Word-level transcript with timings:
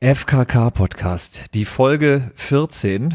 FKK 0.00 0.70
Podcast, 0.70 1.54
die 1.54 1.64
Folge 1.64 2.30
14 2.34 3.14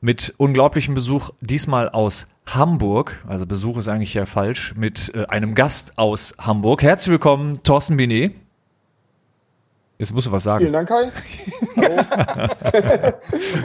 mit 0.00 0.34
unglaublichem 0.36 0.94
Besuch, 0.94 1.30
diesmal 1.40 1.88
aus 1.88 2.26
Hamburg. 2.46 3.22
Also 3.26 3.46
Besuch 3.46 3.78
ist 3.78 3.88
eigentlich 3.88 4.12
ja 4.14 4.26
falsch, 4.26 4.74
mit 4.76 5.14
äh, 5.14 5.26
einem 5.26 5.54
Gast 5.54 5.96
aus 5.98 6.34
Hamburg. 6.38 6.82
Herzlich 6.82 7.12
willkommen, 7.12 7.62
Thorsten 7.62 7.96
Binet. 7.96 8.34
Jetzt 9.98 10.12
musst 10.12 10.26
du 10.26 10.32
was 10.32 10.42
sagen. 10.42 10.60
Vielen 10.60 10.72
Dank, 10.72 10.88
Kai. 10.88 11.12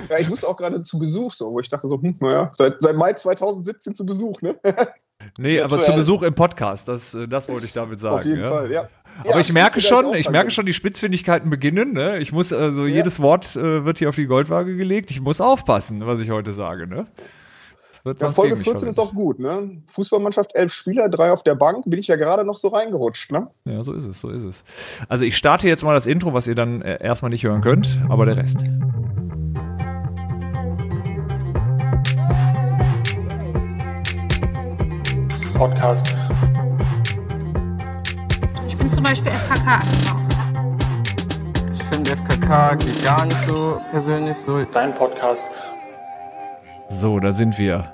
ja, 0.09 0.19
ich 0.19 0.29
muss 0.29 0.45
auch 0.45 0.57
gerade 0.57 0.81
zu 0.83 0.99
Besuch 0.99 1.33
so, 1.33 1.51
wo 1.51 1.59
ich 1.59 1.69
dachte 1.69 1.89
so, 1.89 2.01
hm, 2.01 2.15
naja, 2.19 2.51
seit, 2.53 2.75
seit 2.79 2.95
Mai 2.95 3.13
2017 3.13 3.95
zu 3.95 4.05
Besuch, 4.05 4.41
ne? 4.41 4.55
Nee, 5.37 5.59
aber 5.61 5.81
zu 5.81 5.93
Besuch 5.93 6.23
im 6.23 6.33
Podcast, 6.33 6.87
das, 6.87 7.13
äh, 7.13 7.27
das 7.27 7.49
wollte 7.49 7.65
ich 7.65 7.73
damit 7.73 7.99
sagen. 7.99 8.15
Auf 8.15 8.25
jeden 8.25 8.41
ja. 8.41 8.49
Fall, 8.49 8.71
ja. 8.71 8.89
Aber 9.19 9.29
Ja, 9.29 9.39
ich 9.39 9.53
merke 9.53 9.81
schon, 9.81 10.05
auch 10.05 10.13
ich 10.13 10.29
merke 10.29 10.51
schon, 10.51 10.65
die 10.65 10.73
Spitzfindigkeiten 10.73 11.49
beginnen. 11.49 11.93
Ne? 11.93 12.19
Ich 12.19 12.31
muss, 12.31 12.51
also 12.51 12.85
Ja. 12.85 12.95
jedes 12.95 13.21
Wort 13.21 13.55
äh, 13.55 13.85
wird 13.85 13.99
hier 13.99 14.09
auf 14.09 14.15
die 14.15 14.25
Goldwaage 14.25 14.75
gelegt. 14.75 15.11
Ich 15.11 15.21
muss 15.21 15.41
aufpassen, 15.41 16.05
was 16.05 16.19
ich 16.19 16.29
heute 16.31 16.51
sage. 16.51 16.87
Ne? 16.87 17.07
Ja, 18.05 18.29
Folge 18.29 18.49
gegen 18.49 18.59
mich 18.59 18.67
14 18.67 18.87
ist 18.89 18.99
doch 18.99 19.15
gut, 19.15 19.39
ne? 19.39 19.81
Fußballmannschaft, 19.91 20.51
elf 20.53 20.71
Spieler, 20.71 21.09
drei 21.09 21.31
auf 21.31 21.41
der 21.41 21.55
Bank, 21.55 21.85
bin 21.87 21.99
ich 21.99 22.05
ja 22.05 22.17
gerade 22.17 22.45
noch 22.45 22.55
so 22.55 22.67
reingerutscht, 22.67 23.31
ne? 23.31 23.47
Ja, 23.65 23.81
so 23.81 23.93
ist 23.93 24.05
es, 24.05 24.19
so 24.19 24.29
ist 24.29 24.43
es. 24.43 24.63
Also 25.09 25.25
ich 25.25 25.35
starte 25.35 25.67
jetzt 25.67 25.83
mal 25.83 25.95
das 25.95 26.05
Intro, 26.05 26.31
was 26.31 26.45
ihr 26.45 26.53
dann 26.53 26.83
äh, 26.83 27.03
erstmal 27.03 27.31
nicht 27.31 27.43
hören 27.43 27.61
könnt, 27.61 27.99
aber 28.07 28.27
der 28.27 28.37
Rest. 28.37 28.63
Podcast. 35.55 36.17
Ich 38.67 38.77
bin 38.77 38.87
zum 38.87 39.03
Beispiel 39.03 39.31
FKK. 39.31 39.79
Ich 41.73 41.83
finde 41.83 42.11
FKK 42.11 42.75
geht 42.75 43.03
gar 43.05 43.25
nicht 43.25 43.45
so 43.47 43.81
persönlich 43.89 44.35
so. 44.37 44.61
Dein 44.65 44.93
Podcast. 44.93 45.45
So, 46.89 47.19
da 47.19 47.31
sind 47.31 47.57
wir. 47.57 47.93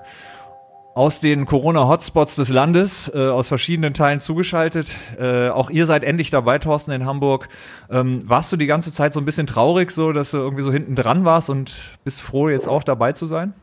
Aus 0.96 1.22
den 1.22 1.46
Corona-Hotspots 1.46 2.36
des 2.36 2.50
Landes, 2.50 3.12
äh, 3.14 3.30
aus 3.30 3.48
verschiedenen 3.48 3.94
Teilen 3.94 4.20
zugeschaltet. 4.20 4.96
Äh, 5.20 5.50
auch 5.50 5.70
ihr 5.70 5.86
seid 5.86 6.04
endlich 6.04 6.32
dabei, 6.32 6.58
Thorsten, 6.58 6.92
in 6.92 7.06
Hamburg. 7.06 7.48
Ähm, 7.92 8.28
warst 8.28 8.52
du 8.52 8.58
die 8.58 8.66
ganze 8.66 8.92
Zeit 8.92 9.14
so 9.14 9.22
ein 9.22 9.26
bisschen 9.26 9.46
traurig, 9.46 9.92
so 9.92 10.14
dass 10.14 10.32
du 10.32 10.38
irgendwie 10.38 10.64
so 10.64 10.72
hinten 10.72 10.96
dran 10.96 11.26
warst 11.26 11.52
und 11.52 11.80
bist 12.04 12.22
froh, 12.22 12.50
jetzt 12.50 12.68
auch 12.68 12.84
dabei 12.84 13.12
zu 13.12 13.28
sein? 13.28 13.54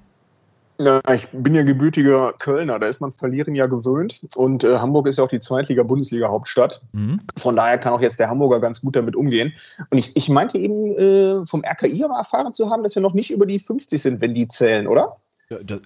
Ja, 0.81 1.01
ich 1.13 1.29
bin 1.33 1.57
ja 1.57 1.65
gebürtiger 1.65 2.33
Kölner, 2.39 2.79
da 2.79 2.87
ist 2.87 3.01
man 3.01 3.13
Verlieren 3.13 3.57
ja 3.57 3.67
gewöhnt. 3.67 4.21
Und 4.37 4.63
äh, 4.63 4.79
Hamburg 4.79 5.09
ist 5.09 5.19
ja 5.19 5.25
auch 5.25 5.29
die 5.29 5.41
Zweitliga-Bundesliga-Hauptstadt. 5.41 6.81
Mhm. 6.93 7.21
Von 7.37 7.57
daher 7.57 7.79
kann 7.79 7.95
auch 7.95 8.01
jetzt 8.01 8.21
der 8.21 8.31
Hamburger 8.31 8.61
ganz 8.61 8.81
gut 8.81 8.95
damit 8.95 9.17
umgehen. 9.17 9.53
Und 9.91 9.99
ich, 9.99 10.17
ich 10.17 10.29
meinte 10.29 10.57
eben 10.57 10.97
äh, 10.97 11.45
vom 11.47 11.65
RKI 11.65 12.05
aber 12.05 12.15
erfahren 12.15 12.53
zu 12.53 12.71
haben, 12.71 12.85
dass 12.85 12.95
wir 12.95 13.03
noch 13.03 13.15
nicht 13.15 13.31
über 13.33 13.45
die 13.45 13.59
50 13.59 14.01
sind, 14.01 14.21
wenn 14.21 14.35
die 14.35 14.47
zählen, 14.47 14.87
oder? 14.87 15.17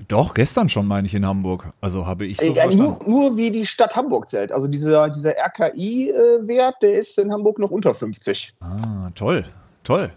Doch, 0.09 0.35
gestern 0.35 0.69
schon, 0.69 0.87
meine 0.87 1.07
ich, 1.07 1.15
in 1.15 1.25
Hamburg. 1.25 1.73
Also 1.81 2.05
habe 2.05 2.27
ich 2.27 2.39
so 2.39 2.47
Äh, 2.47 2.57
ja, 2.57 2.67
nur, 2.67 2.99
nur 3.07 3.37
wie 3.37 3.51
die 3.51 3.65
Stadt 3.65 3.95
Hamburg 3.95 4.29
zählt. 4.29 4.53
Also 4.53 4.67
dieser, 4.67 5.09
dieser 5.09 5.37
RKI-Wert, 5.39 6.83
der 6.83 6.99
ist 6.99 7.17
in 7.19 7.33
Hamburg 7.33 7.59
noch 7.61 7.71
unter 7.71 7.95
50. 7.95 8.55
Ah, 8.61 9.11
toll, 9.15 9.45
toll. 9.85 10.13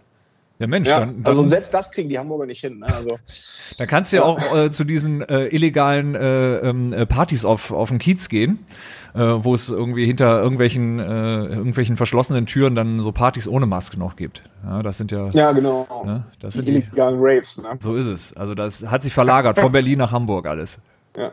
Ja, 0.57 0.67
Mensch, 0.67 0.87
Ja, 0.87 1.01
dann, 1.01 1.23
dann, 1.23 1.25
also 1.25 1.43
selbst 1.43 1.73
das 1.73 1.91
kriegen 1.91 2.07
die 2.07 2.17
Hamburger 2.17 2.45
nicht 2.45 2.61
hin. 2.61 2.79
Ne? 2.79 2.87
Also, 2.87 3.19
dann 3.77 3.87
kannst 3.87 4.13
du 4.13 4.17
ja 4.17 4.23
auch 4.23 4.55
äh, 4.55 4.71
zu 4.71 4.85
diesen 4.85 5.21
äh, 5.21 5.47
illegalen 5.47 6.15
äh, 6.15 6.57
ähm, 6.59 6.93
äh, 6.93 7.05
Partys 7.05 7.43
auf, 7.43 7.71
auf 7.71 7.89
den 7.89 7.99
Kiez 7.99 8.29
gehen, 8.29 8.65
äh, 9.13 9.19
wo 9.19 9.53
es 9.53 9.69
irgendwie 9.69 10.05
hinter 10.05 10.41
irgendwelchen, 10.41 10.99
äh, 10.99 11.03
irgendwelchen 11.03 11.97
verschlossenen 11.97 12.45
Türen 12.45 12.73
dann 12.73 13.01
so 13.01 13.11
Partys 13.11 13.49
ohne 13.49 13.65
Maske 13.65 13.99
noch 13.99 14.15
gibt. 14.15 14.43
Ja, 14.63 14.81
das 14.81 14.97
sind 14.97 15.11
ja, 15.11 15.29
ja, 15.29 15.51
genau. 15.51 15.87
ne, 16.05 16.25
das 16.39 16.53
die 16.53 16.59
sind 16.59 16.69
die, 16.69 16.73
illegalen 16.75 17.17
Raves. 17.19 17.57
Ne? 17.57 17.77
so 17.79 17.95
ist 17.95 18.05
es. 18.05 18.33
Also 18.33 18.55
das 18.55 18.87
hat 18.87 19.03
sich 19.03 19.13
verlagert 19.13 19.59
von 19.59 19.71
Berlin 19.73 19.99
nach 19.99 20.13
Hamburg 20.13 20.47
alles. 20.47 20.79
Ja. 21.17 21.31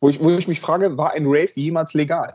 Wo, 0.00 0.08
ich, 0.08 0.20
wo 0.20 0.30
ich 0.30 0.48
mich 0.48 0.60
frage, 0.60 0.96
war 0.98 1.12
ein 1.12 1.26
Rave 1.26 1.50
jemals 1.54 1.94
legal? 1.94 2.34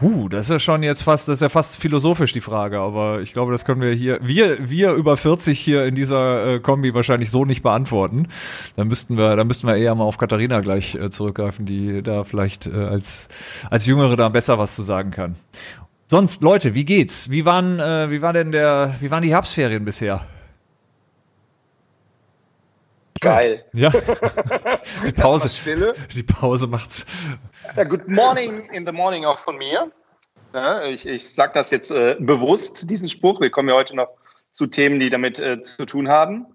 Huh, 0.00 0.28
das 0.28 0.46
ist 0.46 0.50
ja 0.50 0.58
schon 0.58 0.82
jetzt 0.82 1.02
fast, 1.02 1.28
das 1.28 1.34
ist 1.34 1.42
ja 1.42 1.48
fast 1.48 1.76
philosophisch 1.76 2.32
die 2.32 2.40
Frage, 2.40 2.80
aber 2.80 3.20
ich 3.20 3.32
glaube, 3.32 3.52
das 3.52 3.64
können 3.64 3.80
wir 3.80 3.92
hier, 3.92 4.18
wir, 4.22 4.68
wir 4.68 4.92
über 4.94 5.16
40 5.16 5.60
hier 5.60 5.84
in 5.84 5.94
dieser 5.94 6.54
äh, 6.54 6.60
Kombi 6.60 6.94
wahrscheinlich 6.94 7.30
so 7.30 7.44
nicht 7.44 7.62
beantworten. 7.62 8.28
Da 8.74 8.84
müssten 8.84 9.16
wir, 9.16 9.36
da 9.36 9.44
müssten 9.44 9.66
wir 9.66 9.76
eher 9.76 9.94
mal 9.94 10.04
auf 10.04 10.18
Katharina 10.18 10.60
gleich 10.60 10.94
äh, 10.94 11.10
zurückgreifen, 11.10 11.66
die 11.66 12.02
da 12.02 12.24
vielleicht 12.24 12.66
äh, 12.66 12.72
als, 12.72 13.28
als 13.70 13.86
Jüngere 13.86 14.16
da 14.16 14.28
besser 14.30 14.58
was 14.58 14.74
zu 14.74 14.82
sagen 14.82 15.10
kann. 15.10 15.36
Sonst, 16.06 16.42
Leute, 16.42 16.74
wie 16.74 16.84
geht's? 16.84 17.30
Wie 17.30 17.44
waren, 17.44 17.78
äh, 17.78 18.10
wie 18.10 18.22
war 18.22 18.32
denn 18.32 18.50
der, 18.50 18.96
wie 19.00 19.10
waren 19.10 19.22
die 19.22 19.30
Herbstferien 19.30 19.84
bisher? 19.84 20.26
Geil. 23.20 23.64
Ja. 23.72 23.90
die 25.06 25.12
Pause, 25.12 25.48
Stille. 25.48 25.94
die 26.12 26.24
Pause 26.24 26.66
macht's. 26.66 27.06
Ja, 27.76 27.84
good 27.84 28.08
morning 28.08 28.66
in 28.72 28.84
the 28.84 28.92
morning 28.92 29.24
auch 29.24 29.38
von 29.38 29.56
mir. 29.56 29.90
Ja, 30.52 30.82
ich 30.84 31.06
ich 31.06 31.32
sage 31.32 31.52
das 31.54 31.70
jetzt 31.70 31.90
äh, 31.90 32.16
bewusst, 32.18 32.90
diesen 32.90 33.08
Spruch. 33.08 33.40
Wir 33.40 33.50
kommen 33.50 33.68
ja 33.68 33.76
heute 33.76 33.94
noch 33.94 34.08
zu 34.50 34.66
Themen, 34.66 34.98
die 34.98 35.10
damit 35.10 35.38
äh, 35.38 35.60
zu 35.60 35.86
tun 35.86 36.08
haben. 36.08 36.46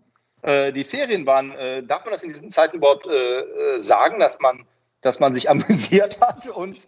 Äh, 0.41 0.73
die 0.73 0.83
Ferien 0.83 1.25
waren, 1.25 1.51
äh, 1.53 1.81
darf 1.81 2.03
man 2.03 2.11
das 2.11 2.23
in 2.23 2.29
diesen 2.29 2.49
Zeiten 2.49 2.77
überhaupt 2.77 3.07
äh, 3.07 3.39
äh, 3.39 3.79
sagen, 3.79 4.19
dass 4.19 4.39
man, 4.41 4.65
dass 5.01 5.19
man 5.19 5.33
sich 5.33 5.49
amüsiert 5.49 6.19
hat 6.21 6.47
und 6.49 6.85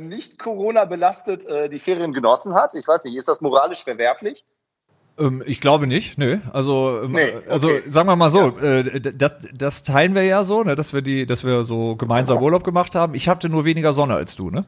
nicht 0.00 0.38
Corona 0.38 0.86
belastet 0.86 1.44
die 1.70 1.78
Ferien 1.78 2.14
genossen 2.14 2.54
hat? 2.54 2.74
Ich 2.74 2.88
weiß 2.88 3.04
nicht, 3.04 3.14
ist 3.14 3.28
das 3.28 3.42
moralisch 3.42 3.84
verwerflich? 3.84 4.42
Ähm, 5.18 5.42
ich 5.46 5.60
glaube 5.60 5.86
nicht, 5.86 6.18
nö. 6.18 6.38
Also, 6.52 7.00
ähm, 7.04 7.12
Nee, 7.12 7.36
okay. 7.36 7.48
also 7.50 7.70
sagen 7.86 8.08
wir 8.08 8.16
mal 8.16 8.30
so, 8.30 8.58
äh, 8.58 9.00
d- 9.00 9.12
das, 9.16 9.36
das 9.54 9.82
teilen 9.82 10.14
wir 10.14 10.24
ja 10.24 10.42
so, 10.42 10.62
ne, 10.62 10.74
dass 10.76 10.92
wir 10.92 11.02
die, 11.02 11.26
dass 11.26 11.44
wir 11.44 11.62
so 11.62 11.96
gemeinsam 11.96 12.42
Urlaub 12.42 12.64
gemacht 12.64 12.94
haben. 12.94 13.14
Ich 13.14 13.28
hatte 13.28 13.48
nur 13.48 13.64
weniger 13.64 13.92
Sonne 13.92 14.14
als 14.14 14.36
du, 14.36 14.50
ne? 14.50 14.64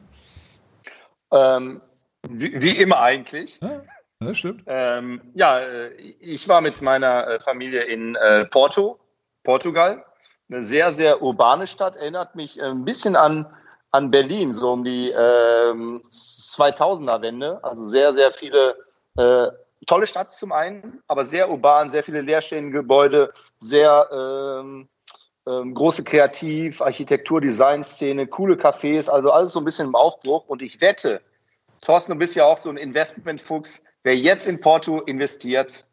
Ähm, 1.31 1.81
wie, 2.27 2.61
wie 2.61 2.81
immer 2.81 2.99
eigentlich. 3.01 3.59
Ja, 3.61 3.81
das 4.19 4.37
stimmt. 4.39 4.63
Ähm, 4.65 5.21
ja, 5.35 5.59
äh, 5.59 5.89
ich 6.19 6.47
war 6.49 6.61
mit 6.61 6.81
meiner 6.81 7.27
äh, 7.27 7.39
Familie 7.39 7.83
in 7.83 8.15
äh, 8.15 8.45
Porto, 8.45 8.99
Portugal. 9.43 10.03
Eine 10.51 10.63
sehr, 10.63 10.91
sehr 10.91 11.21
urbane 11.21 11.67
Stadt, 11.67 11.95
erinnert 11.95 12.35
mich 12.35 12.59
äh, 12.59 12.63
ein 12.63 12.83
bisschen 12.85 13.15
an, 13.15 13.45
an 13.91 14.09
Berlin, 14.09 14.53
so 14.55 14.71
um 14.73 14.83
die 14.83 15.11
ähm, 15.11 16.01
2000er-Wende. 16.09 17.63
Also 17.63 17.83
sehr, 17.83 18.13
sehr 18.13 18.31
viele 18.31 18.75
äh, 19.17 19.47
tolle 19.87 20.07
Stadt 20.07 20.33
zum 20.33 20.51
einen, 20.51 21.01
aber 21.07 21.25
sehr 21.25 21.49
urban, 21.49 21.89
sehr 21.89 22.03
viele 22.03 22.21
leerstehende 22.21 22.71
Gebäude, 22.71 23.33
sehr 23.59 24.07
ähm, 24.11 24.87
ähm, 25.47 25.73
große 25.73 26.03
Kreativ-, 26.03 26.81
Architektur-, 26.81 27.41
Design-Szene, 27.41 28.27
coole 28.27 28.55
Cafés, 28.55 29.09
also 29.09 29.31
alles 29.31 29.53
so 29.53 29.59
ein 29.59 29.65
bisschen 29.65 29.87
im 29.87 29.95
Aufbruch. 29.95 30.47
Und 30.47 30.61
ich 30.61 30.81
wette, 30.81 31.21
Thorsten, 31.81 32.13
du 32.13 32.19
bist 32.19 32.35
ja 32.35 32.45
auch 32.45 32.57
so 32.57 32.69
ein 32.69 32.77
Investmentfuchs. 32.77 33.85
Wer 34.03 34.15
jetzt 34.15 34.47
in 34.47 34.61
Porto 34.61 35.01
investiert, 35.01 35.85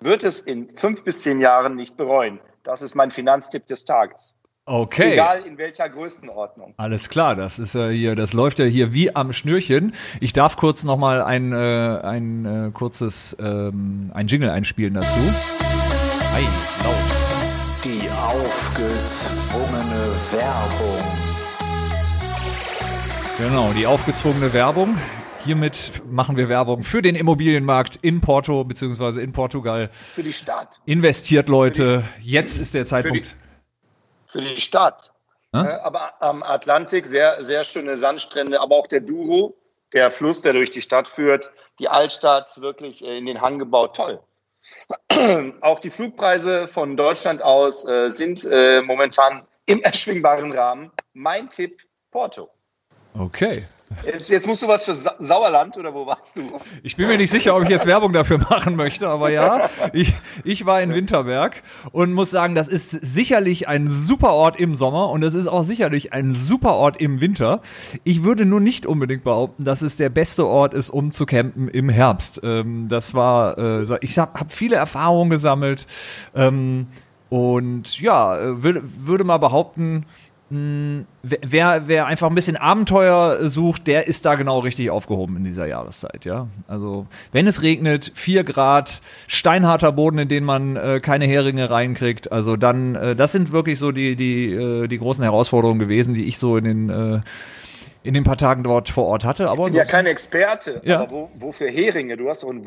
wird 0.00 0.22
es 0.22 0.40
in 0.40 0.74
fünf 0.76 1.04
bis 1.04 1.22
zehn 1.22 1.40
Jahren 1.40 1.74
nicht 1.74 1.96
bereuen. 1.96 2.40
Das 2.62 2.82
ist 2.82 2.94
mein 2.94 3.10
Finanztipp 3.10 3.66
des 3.66 3.84
Tages. 3.84 4.37
Okay. 4.68 5.12
Egal 5.12 5.46
in 5.46 5.56
welcher 5.56 5.88
Größenordnung. 5.88 6.74
Alles 6.76 7.08
klar, 7.08 7.34
das 7.34 7.58
ist 7.58 7.74
ja 7.74 7.88
hier, 7.88 8.14
das 8.14 8.34
läuft 8.34 8.58
ja 8.58 8.66
hier 8.66 8.92
wie 8.92 9.16
am 9.16 9.32
Schnürchen. 9.32 9.94
Ich 10.20 10.34
darf 10.34 10.56
kurz 10.56 10.84
noch 10.84 10.98
mal 10.98 11.22
ein 11.22 11.52
äh, 11.52 11.56
ein 11.56 12.44
äh, 12.44 12.70
kurzes 12.72 13.34
ähm, 13.40 14.10
ein 14.12 14.26
Jingle 14.26 14.50
einspielen 14.50 14.92
dazu. 14.92 15.08
Ei, 16.34 16.42
laut. 16.84 16.96
Die 17.82 18.10
aufgezwungene 18.10 20.04
Werbung. 20.32 21.04
Genau, 23.38 23.72
die 23.72 23.86
aufgezwungene 23.86 24.52
Werbung. 24.52 24.98
Hiermit 25.46 26.02
machen 26.10 26.36
wir 26.36 26.50
Werbung 26.50 26.82
für 26.82 27.00
den 27.00 27.14
Immobilienmarkt 27.14 28.00
in 28.02 28.20
Porto 28.20 28.64
beziehungsweise 28.64 29.22
in 29.22 29.32
Portugal. 29.32 29.88
Für 30.12 30.22
die 30.22 30.34
Stadt. 30.34 30.78
Investiert 30.84 31.48
Leute, 31.48 32.04
jetzt 32.20 32.58
ist 32.58 32.74
der 32.74 32.84
Zeitpunkt. 32.84 33.34
Für 34.38 34.44
die 34.44 34.60
Stadt. 34.60 35.12
Äh, 35.52 35.58
aber 35.58 36.22
am 36.22 36.44
Atlantik 36.44 37.06
sehr, 37.06 37.42
sehr 37.42 37.64
schöne 37.64 37.98
Sandstrände, 37.98 38.60
aber 38.60 38.76
auch 38.76 38.86
der 38.86 39.00
Douro, 39.00 39.56
der 39.92 40.12
Fluss, 40.12 40.42
der 40.42 40.52
durch 40.52 40.70
die 40.70 40.80
Stadt 40.80 41.08
führt, 41.08 41.50
die 41.80 41.88
Altstadt 41.88 42.60
wirklich 42.60 43.04
äh, 43.04 43.18
in 43.18 43.26
den 43.26 43.40
Hang 43.40 43.58
gebaut, 43.58 43.96
toll. 43.96 44.20
Auch 45.60 45.80
die 45.80 45.90
Flugpreise 45.90 46.68
von 46.68 46.96
Deutschland 46.96 47.42
aus 47.42 47.88
äh, 47.88 48.10
sind 48.10 48.44
äh, 48.44 48.80
momentan 48.80 49.44
im 49.66 49.80
erschwingbaren 49.82 50.52
Rahmen. 50.52 50.92
Mein 51.14 51.48
Tipp, 51.48 51.82
Porto. 52.12 52.48
Okay. 53.18 53.66
Jetzt, 54.04 54.28
jetzt 54.30 54.46
musst 54.46 54.62
du 54.62 54.68
was 54.68 54.84
für 54.84 54.94
Sa 54.94 55.14
Sauerland 55.18 55.76
oder 55.78 55.94
wo 55.94 56.06
warst 56.06 56.36
du? 56.36 56.46
Ich 56.82 56.96
bin 56.96 57.08
mir 57.08 57.16
nicht 57.16 57.30
sicher, 57.30 57.56
ob 57.56 57.62
ich 57.62 57.68
jetzt 57.68 57.86
Werbung 57.86 58.12
dafür 58.12 58.38
machen 58.38 58.76
möchte, 58.76 59.08
aber 59.08 59.30
ja, 59.30 59.70
ich, 59.92 60.12
ich 60.44 60.66
war 60.66 60.82
in 60.82 60.92
Winterberg 60.92 61.62
und 61.92 62.12
muss 62.12 62.30
sagen, 62.30 62.54
das 62.54 62.68
ist 62.68 62.90
sicherlich 62.90 63.66
ein 63.66 63.88
super 63.88 64.32
Ort 64.32 64.58
im 64.60 64.76
Sommer 64.76 65.10
und 65.10 65.22
es 65.22 65.34
ist 65.34 65.46
auch 65.46 65.62
sicherlich 65.62 66.12
ein 66.12 66.32
super 66.32 66.74
Ort 66.74 67.00
im 67.00 67.20
Winter. 67.20 67.62
Ich 68.04 68.22
würde 68.22 68.44
nur 68.44 68.60
nicht 68.60 68.84
unbedingt 68.84 69.24
behaupten, 69.24 69.64
dass 69.64 69.82
es 69.82 69.96
der 69.96 70.10
beste 70.10 70.46
Ort 70.46 70.74
ist, 70.74 70.90
um 70.90 71.10
zu 71.12 71.24
campen 71.24 71.68
im 71.68 71.88
Herbst. 71.88 72.40
Ähm, 72.42 72.88
das 72.88 73.14
war, 73.14 73.56
äh, 73.58 73.98
ich 74.02 74.18
habe 74.18 74.38
hab 74.38 74.52
viele 74.52 74.76
Erfahrungen 74.76 75.30
gesammelt 75.30 75.86
ähm, 76.34 76.88
und 77.30 78.00
ja, 78.00 78.38
äh, 78.38 78.62
würde, 78.62 78.82
würde 78.84 79.24
mal 79.24 79.38
behaupten, 79.38 80.06
mh, 80.50 81.04
wer, 81.22 81.88
wer 81.88 82.06
einfach 82.06 82.28
ein 82.28 82.34
bisschen 82.34 82.56
Abenteuer 82.56 83.46
sucht, 83.48 83.86
der 83.86 84.06
ist 84.06 84.24
da 84.24 84.34
genau 84.34 84.58
richtig 84.60 84.90
aufgehoben 84.90 85.36
in 85.36 85.44
dieser 85.44 85.66
Jahreszeit, 85.66 86.24
ja. 86.24 86.46
Also, 86.66 87.06
wenn 87.32 87.46
es 87.46 87.62
regnet, 87.62 88.12
vier 88.14 88.44
Grad, 88.44 89.02
steinharter 89.26 89.92
Boden, 89.92 90.18
in 90.18 90.28
den 90.28 90.44
man 90.44 90.76
äh, 90.76 91.00
keine 91.00 91.26
Heringe 91.26 91.70
reinkriegt, 91.70 92.32
also 92.32 92.56
dann, 92.56 92.94
äh, 92.94 93.14
das 93.16 93.32
sind 93.32 93.52
wirklich 93.52 93.78
so 93.78 93.92
die, 93.92 94.16
die, 94.16 94.52
äh, 94.52 94.88
die 94.88 94.98
großen 94.98 95.22
Herausforderungen 95.22 95.78
gewesen, 95.80 96.14
die 96.14 96.24
ich 96.24 96.38
so 96.38 96.56
in 96.56 96.64
den, 96.64 96.90
äh, 96.90 97.20
in 98.04 98.14
den 98.14 98.24
paar 98.24 98.36
Tagen 98.38 98.62
dort 98.62 98.88
vor 98.88 99.06
Ort 99.06 99.24
hatte. 99.24 99.50
Aber 99.50 99.66
Ich 99.66 99.72
bin 99.72 99.78
ja 99.78 99.84
kein 99.84 100.06
Experte, 100.06 100.80
Ja. 100.84 101.00
aber 101.02 101.10
wo, 101.10 101.30
wofür 101.38 101.68
Heringe? 101.70 102.16
Du 102.16 102.28
hast 102.28 102.42
doch 102.42 102.50
ein 102.50 102.64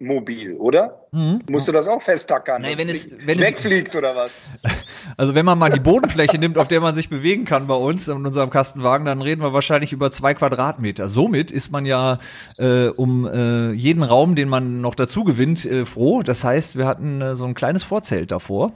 Wohnmobil, 0.00 0.54
oder? 0.54 1.06
Musst 1.50 1.66
du 1.68 1.72
das 1.72 1.88
auch 1.88 2.00
festtackern, 2.00 2.62
Nee, 2.62 2.76
wenn 2.76 2.88
es 2.88 3.06
es- 3.06 3.12
wenn 3.26 3.36
es- 3.38 3.40
wegfliegt 3.40 3.96
oder 3.96 4.14
was? 4.14 4.42
Also 5.16 5.34
wenn 5.34 5.44
man 5.44 5.58
mal 5.58 5.70
die 5.70 5.80
Bodenfläche 5.80 6.38
nimmt, 6.38 6.58
auf 6.58 6.68
der 6.68 6.80
man 6.80 6.94
sich 6.94 7.08
bewegen 7.08 7.44
kann 7.44 7.66
bei 7.66 7.74
uns 7.74 8.06
in 8.08 8.24
unserem 8.24 8.50
Kastenwagen, 8.50 9.06
dann 9.06 9.20
reden 9.22 9.40
wir 9.42 9.52
wahrscheinlich 9.52 9.92
über 9.92 10.10
zwei 10.12 10.34
Quadratmeter. 10.34 11.08
Somit 11.08 11.50
ist 11.50 11.72
man 11.72 11.86
ja 11.86 12.18
äh, 12.58 12.88
um 12.88 13.26
äh, 13.26 13.72
jeden 13.72 14.02
Raum, 14.04 14.36
den 14.36 14.48
man 14.48 14.80
noch 14.80 14.94
dazu 14.94 15.24
gewinnt, 15.24 15.64
äh, 15.64 15.86
froh. 15.86 16.22
Das 16.22 16.44
heißt, 16.44 16.76
wir 16.76 16.86
hatten 16.86 17.20
äh, 17.20 17.36
so 17.36 17.46
ein 17.46 17.54
kleines 17.54 17.82
Vorzelt 17.82 18.30
davor. 18.30 18.72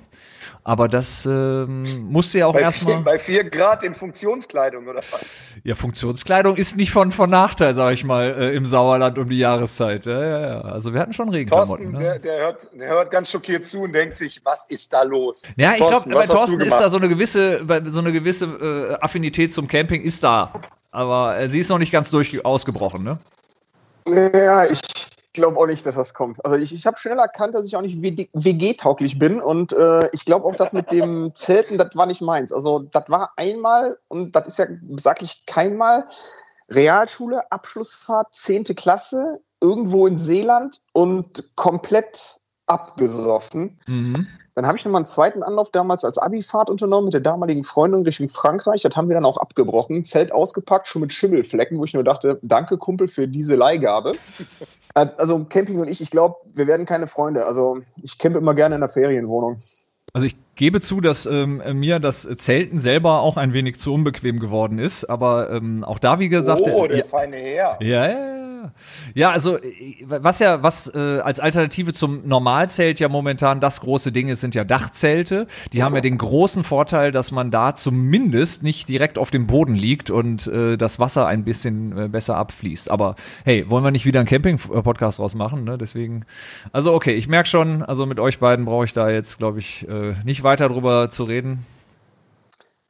Aber 0.64 0.87
das 0.87 1.26
ähm, 1.26 1.82
musste 2.09 2.38
ja 2.38 2.47
auch 2.47 2.55
erstmal. 2.55 3.00
bei 3.00 3.19
vier 3.19 3.43
Grad 3.43 3.82
in 3.82 3.94
Funktionskleidung 3.94 4.87
oder 4.87 5.00
was? 5.11 5.20
Ja, 5.64 5.75
Funktionskleidung 5.75 6.55
ist 6.56 6.76
nicht 6.76 6.93
von, 6.93 7.11
von 7.11 7.29
Nachteil, 7.29 7.75
sag 7.75 7.93
ich 7.94 8.05
mal, 8.05 8.31
äh, 8.31 8.55
im 8.55 8.67
Sauerland 8.69 9.19
um 9.19 9.29
die 9.29 9.38
Jahreszeit. 9.38 10.06
Ja, 10.06 10.20
ja, 10.25 10.41
ja. 10.41 10.61
Also 10.61 10.93
wir 10.94 11.00
hatten 11.00 11.12
schon 11.12 11.31
Regenklamotten. 11.31 11.93
Thorsten, 11.93 11.99
Ne? 11.99 11.99
der, 11.99 12.19
der, 12.20 12.38
hört, 12.43 12.69
der 12.79 12.88
hört 12.91 13.11
ganz 13.11 13.31
schockiert 13.32 13.64
zu 13.64 13.82
und 13.82 13.93
denkt 13.93 14.17
sich, 14.17 14.41
was 14.44 14.67
ist 14.70 14.93
da 14.93 15.03
los? 15.03 15.43
Ja, 15.56 15.73
ich 15.73 15.79
glaube, 15.79 16.09
bei 16.14 16.26
Thorsten 16.26 16.61
ist 16.61 16.79
da 16.79 16.88
so 16.88 16.97
eine 16.99 17.08
gewisse, 17.08 17.65
bei- 17.65 17.82
so 17.88 17.99
eine 17.99 18.12
gewisse 18.12 18.44
äh, 18.47 18.94
Affinität 19.05 19.53
zum 19.53 19.67
Camping 19.67 20.03
ist 20.03 20.23
da. 20.23 20.53
Aber 20.93 21.38
äh, 21.41 21.49
sie 21.49 21.58
ist 21.58 21.70
noch 21.70 21.79
nicht 21.79 21.91
ganz 21.91 22.11
durch 22.11 22.44
ausgebrochen, 22.44 23.03
ne? 23.03 23.19
Ja, 24.08 24.65
ich 24.67 24.81
glaube 25.32 25.58
auch 25.58 25.67
nicht, 25.67 25.84
dass 25.87 25.94
das 25.94 26.14
kommt. 26.14 26.44
Also 26.44 26.56
ich, 26.56 26.73
ich 26.73 26.87
habe 26.87 26.99
schnell 26.99 27.19
erkannt, 27.19 27.55
dass 27.55 27.67
ich 27.67 27.76
auch 27.76 27.82
nicht 27.82 28.02
WG-tauglich 28.02 29.19
bin 29.19 29.40
und 29.40 29.73
äh, 29.73 30.08
ich 30.12 30.25
glaube 30.25 30.46
auch, 30.46 30.55
das 30.55 30.73
mit 30.73 30.90
dem 30.93 31.34
Zelten, 31.34 31.79
das 31.79 31.94
war 31.94 32.06
nicht 32.06 32.23
meins. 32.23 32.52
Also 32.52 32.81
das 32.81 33.08
war 33.08 33.32
einmal 33.37 33.96
und 34.08 34.37
das 34.37 34.46
ist 34.46 34.58
ja 34.58 34.67
besaglich 34.82 35.44
keinmal 35.46 36.06
Realschule, 36.70 37.50
Abschlussfahrt, 37.50 38.34
10. 38.34 38.64
Klasse, 38.76 39.40
irgendwo 39.61 40.06
in 40.06 40.17
Seeland 40.17 40.81
und 40.93 41.55
komplett 41.56 42.40
abgesoffen. 42.67 43.79
Mhm. 43.87 44.26
Dann 44.54 44.66
habe 44.66 44.76
ich 44.76 44.84
nochmal 44.84 45.00
einen 45.00 45.06
zweiten 45.06 45.43
Anlauf 45.43 45.70
damals 45.70 46.04
als 46.04 46.19
Abi-Fahrt 46.19 46.69
unternommen 46.69 47.06
mit 47.06 47.14
der 47.14 47.22
damaligen 47.22 47.64
Freundin 47.64 48.02
Richtung 48.02 48.28
Frankreich. 48.28 48.82
Das 48.82 48.94
haben 48.96 49.08
wir 49.08 49.14
dann 49.14 49.25
auch 49.25 49.38
abgebrochen. 49.38 50.04
Zelt 50.04 50.32
ausgepackt, 50.32 50.88
schon 50.88 51.00
mit 51.00 51.12
Schimmelflecken, 51.12 51.78
wo 51.78 51.84
ich 51.84 51.94
nur 51.94 52.04
dachte, 52.04 52.38
danke 52.43 52.76
Kumpel 52.76 53.08
für 53.08 53.26
diese 53.28 53.56
Leihgabe. 53.56 54.12
Äh, 54.94 55.06
also 55.16 55.44
Camping 55.44 55.81
und 55.81 55.88
ich, 55.88 56.02
ich 56.02 56.10
glaube, 56.10 56.37
wir 56.52 56.66
werden 56.66 56.84
keine 56.84 57.06
Freunde. 57.06 57.46
Also 57.46 57.78
ich 58.02 58.19
campe 58.19 58.38
immer 58.38 58.54
gerne 58.54 58.75
in 58.75 58.82
der 58.82 58.90
Ferienwohnung. 58.90 59.56
Also 60.12 60.26
ich 60.26 60.37
gebe 60.55 60.82
zu, 60.82 61.00
dass 61.00 61.25
ähm, 61.25 61.62
mir 61.72 61.98
das 61.98 62.28
Zelten 62.37 62.78
selber 62.78 63.20
auch 63.20 63.38
ein 63.38 63.55
wenig 63.55 63.78
zu 63.78 63.94
unbequem 63.94 64.38
geworden 64.38 64.78
ist. 64.78 65.06
Aber 65.06 65.50
ähm, 65.50 65.82
auch 65.84 65.98
da, 65.98 66.19
wie 66.19 66.28
gesagt, 66.28 66.62
Oh, 66.66 66.84
äh, 66.84 66.88
der 66.88 66.98
ja, 66.98 67.05
feine 67.05 67.37
Herr. 67.37 67.78
Ja, 67.81 68.06
ja, 68.06 68.08
ja. 68.08 68.42
Ja, 69.14 69.31
also 69.31 69.59
äh, 69.59 70.05
was 70.06 70.38
ja, 70.38 70.62
was 70.62 70.93
äh, 70.94 71.20
als 71.20 71.41
Alternative 71.41 71.93
zum 71.93 72.26
Normalzelt 72.26 73.00
ja 73.00 73.09
momentan 73.09 73.61
das 73.61 73.81
große 73.81 74.12
Ding 74.12 74.29
ist, 74.29 74.41
sind 74.41 74.55
ja 74.55 74.64
Dachzelte. 74.64 75.47
Die 75.73 75.82
haben 75.82 75.94
ja 75.94 76.00
den 76.00 76.19
großen 76.19 76.64
Vorteil, 76.64 77.12
dass 77.12 77.32
man 77.32 77.50
da 77.50 77.75
zumindest 77.75 78.62
nicht 78.62 78.88
direkt 78.88 79.19
auf 79.19 79.31
dem 79.31 79.47
Boden 79.47 79.75
liegt 79.75 80.11
und 80.11 80.47
äh, 80.47 80.76
das 80.76 80.99
Wasser 80.99 81.26
ein 81.26 81.44
bisschen 81.44 81.97
äh, 81.97 82.09
besser 82.09 82.37
abfließt. 82.37 82.91
Aber 82.91 83.17
hey, 83.44 83.69
wollen 83.69 83.85
wir 83.85 83.91
nicht 83.91 84.06
wieder 84.06 84.20
einen 84.20 84.29
Camping-Podcast 84.29 85.19
draus 85.19 85.35
machen? 85.35 85.65
Ne? 85.65 85.79
Deswegen, 85.79 86.25
also 86.73 86.93
okay, 86.93 87.15
ich 87.15 87.29
merke 87.29 87.49
schon, 87.49 87.82
also 87.82 88.06
mit 88.06 88.20
euch 88.20 88.38
beiden 88.38 88.65
brauche 88.65 88.85
ich 88.85 88.93
da 88.93 89.11
jetzt, 89.11 89.38
glaube 89.38 89.58
ich, 89.58 89.88
äh, 89.88 90.15
nicht 90.25 90.43
weiter 90.43 90.69
drüber 90.69 91.11
zu 91.11 91.25
reden. 91.25 91.65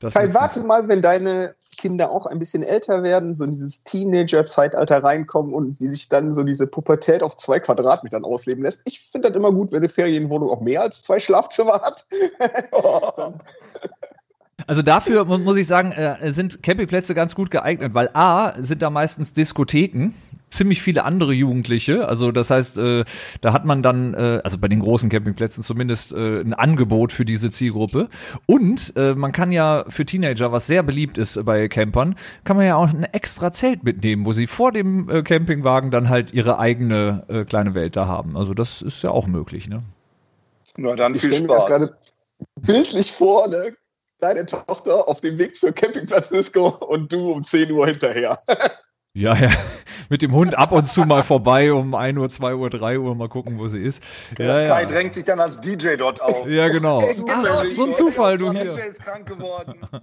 Das 0.03 0.15
Kai, 0.15 0.35
warte 0.35 0.61
mal, 0.61 0.89
wenn 0.89 1.01
deine 1.01 1.55
Kinder 1.79 2.11
auch 2.11 2.27
ein 2.27 2.41
bisschen 2.41 2.65
älter 2.65 3.05
werden, 3.05 3.35
so 3.35 3.45
in 3.45 3.53
dieses 3.53 3.85
Teenager-Zeitalter 3.85 5.03
reinkommen 5.03 5.55
und 5.55 5.79
wie 5.79 5.87
sich 5.87 6.09
dann 6.09 6.35
so 6.35 6.43
diese 6.43 6.67
Pubertät 6.67 7.23
auf 7.23 7.37
zwei 7.37 7.61
Quadratmetern 7.61 8.25
ausleben 8.25 8.65
lässt. 8.65 8.83
Ich 8.85 9.01
finde 9.01 9.29
das 9.29 9.37
immer 9.37 9.53
gut, 9.53 9.71
wenn 9.71 9.79
eine 9.79 9.89
Ferienwohnung 9.89 10.51
auch 10.51 10.61
mehr 10.61 10.83
als 10.83 11.03
zwei 11.03 11.21
Schlafzimmer 11.21 11.81
hat. 11.81 12.07
Also 14.67 14.83
dafür 14.83 15.25
mu 15.25 15.39
muss 15.39 15.57
ich 15.57 15.67
sagen, 15.67 15.91
äh, 15.91 16.33
sind 16.33 16.63
Campingplätze 16.63 17.15
ganz 17.15 17.35
gut 17.35 17.51
geeignet, 17.51 17.95
weil 17.95 18.11
A, 18.13 18.55
sind 18.63 18.81
da 18.83 18.91
meistens 18.91 19.33
Diskotheken, 19.33 20.15
ziemlich 20.53 20.83
viele 20.83 21.05
andere 21.05 21.33
Jugendliche. 21.33 22.07
Also 22.09 22.31
das 22.33 22.51
heißt, 22.51 22.79
äh, 22.79 23.05
da 23.41 23.53
hat 23.53 23.65
man 23.65 23.83
dann, 23.83 24.15
äh, 24.15 24.41
also 24.45 24.59
bei 24.59 24.69
den 24.69 24.81
großen 24.81 25.09
Campingplätzen 25.09 25.63
zumindest 25.63 26.13
äh, 26.13 26.41
ein 26.41 26.55
Angebot 26.55 27.13
für 27.13 27.25
diese 27.25 27.51
Zielgruppe. 27.51 28.09
Und 28.47 28.93
äh, 28.97 29.15
man 29.15 29.33
kann 29.33 29.51
ja 29.53 29.85
für 29.89 30.05
Teenager, 30.05 30.53
was 30.53 30.67
sehr 30.67 30.83
beliebt 30.83 31.19
ist 31.19 31.45
bei 31.45 31.69
Campern, 31.69 32.17
kann 32.45 32.57
man 32.57 32.67
ja 32.67 32.77
auch 32.77 32.89
ein 32.89 33.05
extra 33.05 33.53
Zelt 33.53 33.83
mitnehmen, 33.85 34.27
wo 34.27 34.33
sie 34.33 34.47
vor 34.47 34.73
dem 34.73 35.09
äh, 35.09 35.23
Campingwagen 35.23 35.91
dann 35.91 36.09
halt 36.09 36.33
ihre 36.35 36.59
eigene 36.59 37.25
äh, 37.29 37.45
kleine 37.45 37.75
Welt 37.75 37.97
da 37.97 38.07
haben. 38.07 38.37
Also 38.37 38.55
das 38.55 38.83
ist 38.83 39.03
ja 39.03 39.11
auch 39.11 39.27
möglich, 39.27 39.69
ne? 39.69 39.83
Na 40.77 40.95
dann 40.97 41.15
Ich 41.15 41.21
viel 41.21 41.33
stelle 41.33 41.43
mir 41.43 41.49
das 41.49 41.65
Spaß. 41.65 41.67
gerade 41.67 41.97
bildlich 42.61 43.13
vor, 43.13 43.49
ne? 43.49 43.75
Deine 44.21 44.47
Tochter 44.47 45.09
auf 45.09 45.21
dem 45.21 45.37
Weg 45.39 45.57
zur 45.57 45.73
Campingplatz-Disco 45.73 46.69
und 46.69 47.13
du 47.13 47.33
um 47.33 47.43
10 47.43 47.73
Uhr 47.73 47.87
hinterher. 47.89 48.39
Ja, 49.15 49.37
ja. 49.37 49.51
Mit 50.09 50.23
dem 50.23 50.33
Hund 50.33 50.57
ab 50.57 50.73
und 50.73 50.87
zu 50.87 51.03
mal 51.03 51.23
vorbei 51.23 51.73
um 51.73 51.95
1 51.95 52.19
Uhr, 52.19 52.31
2 52.31 52.55
Uhr, 52.55 52.71
3 52.71 52.99
Uhr, 52.99 53.15
mal 53.15 53.29
gucken, 53.29 53.59
wo 53.59 53.69
sie 53.69 53.79
ist. 53.79 54.03
Ja, 54.39 54.65
Kai 54.65 54.81
ja. 54.83 54.87
drängt 54.87 55.13
sich 55.13 55.25
dann 55.25 55.39
als 55.39 55.61
DJ 55.61 55.97
dort 55.99 56.23
auf. 56.23 56.49
Ja, 56.49 56.69
genau. 56.69 56.99
Ach, 57.31 57.65
so 57.75 57.87
ein 57.87 57.95
Zufall, 57.95 58.39
du 58.39 58.51
Der 58.53 58.63
hier. 58.63 58.71
DJ 58.71 58.81
ist 58.89 59.05
krank 59.05 59.27
geworden. 59.27 59.75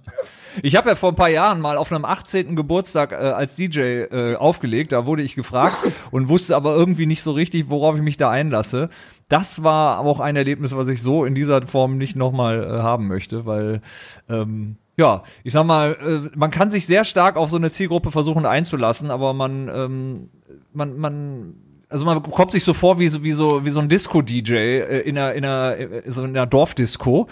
Ich 0.62 0.74
habe 0.74 0.90
ja 0.90 0.94
vor 0.96 1.10
ein 1.10 1.16
paar 1.16 1.28
Jahren 1.28 1.60
mal 1.60 1.76
auf 1.76 1.92
einem 1.92 2.04
18. 2.04 2.56
Geburtstag 2.56 3.12
äh, 3.12 3.14
als 3.14 3.54
DJ 3.54 3.78
äh, 3.80 4.34
aufgelegt. 4.34 4.90
Da 4.92 5.06
wurde 5.06 5.22
ich 5.22 5.36
gefragt 5.36 5.74
und 6.10 6.28
wusste 6.28 6.56
aber 6.56 6.74
irgendwie 6.74 7.06
nicht 7.06 7.22
so 7.22 7.30
richtig, 7.32 7.68
worauf 7.68 7.96
ich 7.96 8.02
mich 8.02 8.16
da 8.16 8.30
einlasse. 8.30 8.90
Das 9.28 9.62
war 9.62 9.96
aber 9.96 10.10
auch 10.10 10.20
ein 10.20 10.34
Erlebnis, 10.34 10.76
was 10.76 10.88
ich 10.88 11.02
so 11.02 11.24
in 11.24 11.36
dieser 11.36 11.64
Form 11.66 11.98
nicht 11.98 12.16
nochmal 12.16 12.64
äh, 12.64 12.82
haben 12.82 13.06
möchte, 13.06 13.46
weil 13.46 13.80
ähm, 14.28 14.76
ja, 15.00 15.22
ich 15.44 15.54
sag 15.54 15.64
mal, 15.64 15.96
äh, 16.00 16.36
man 16.36 16.50
kann 16.50 16.70
sich 16.70 16.86
sehr 16.86 17.04
stark 17.04 17.36
auf 17.36 17.48
so 17.48 17.56
eine 17.56 17.70
Zielgruppe 17.70 18.10
versuchen 18.10 18.44
einzulassen, 18.44 19.10
aber 19.10 19.32
man, 19.32 19.68
ähm, 19.68 20.28
man, 20.74 20.98
man, 20.98 21.54
also 21.90 22.04
man 22.04 22.22
kommt 22.22 22.52
sich 22.52 22.62
so 22.62 22.72
vor 22.72 23.00
wie 23.00 23.08
so, 23.08 23.24
wie 23.24 23.32
so, 23.32 23.64
wie 23.64 23.70
so 23.70 23.80
ein 23.80 23.88
Disco-DJ 23.88 24.52
äh, 24.52 25.00
in 25.00 25.18
einer, 25.18 25.34
in 25.34 25.44
einer, 25.44 25.76
äh, 25.76 26.02
so 26.06 26.22
in 26.22 26.30
einer 26.30 26.46
Dorfdisco. 26.46 27.26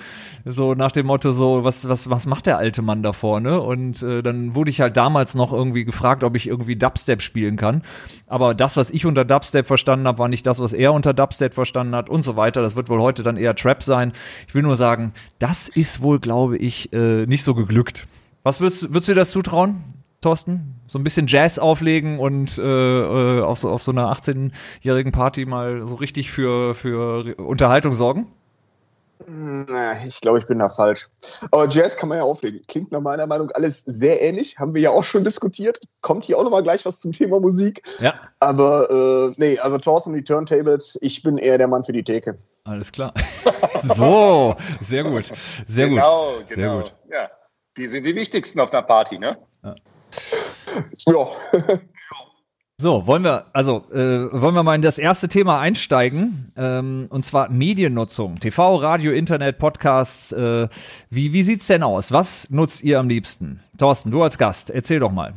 So 0.45 0.75
nach 0.75 0.91
dem 0.91 1.07
Motto 1.07 1.33
so, 1.33 1.63
was, 1.63 1.89
was, 1.89 2.11
was 2.11 2.27
macht 2.27 2.47
der 2.47 2.59
alte 2.59 2.83
Mann 2.83 3.05
da 3.05 3.13
vorne? 3.13 3.61
Und 3.61 4.03
äh, 4.03 4.21
dann 4.21 4.57
wurde 4.57 4.71
ich 4.71 4.81
halt 4.81 4.97
damals 4.97 5.37
noch 5.37 5.53
irgendwie 5.53 5.85
gefragt, 5.85 6.25
ob 6.25 6.35
ich 6.35 6.49
irgendwie 6.49 6.75
Dubstep 6.75 7.23
spielen 7.23 7.57
kann. 7.57 7.83
Aber 8.27 8.53
das, 8.53 8.77
was 8.77 8.91
ich 8.91 9.07
unter 9.07 9.25
Dubstep 9.25 9.65
verstanden 9.65 10.09
habe, 10.09 10.19
war 10.19 10.29
nicht 10.29 10.47
das, 10.47 10.59
was 10.59 10.73
er 10.73 10.93
unter 10.93 11.15
Dubstep 11.15 11.55
verstanden 11.55 11.95
hat 11.95 12.11
und 12.11 12.23
so 12.23 12.35
weiter. 12.35 12.61
Das 12.61 12.75
wird 12.75 12.89
wohl 12.89 13.01
heute 13.01 13.23
dann 13.23 13.37
eher 13.37 13.55
Trap 13.55 13.85
sein. 13.85 14.13
Ich 14.49 14.55
will 14.55 14.63
nur 14.63 14.77
sagen, 14.77 15.13
das 15.39 15.69
ist 15.69 16.03
wohl, 16.03 16.19
glaube 16.19 16.59
ich, 16.59 16.93
äh, 16.93 17.27
nicht 17.27 17.45
so 17.45 17.55
geglückt. 17.55 18.09
Was 18.43 18.61
würdest, 18.61 18.93
würdest 18.93 19.09
du 19.09 19.13
dir 19.13 19.21
das 19.21 19.31
zutrauen? 19.31 19.85
Thorsten? 20.21 20.81
So 20.87 20.99
ein 20.99 21.05
bisschen 21.05 21.27
Jazz 21.27 21.59
auflegen 21.59 22.19
und 22.19 22.59
äh, 22.59 22.63
äh, 22.63 23.43
auf, 23.43 23.59
so, 23.59 23.71
auf 23.71 23.83
so 23.83 23.93
einer 23.93 24.13
18-jährigen 24.13 25.13
Party 25.13 25.47
mal 25.47 25.87
so 25.87 25.95
richtig 25.95 26.31
für, 26.31 26.75
für 26.75 27.37
Unterhaltung 27.37 27.95
sorgen? 27.95 28.27
Ich 30.07 30.21
glaube, 30.21 30.39
ich 30.39 30.47
bin 30.47 30.61
da 30.61 30.69
falsch. 30.69 31.09
Aber 31.51 31.69
Jazz 31.69 31.97
kann 31.97 32.09
man 32.09 32.19
ja 32.19 32.25
auflegen. 32.25 32.63
Klingt 32.69 32.93
nach 32.93 33.01
meiner 33.01 33.27
Meinung 33.27 33.51
alles 33.51 33.83
sehr 33.83 34.23
ähnlich. 34.23 34.59
Haben 34.59 34.75
wir 34.75 34.81
ja 34.81 34.91
auch 34.91 35.03
schon 35.03 35.25
diskutiert. 35.25 35.81
Kommt 36.03 36.25
hier 36.25 36.39
auch 36.39 36.45
nochmal 36.45 36.63
gleich 36.63 36.87
was 36.87 37.01
zum 37.01 37.13
Thema 37.13 37.41
Musik. 37.41 37.83
Ja. 37.99 38.15
Aber 38.39 38.89
äh, 38.91 39.35
nee, 39.37 39.59
also 39.59 39.79
Thorsten 39.79 40.15
die 40.15 40.23
Turntables, 40.23 40.99
ich 41.03 41.23
bin 41.23 41.37
eher 41.37 41.59
der 41.59 41.67
Mann 41.67 41.83
für 41.83 41.93
die 41.93 42.05
Theke. 42.05 42.37
Alles 42.65 42.93
klar. 42.93 43.13
so, 43.83 44.55
sehr 44.81 45.03
gut. 45.03 45.33
Sehr 45.67 45.89
genau, 45.89 46.37
gut. 46.37 46.49
genau. 46.49 46.75
Sehr 46.75 46.83
gut. 46.83 46.95
Ja, 47.11 47.31
die 47.77 47.87
sind 47.87 48.07
die 48.07 48.15
wichtigsten 48.15 48.61
auf 48.61 48.73
einer 48.73 48.83
Party, 48.83 49.19
ne? 49.19 49.37
Ja, 49.65 49.75
So, 52.81 53.09
wollen 53.09 53.25
wir, 53.25 53.47
also 53.53 53.83
äh, 53.91 54.31
wollen 54.33 54.55
wir 54.55 54.63
mal 54.63 54.77
in 54.77 54.83
das 54.83 55.01
erste 55.01 55.27
Thema 55.29 55.59
einsteigen, 55.59 56.53
ähm, 56.57 57.07
und 57.11 57.25
zwar 57.25 57.51
Mediennutzung, 57.51 58.39
TV, 58.39 58.77
Radio, 58.77 59.11
Internet, 59.11 59.59
Podcasts. 59.59 60.31
Äh, 60.31 60.69
wie 61.11 61.33
wie 61.33 61.43
sieht's 61.43 61.67
denn 61.67 61.83
aus? 61.83 62.13
Was 62.13 62.51
nutzt 62.51 62.85
ihr 62.85 63.01
am 63.01 63.09
liebsten? 63.09 63.59
Thorsten, 63.77 64.13
du 64.13 64.23
als 64.23 64.39
Gast, 64.39 64.71
erzähl 64.71 65.01
doch 65.01 65.11
mal. 65.11 65.31
Da 65.31 65.37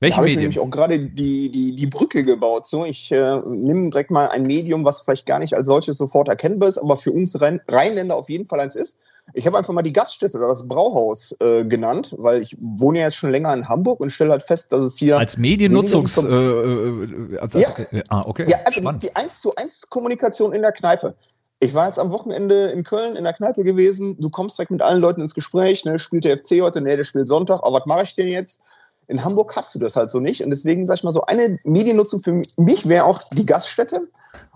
Welche 0.00 0.16
habe 0.16 0.28
ich 0.28 0.36
Medien? 0.36 0.50
nämlich 0.50 0.60
auch 0.60 0.70
gerade 0.70 0.98
die, 0.98 1.50
die, 1.50 1.76
die 1.76 1.86
Brücke 1.86 2.24
gebaut. 2.24 2.66
So, 2.66 2.86
ich 2.86 3.12
äh, 3.12 3.40
nehme 3.46 3.90
direkt 3.90 4.10
mal 4.10 4.28
ein 4.30 4.44
Medium, 4.44 4.86
was 4.86 5.02
vielleicht 5.02 5.26
gar 5.26 5.40
nicht 5.40 5.54
als 5.54 5.68
solches 5.68 5.98
sofort 5.98 6.26
erkennbar 6.26 6.70
ist, 6.70 6.78
aber 6.78 6.96
für 6.96 7.12
uns 7.12 7.38
Rhein 7.38 7.60
Rheinländer 7.68 8.16
auf 8.16 8.30
jeden 8.30 8.46
Fall 8.46 8.60
eins 8.60 8.76
ist. 8.76 8.98
Ich 9.34 9.46
habe 9.46 9.56
einfach 9.56 9.72
mal 9.72 9.82
die 9.82 9.92
Gaststätte 9.92 10.36
oder 10.38 10.48
das 10.48 10.66
Brauhaus 10.68 11.34
äh, 11.40 11.64
genannt, 11.64 12.14
weil 12.18 12.42
ich 12.42 12.56
wohne 12.60 12.98
ja 12.98 13.04
jetzt 13.06 13.16
schon 13.16 13.30
länger 13.30 13.54
in 13.54 13.68
Hamburg 13.68 14.00
und 14.00 14.10
stelle 14.10 14.30
halt 14.32 14.42
fest, 14.42 14.72
dass 14.72 14.84
es 14.84 14.98
hier 14.98 15.16
Als 15.18 15.36
Mediennutzungs, 15.38 16.18
äh, 16.18 16.22
weniger 16.24 17.34
äh, 17.34 17.38
als, 17.38 17.56
als, 17.56 17.68
Ja. 17.78 17.98
äh, 17.98 18.04
ah, 18.08 18.22
okay, 18.26 18.46
Ja, 18.48 18.58
also 18.64 18.80
spannend. 18.80 19.02
die, 19.02 19.06
die 19.08 19.16
1 19.16 19.40
zu 19.40 19.54
1 19.54 19.88
Kommunikation 19.88 20.52
in 20.52 20.62
der 20.62 20.72
Kneipe. 20.72 21.14
Ich 21.60 21.74
war 21.74 21.86
jetzt 21.86 21.98
am 22.00 22.10
Wochenende 22.10 22.70
in 22.70 22.82
Köln 22.82 23.14
in 23.14 23.22
der 23.22 23.32
Kneipe 23.32 23.62
gewesen. 23.62 24.20
Du 24.20 24.28
kommst 24.30 24.58
direkt 24.58 24.72
mit 24.72 24.82
allen 24.82 25.00
Leuten 25.00 25.20
ins 25.20 25.34
Gespräch. 25.34 25.84
Ne? 25.84 25.98
Spielt 26.00 26.24
der 26.24 26.36
FC 26.36 26.60
heute? 26.60 26.80
Nee, 26.80 26.96
der 26.96 27.04
spielt 27.04 27.28
Sonntag. 27.28 27.60
Aber 27.62 27.78
was 27.78 27.86
mache 27.86 28.02
ich 28.02 28.14
denn 28.16 28.26
jetzt? 28.26 28.64
In 29.06 29.24
Hamburg 29.24 29.54
hast 29.54 29.72
du 29.74 29.78
das 29.78 29.94
halt 29.94 30.10
so 30.10 30.18
nicht. 30.18 30.42
Und 30.42 30.50
deswegen 30.50 30.86
sag 30.88 30.96
ich 30.98 31.04
mal 31.04 31.12
so, 31.12 31.22
eine 31.22 31.60
Mediennutzung 31.62 32.20
für 32.20 32.40
mich 32.56 32.88
wäre 32.88 33.04
auch 33.04 33.22
die 33.32 33.46
Gaststätte. 33.46 34.08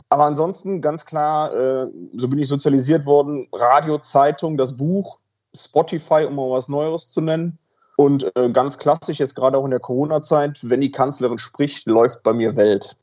Aber 0.08 0.25
ansonsten 0.25 0.80
ganz 0.80 1.04
klar, 1.04 1.52
äh, 1.54 1.86
so 2.14 2.28
bin 2.28 2.38
ich 2.38 2.48
sozialisiert 2.48 3.06
worden. 3.06 3.48
Radio, 3.52 3.98
Zeitung, 3.98 4.56
das 4.56 4.76
Buch, 4.76 5.18
Spotify, 5.54 6.25
um 6.28 6.36
mal 6.36 6.50
was 6.50 6.68
Neues 6.68 7.10
zu 7.10 7.20
nennen. 7.20 7.58
Und 7.96 8.30
äh, 8.36 8.50
ganz 8.50 8.78
klassisch, 8.78 9.18
jetzt 9.18 9.34
gerade 9.34 9.56
auch 9.56 9.64
in 9.64 9.70
der 9.70 9.80
Corona-Zeit, 9.80 10.60
wenn 10.62 10.80
die 10.82 10.90
Kanzlerin 10.90 11.38
spricht, 11.38 11.86
läuft 11.86 12.22
bei 12.22 12.32
mir 12.34 12.54
Welt 12.56 12.94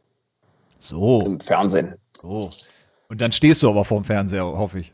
So, 0.79 1.21
im 1.21 1.39
Fernsehen. 1.39 1.95
so. 2.21 2.49
Und 3.09 3.21
dann 3.21 3.31
stehst 3.31 3.61
du 3.63 3.69
aber 3.69 3.83
vorm 3.85 4.03
Fernseher, 4.03 4.43
hoffe 4.45 4.79
ich. 4.79 4.93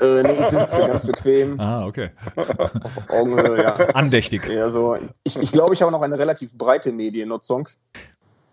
Äh, 0.00 0.22
nee, 0.22 0.32
ich 0.32 0.46
sitze 0.46 0.86
ganz 0.86 1.06
bequem, 1.06 1.58
Ah, 1.60 1.84
okay. 1.86 2.10
auf 2.36 3.10
Augenhöhe, 3.10 3.62
ja. 3.62 3.74
Andächtig. 3.94 4.46
ja 4.46 4.68
so. 4.68 4.96
Ich, 5.24 5.36
ich 5.38 5.50
glaube, 5.52 5.74
ich 5.74 5.82
habe 5.82 5.90
noch 5.90 6.02
eine 6.02 6.18
relativ 6.18 6.56
breite 6.56 6.92
Mediennutzung 6.92 7.68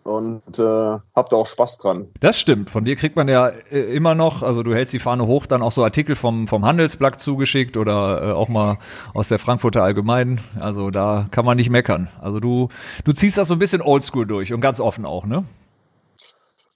und 0.05 0.59
äh, 0.59 0.62
habe 0.62 1.27
da 1.29 1.35
auch 1.35 1.47
Spaß 1.47 1.79
dran. 1.79 2.07
Das 2.19 2.39
stimmt. 2.39 2.69
Von 2.69 2.85
dir 2.85 2.95
kriegt 2.95 3.15
man 3.15 3.27
ja 3.27 3.47
äh, 3.50 3.79
immer 3.79 4.13
noch, 4.13 4.43
also 4.43 4.62
du 4.62 4.74
hältst 4.74 4.93
die 4.93 5.00
Fahne 5.00 5.25
hoch, 5.25 5.47
dann 5.47 5.63
auch 5.63 5.71
so 5.71 5.83
Artikel 5.83 6.15
vom, 6.15 6.47
vom 6.47 6.63
Handelsblatt 6.63 7.19
zugeschickt 7.19 7.75
oder 7.75 8.21
äh, 8.21 8.31
auch 8.31 8.47
mal 8.47 8.77
aus 9.15 9.29
der 9.29 9.39
Frankfurter 9.39 9.81
Allgemeinen. 9.81 10.41
Also 10.59 10.91
da 10.91 11.27
kann 11.31 11.43
man 11.43 11.57
nicht 11.57 11.71
meckern. 11.71 12.07
Also 12.21 12.39
du, 12.39 12.69
du 13.03 13.13
ziehst 13.13 13.39
das 13.39 13.47
so 13.47 13.55
ein 13.55 13.59
bisschen 13.59 13.81
oldschool 13.81 14.27
durch 14.27 14.53
und 14.53 14.62
ganz 14.62 14.79
offen 14.79 15.05
auch, 15.05 15.25
ne? 15.25 15.43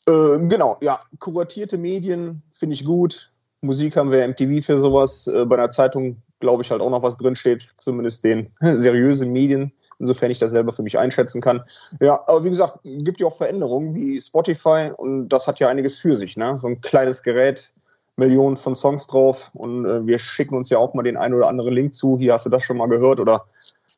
Äh, 0.08 0.40
genau, 0.48 0.78
ja, 0.82 1.00
kuratierte 1.20 1.78
Medien 1.78 2.42
finde 2.52 2.74
ich 2.74 2.84
gut. 2.84 3.32
Musik 3.62 3.96
haben 3.96 4.12
wir 4.12 4.28
MTV 4.28 4.66
für 4.66 4.80
sowas. 4.80 5.28
Äh, 5.28 5.46
bei 5.46 5.58
einer 5.58 5.70
Zeitung 5.70 6.24
glaube 6.40 6.64
ich 6.64 6.72
halt 6.72 6.82
auch 6.82 6.90
noch 6.90 7.04
was 7.04 7.18
drinsteht, 7.18 7.70
zumindest 7.78 8.24
den 8.24 8.52
seriösen 8.62 9.32
Medien, 9.32 9.72
insofern 10.00 10.32
ich 10.32 10.40
das 10.40 10.52
selber 10.52 10.74
für 10.74 10.84
mich 10.84 10.98
einschätzen 10.98 11.42
kann. 11.42 11.64
Ja, 12.00 12.24
aber 12.28 12.44
wie 12.44 12.50
gesagt, 12.50 12.80
gibt 12.84 13.20
ja 13.20 13.28
auch 13.28 13.38
Veränderungen 13.38 13.94
wie 13.94 14.20
Spotify 14.20 14.92
und 14.96 15.30
das 15.30 15.48
hat 15.48 15.60
ja 15.60 15.68
einiges 15.68 15.98
für 15.98 16.16
sich. 16.16 16.38
Ne? 16.38 16.58
So 16.62 16.68
ein 16.68 16.82
kleines 16.82 17.22
Gerät, 17.22 17.72
Millionen 18.16 18.58
von 18.58 18.76
Songs 18.76 19.08
drauf 19.08 19.52
und 19.54 19.86
äh, 19.86 20.06
wir 20.06 20.20
schicken 20.20 20.56
uns 20.56 20.70
ja 20.70 20.78
auch 20.78 20.94
mal 20.94 21.04
den 21.04 21.18
einen 21.18 21.34
oder 21.34 21.48
anderen 21.48 21.74
Link 21.74 21.94
zu. 21.94 22.18
Hier 22.18 22.34
hast 22.34 22.46
du 22.46 22.50
das 22.50 22.64
schon 22.64 22.78
mal 22.78 22.88
gehört 22.88 23.20
oder 23.20 23.46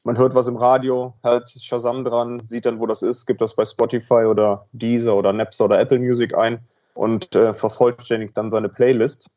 man 0.03 0.17
hört 0.17 0.33
was 0.33 0.47
im 0.47 0.57
Radio, 0.57 1.13
halt 1.23 1.49
Shazam 1.49 2.03
dran, 2.03 2.41
sieht 2.45 2.65
dann, 2.65 2.79
wo 2.79 2.87
das 2.87 3.03
ist, 3.03 3.25
gibt 3.25 3.41
das 3.41 3.55
bei 3.55 3.65
Spotify 3.65 4.25
oder 4.25 4.65
Deezer 4.71 5.15
oder 5.15 5.31
Napster 5.31 5.65
oder 5.65 5.79
Apple 5.79 5.99
Music 5.99 6.35
ein 6.35 6.59
und 6.95 7.35
äh, 7.35 7.53
vervollständigt 7.53 8.35
dann 8.35 8.49
seine 8.49 8.69
Playlist. 8.69 9.27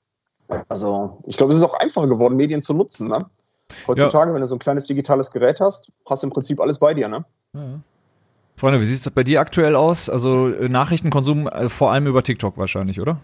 Also 0.68 1.18
ich 1.26 1.37
glaube, 1.37 1.52
es 1.52 1.59
ist 1.59 1.64
auch 1.64 1.78
einfacher 1.80 2.09
geworden, 2.09 2.37
Medien 2.37 2.62
zu 2.62 2.75
nutzen. 2.75 3.09
Ne? 3.09 3.18
Heutzutage, 3.87 4.33
wenn 4.35 4.40
du 4.40 4.47
so 4.47 4.56
ein 4.56 4.59
kleines 4.59 4.87
digitales 4.87 5.30
Gerät 5.30 5.61
hast, 5.61 5.90
hast 6.09 6.23
du 6.23 6.26
im 6.26 6.33
Prinzip 6.33 6.61
alles 6.61 6.78
bei 6.78 6.94
dir. 6.94 7.09
Ne? 7.09 7.25
Freunde, 8.56 8.80
wie 8.80 8.87
sieht 8.87 9.00
es 9.00 9.11
bei 9.11 9.25
dir 9.25 9.40
aktuell 9.40 9.75
aus? 9.75 10.09
Also 10.09 10.49
äh, 10.49 10.68
Nachrichtenkonsum 10.68 11.49
äh, 11.49 11.68
vor 11.68 11.92
allem 11.92 12.06
über 12.06 12.23
TikTok 12.23 12.56
wahrscheinlich, 12.56 13.00
oder? 13.00 13.21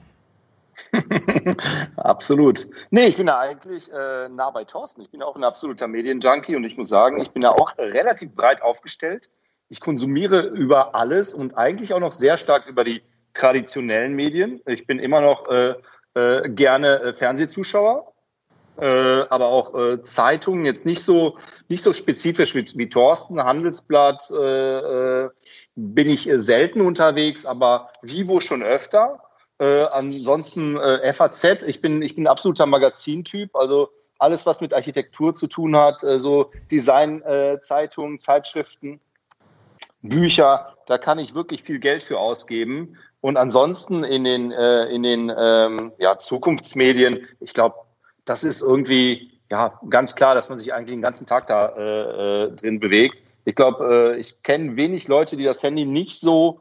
Absolut. 1.96 2.66
Nee, 2.90 3.06
ich 3.06 3.16
bin 3.16 3.26
da 3.26 3.38
eigentlich 3.38 3.92
äh, 3.92 4.28
nah 4.28 4.50
bei 4.50 4.64
Thorsten. 4.64 5.02
Ich 5.02 5.10
bin 5.10 5.22
auch 5.22 5.36
ein 5.36 5.44
absoluter 5.44 5.86
Medienjunkie 5.88 6.56
und 6.56 6.64
ich 6.64 6.76
muss 6.76 6.88
sagen, 6.88 7.20
ich 7.20 7.30
bin 7.30 7.42
da 7.42 7.50
auch 7.50 7.76
relativ 7.78 8.34
breit 8.34 8.62
aufgestellt. 8.62 9.30
Ich 9.68 9.80
konsumiere 9.80 10.40
über 10.40 10.94
alles 10.94 11.34
und 11.34 11.56
eigentlich 11.56 11.94
auch 11.94 12.00
noch 12.00 12.12
sehr 12.12 12.36
stark 12.36 12.66
über 12.66 12.82
die 12.82 13.02
traditionellen 13.34 14.14
Medien. 14.14 14.60
Ich 14.66 14.86
bin 14.86 14.98
immer 14.98 15.20
noch 15.20 15.48
äh, 15.48 15.74
äh, 16.14 16.48
gerne 16.48 17.00
äh, 17.00 17.12
Fernsehzuschauer, 17.14 18.12
äh, 18.80 19.26
aber 19.28 19.46
auch 19.46 19.74
äh, 19.74 20.02
Zeitungen, 20.02 20.64
jetzt 20.64 20.86
nicht 20.86 21.02
so, 21.02 21.36
nicht 21.68 21.82
so 21.82 21.92
spezifisch 21.92 22.54
wie, 22.54 22.64
wie 22.76 22.88
Thorsten, 22.88 23.42
Handelsblatt 23.42 24.30
äh, 24.30 25.24
äh, 25.24 25.30
bin 25.76 26.08
ich 26.08 26.28
äh, 26.28 26.38
selten 26.38 26.80
unterwegs, 26.80 27.44
aber 27.44 27.90
Vivo 28.02 28.40
schon 28.40 28.62
öfter. 28.62 29.22
Äh, 29.58 29.84
ansonsten 29.90 30.78
FAZ, 31.12 31.62
ich 31.64 31.82
bin, 31.82 32.00
ich 32.00 32.16
bin 32.16 32.26
absoluter 32.26 32.64
Magazintyp, 32.64 33.54
also 33.54 33.90
alles, 34.18 34.46
was 34.46 34.60
mit 34.60 34.72
Architektur 34.72 35.34
zu 35.34 35.46
tun 35.46 35.76
hat, 35.76 36.00
so 36.00 36.50
Designzeitungen, 36.70 37.60
Zeitungen, 37.60 38.18
Zeitschriften, 38.18 39.00
Bücher, 40.02 40.76
da 40.86 40.98
kann 40.98 41.18
ich 41.18 41.34
wirklich 41.34 41.62
viel 41.62 41.78
Geld 41.78 42.02
für 42.02 42.18
ausgeben. 42.18 42.98
Und 43.22 43.38
ansonsten 43.38 44.04
in 44.04 44.24
den, 44.24 44.50
in 44.50 45.02
den 45.02 45.32
ähm, 45.34 45.92
ja, 45.98 46.18
Zukunftsmedien, 46.18 47.26
ich 47.40 47.54
glaube, 47.54 47.76
das 48.24 48.44
ist 48.44 48.62
irgendwie 48.62 49.40
ja, 49.50 49.78
ganz 49.88 50.14
klar, 50.14 50.34
dass 50.34 50.48
man 50.48 50.58
sich 50.58 50.72
eigentlich 50.72 50.90
den 50.90 51.02
ganzen 51.02 51.26
Tag 51.26 51.46
da 51.48 51.74
äh, 51.76 52.44
äh, 52.44 52.52
drin 52.52 52.80
bewegt. 52.80 53.22
Ich 53.44 53.54
glaube, 53.54 54.14
äh, 54.14 54.20
ich 54.20 54.42
kenne 54.42 54.76
wenig 54.76 55.08
Leute, 55.08 55.36
die 55.36 55.44
das 55.44 55.62
Handy 55.62 55.84
nicht 55.84 56.20
so 56.20 56.60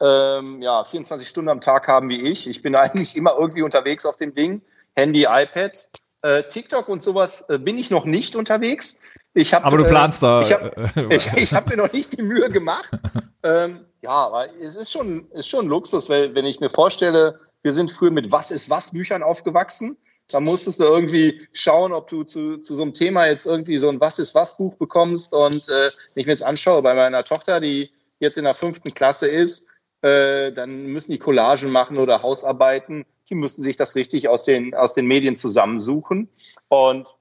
ähm, 0.00 0.62
ja, 0.62 0.84
24 0.84 1.28
Stunden 1.28 1.50
am 1.50 1.60
Tag 1.60 1.86
haben 1.88 2.08
wie 2.08 2.20
ich. 2.20 2.48
Ich 2.48 2.62
bin 2.62 2.74
eigentlich 2.76 3.16
immer 3.16 3.36
irgendwie 3.38 3.62
unterwegs 3.62 4.06
auf 4.06 4.16
dem 4.16 4.34
Ding. 4.34 4.62
Handy, 4.94 5.26
iPad. 5.28 5.78
Äh, 6.22 6.44
TikTok 6.44 6.88
und 6.88 7.02
sowas 7.02 7.48
äh, 7.50 7.58
bin 7.58 7.76
ich 7.78 7.90
noch 7.90 8.04
nicht 8.04 8.36
unterwegs. 8.36 9.02
Ich 9.34 9.54
hab, 9.54 9.64
Aber 9.64 9.78
du 9.78 9.84
äh, 9.84 9.88
planst 9.88 10.22
da. 10.22 10.42
Ich 10.42 10.52
habe 10.52 10.70
hab 10.96 11.68
mir 11.68 11.76
noch 11.76 11.92
nicht 11.92 12.16
die 12.16 12.22
Mühe 12.22 12.50
gemacht. 12.50 12.90
ähm, 13.42 13.86
ja, 14.02 14.10
aber 14.10 14.46
es 14.60 14.76
ist 14.76 14.92
schon, 14.92 15.28
ist 15.32 15.48
schon 15.48 15.66
Luxus, 15.66 16.08
weil, 16.08 16.34
wenn 16.34 16.44
ich 16.44 16.60
mir 16.60 16.70
vorstelle, 16.70 17.40
wir 17.62 17.72
sind 17.72 17.90
früher 17.90 18.10
mit 18.10 18.30
Was 18.30 18.50
ist 18.50 18.70
was 18.70 18.92
Büchern 18.92 19.22
aufgewachsen. 19.22 19.96
Da 20.32 20.40
musstest 20.40 20.80
du 20.80 20.84
irgendwie 20.84 21.46
schauen, 21.52 21.92
ob 21.92 22.08
du 22.08 22.24
zu, 22.24 22.58
zu 22.58 22.74
so 22.74 22.82
einem 22.82 22.94
Thema 22.94 23.26
jetzt 23.26 23.46
irgendwie 23.46 23.78
so 23.78 23.88
ein 23.88 24.00
Was 24.00 24.18
ist 24.18 24.34
was 24.34 24.56
Buch 24.56 24.74
bekommst. 24.74 25.34
Und 25.34 25.68
äh, 25.68 25.90
wenn 26.14 26.20
ich 26.20 26.26
mir 26.26 26.32
jetzt 26.32 26.42
anschaue, 26.42 26.82
bei 26.82 26.94
meiner 26.94 27.24
Tochter, 27.24 27.60
die 27.60 27.90
jetzt 28.18 28.38
in 28.38 28.44
der 28.44 28.54
fünften 28.54 28.94
Klasse 28.94 29.28
ist, 29.28 29.68
äh, 30.02 30.52
dann 30.52 30.86
müssen 30.86 31.12
die 31.12 31.18
Collagen 31.18 31.70
machen 31.70 31.98
oder 31.98 32.22
Hausarbeiten. 32.22 33.04
Die 33.28 33.34
müssen 33.34 33.62
sich 33.62 33.76
das 33.76 33.94
richtig 33.94 34.28
aus 34.28 34.44
den, 34.44 34.74
aus 34.74 34.94
den 34.94 35.06
Medien 35.06 35.36
zusammensuchen. 35.36 36.28
Und 36.68 37.14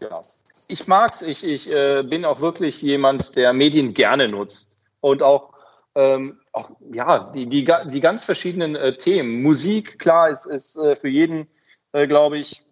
ja, 0.00 0.20
ich 0.68 0.86
mag's. 0.86 1.22
Ich, 1.22 1.46
ich 1.46 1.72
äh, 1.72 2.02
bin 2.02 2.24
auch 2.24 2.40
wirklich 2.40 2.82
jemand, 2.82 3.36
der 3.36 3.52
Medien 3.52 3.94
gerne 3.94 4.28
nutzt 4.28 4.70
und 5.00 5.22
auch, 5.22 5.52
ähm, 5.94 6.40
auch 6.52 6.70
ja, 6.92 7.32
die, 7.34 7.46
die, 7.46 7.64
die 7.64 8.00
ganz 8.00 8.24
verschiedenen 8.24 8.76
äh, 8.76 8.96
Themen. 8.96 9.42
Musik, 9.42 9.98
klar, 9.98 10.28
ist, 10.30 10.46
ist 10.46 10.76
äh, 10.76 10.96
für 10.96 11.08
jeden, 11.08 11.48
äh, 11.98 12.06
glaube 12.06 12.38
ich, 12.38 12.62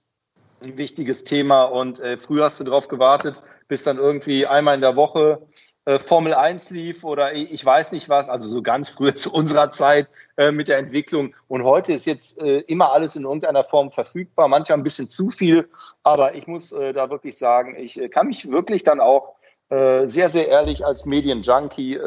ein 0.65 0.79
wichtiges 0.79 1.25
Thema. 1.25 1.65
Und 1.65 2.01
äh, 2.01 2.17
früher 2.17 2.45
hast 2.45 2.61
du 2.61 2.65
darauf 2.65 2.89
gewartet, 2.89 3.43
bis 3.69 3.85
dann 3.85 3.99
irgendwie 3.99 4.47
einmal 4.47 4.75
in 4.75 4.81
der 4.81 4.97
Woche 4.97 5.47
äh, 5.87 6.01
Formel 6.01 6.35
1 6.35 6.71
lief 6.71 7.05
oder 7.05 7.33
ich 7.35 7.65
weiß 7.65 7.93
nicht 7.93 8.09
was, 8.09 8.29
also 8.29 8.49
so 8.49 8.61
ganz 8.61 8.89
früher 8.89 9.15
zu 9.17 9.33
unserer 9.33 9.71
Zeit 9.71 10.11
äh, 10.37 10.51
mit 10.51 10.69
der 10.69 10.79
Entwicklung. 10.79 11.35
Und 11.49 11.63
heute 11.63 11.93
ist 11.93 12.07
jetzt 12.07 12.43
äh, 12.43 12.59
immer 12.61 12.93
alles 12.93 13.17
in 13.17 13.23
irgendeiner 13.23 13.65
Form 13.65 13.93
verfügbar, 13.93 14.49
manchmal 14.49 14.79
ein 14.79 14.83
bisschen 14.83 15.09
zu 15.09 15.31
viel, 15.31 15.69
aber 16.03 16.35
ich 16.35 16.47
muss 16.47 16.73
äh, 16.73 16.93
da 16.93 17.09
wirklich 17.09 17.39
sagen, 17.39 17.77
ich 17.79 18.01
äh, 18.01 18.09
kann 18.09 18.27
mich 18.27 18.51
wirklich 18.51 18.83
dann 18.83 19.01
auch 19.01 19.35
sehr, 19.69 20.29
sehr 20.29 20.47
ehrlich 20.47 20.87
als 20.87 21.07
Medienjunkie 21.07 21.99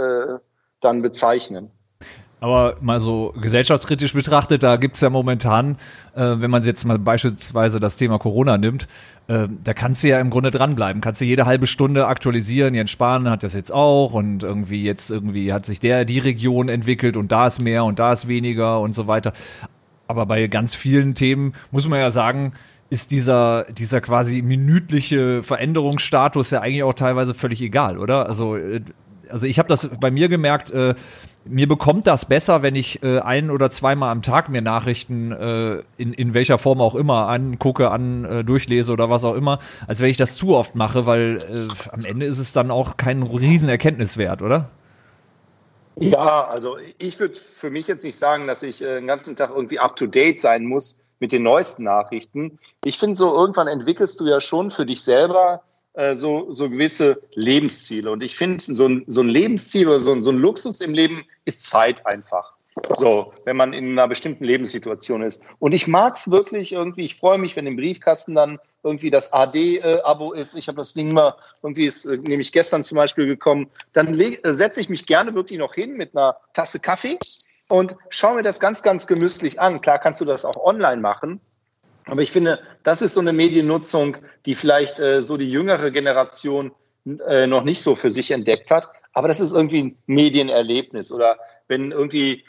dann 0.79 1.01
bezeichnen. 1.01 1.69
Aber 2.41 2.77
mal 2.79 2.99
so 2.99 3.33
gesellschaftskritisch 3.41 4.13
betrachtet, 4.13 4.63
da 4.63 4.77
gibt's 4.77 5.01
ja 5.01 5.09
momentan, 5.09 5.75
äh, 6.15 6.35
wenn 6.37 6.49
man 6.49 6.63
jetzt 6.63 6.85
mal 6.85 6.97
beispielsweise 6.97 7.81
das 7.81 7.97
Thema 7.97 8.17
Corona 8.17 8.57
nimmt, 8.57 8.87
äh, 9.27 9.47
da 9.63 9.73
kannst 9.73 10.03
du 10.03 10.07
ja 10.07 10.19
im 10.21 10.29
Grunde 10.29 10.49
dranbleiben. 10.49 11.01
Kannst 11.01 11.19
du 11.19 11.25
jede 11.25 11.45
halbe 11.45 11.67
Stunde 11.67 12.07
aktualisieren. 12.07 12.73
Jens 12.75 12.91
Spahn 12.91 13.29
hat 13.29 13.43
das 13.43 13.53
jetzt 13.53 13.73
auch 13.73 14.13
und 14.13 14.43
irgendwie 14.43 14.83
jetzt 14.83 15.11
irgendwie 15.11 15.51
hat 15.51 15.65
sich 15.65 15.81
der 15.81 16.05
die 16.05 16.19
Region 16.19 16.69
entwickelt 16.69 17.17
und 17.17 17.31
da 17.31 17.47
ist 17.47 17.61
mehr 17.61 17.83
und 17.83 17.99
da 17.99 18.13
ist 18.13 18.27
weniger 18.29 18.79
und 18.79 18.95
so 18.95 19.07
weiter. 19.07 19.33
Aber 20.07 20.25
bei 20.25 20.47
ganz 20.47 20.73
vielen 20.73 21.15
Themen 21.15 21.53
muss 21.71 21.87
man 21.87 21.99
ja 21.99 22.09
sagen, 22.09 22.53
ist 22.89 23.11
dieser, 23.11 23.65
dieser 23.65 24.01
quasi 24.01 24.41
minütliche 24.41 25.43
Veränderungsstatus 25.43 26.51
ja 26.51 26.61
eigentlich 26.61 26.83
auch 26.83 26.93
teilweise 26.93 27.33
völlig 27.33 27.61
egal, 27.61 27.99
oder? 27.99 28.25
Also, 28.25 28.55
äh, 28.55 28.81
also 29.29 29.45
ich 29.45 29.59
habe 29.59 29.69
das 29.69 29.89
bei 29.99 30.11
mir 30.11 30.29
gemerkt, 30.29 30.71
äh, 30.71 30.95
mir 31.45 31.67
bekommt 31.67 32.07
das 32.07 32.25
besser, 32.25 32.61
wenn 32.61 32.75
ich 32.75 33.01
äh, 33.01 33.19
ein 33.19 33.49
oder 33.49 33.69
zweimal 33.69 34.11
am 34.11 34.21
Tag 34.21 34.49
mir 34.49 34.61
Nachrichten 34.61 35.31
äh, 35.31 35.81
in, 35.97 36.13
in 36.13 36.33
welcher 36.33 36.57
Form 36.57 36.81
auch 36.81 36.95
immer 36.95 37.27
angucke, 37.29 37.91
an 37.91 38.25
äh, 38.25 38.43
durchlese 38.43 38.91
oder 38.91 39.09
was 39.09 39.23
auch 39.23 39.35
immer, 39.35 39.59
als 39.87 40.01
wenn 40.01 40.09
ich 40.09 40.17
das 40.17 40.35
zu 40.35 40.55
oft 40.55 40.75
mache, 40.75 41.05
weil 41.05 41.37
äh, 41.37 41.89
am 41.91 42.05
Ende 42.05 42.25
ist 42.25 42.39
es 42.39 42.53
dann 42.53 42.71
auch 42.71 42.97
kein 42.97 43.23
riesen 43.23 43.69
Erkenntniswert, 43.69 44.41
oder? 44.41 44.69
Ja, 45.95 46.47
also 46.49 46.77
ich 46.97 47.19
würde 47.19 47.35
für 47.35 47.69
mich 47.69 47.87
jetzt 47.87 48.05
nicht 48.05 48.17
sagen, 48.17 48.47
dass 48.47 48.63
ich 48.63 48.81
äh, 48.81 48.95
den 48.95 49.07
ganzen 49.07 49.35
Tag 49.35 49.51
irgendwie 49.53 49.79
up 49.79 49.95
to 49.95 50.07
date 50.07 50.39
sein 50.39 50.65
muss 50.65 51.01
mit 51.19 51.31
den 51.31 51.43
neuesten 51.43 51.83
Nachrichten. 51.83 52.59
Ich 52.85 52.97
finde 52.97 53.15
so, 53.15 53.35
irgendwann 53.35 53.67
entwickelst 53.67 54.19
du 54.19 54.27
ja 54.27 54.39
schon 54.39 54.71
für 54.71 54.85
dich 54.85 55.03
selber 55.03 55.61
äh, 55.93 56.15
so, 56.15 56.51
so 56.51 56.69
gewisse 56.69 57.21
Lebensziele. 57.33 58.11
Und 58.11 58.23
ich 58.23 58.35
finde, 58.35 58.63
so 58.63 58.87
ein, 58.87 59.03
so 59.07 59.21
ein 59.21 59.29
Lebensziel 59.29 59.87
oder 59.87 59.99
so, 59.99 60.19
so 60.21 60.31
ein 60.31 60.37
Luxus 60.37 60.81
im 60.81 60.93
Leben 60.93 61.25
ist 61.45 61.67
Zeit 61.67 62.05
einfach. 62.05 62.53
So, 62.95 63.33
wenn 63.45 63.57
man 63.57 63.73
in 63.73 63.91
einer 63.91 64.07
bestimmten 64.07 64.45
Lebenssituation 64.45 65.21
ist. 65.21 65.41
Und 65.59 65.73
ich 65.73 65.87
mag 65.87 66.13
es 66.13 66.31
wirklich 66.31 66.71
irgendwie, 66.71 67.05
ich 67.05 67.15
freue 67.15 67.37
mich, 67.37 67.55
wenn 67.55 67.67
im 67.67 67.75
Briefkasten 67.75 68.35
dann 68.35 68.59
irgendwie 68.83 69.09
das 69.09 69.33
AD-Abo 69.33 70.33
ist. 70.33 70.55
Ich 70.55 70.67
habe 70.67 70.77
das 70.77 70.93
Ding 70.93 71.13
mal, 71.13 71.35
irgendwie 71.61 71.85
ist 71.85 72.05
äh, 72.05 72.17
nämlich 72.17 72.51
gestern 72.51 72.83
zum 72.83 72.95
Beispiel 72.95 73.25
gekommen. 73.25 73.69
Dann 73.93 74.17
äh, 74.19 74.37
setze 74.53 74.79
ich 74.79 74.89
mich 74.89 75.05
gerne 75.05 75.33
wirklich 75.35 75.59
noch 75.59 75.73
hin 75.73 75.97
mit 75.97 76.15
einer 76.15 76.37
Tasse 76.53 76.79
Kaffee 76.79 77.19
und 77.67 77.95
schaue 78.09 78.35
mir 78.35 78.43
das 78.43 78.59
ganz, 78.59 78.81
ganz 78.83 79.07
gemütlich 79.07 79.59
an. 79.59 79.81
Klar 79.81 79.99
kannst 79.99 80.21
du 80.21 80.25
das 80.25 80.45
auch 80.45 80.57
online 80.63 81.01
machen. 81.01 81.41
Aber 82.09 82.21
ich 82.21 82.31
finde, 82.31 82.59
das 82.83 83.01
ist 83.01 83.13
so 83.13 83.21
eine 83.21 83.33
Mediennutzung, 83.33 84.17
die 84.45 84.55
vielleicht 84.55 84.99
äh, 84.99 85.21
so 85.21 85.37
die 85.37 85.49
jüngere 85.49 85.91
Generation 85.91 86.71
äh, 87.27 87.47
noch 87.47 87.63
nicht 87.63 87.81
so 87.81 87.95
für 87.95 88.11
sich 88.11 88.31
entdeckt 88.31 88.71
hat. 88.71 88.89
Aber 89.13 89.27
das 89.27 89.39
ist 89.39 89.51
irgendwie 89.51 89.83
ein 89.83 89.97
Medienerlebnis. 90.05 91.11
Oder 91.11 91.37
wenn 91.67 91.91
irgendwie 91.91 92.45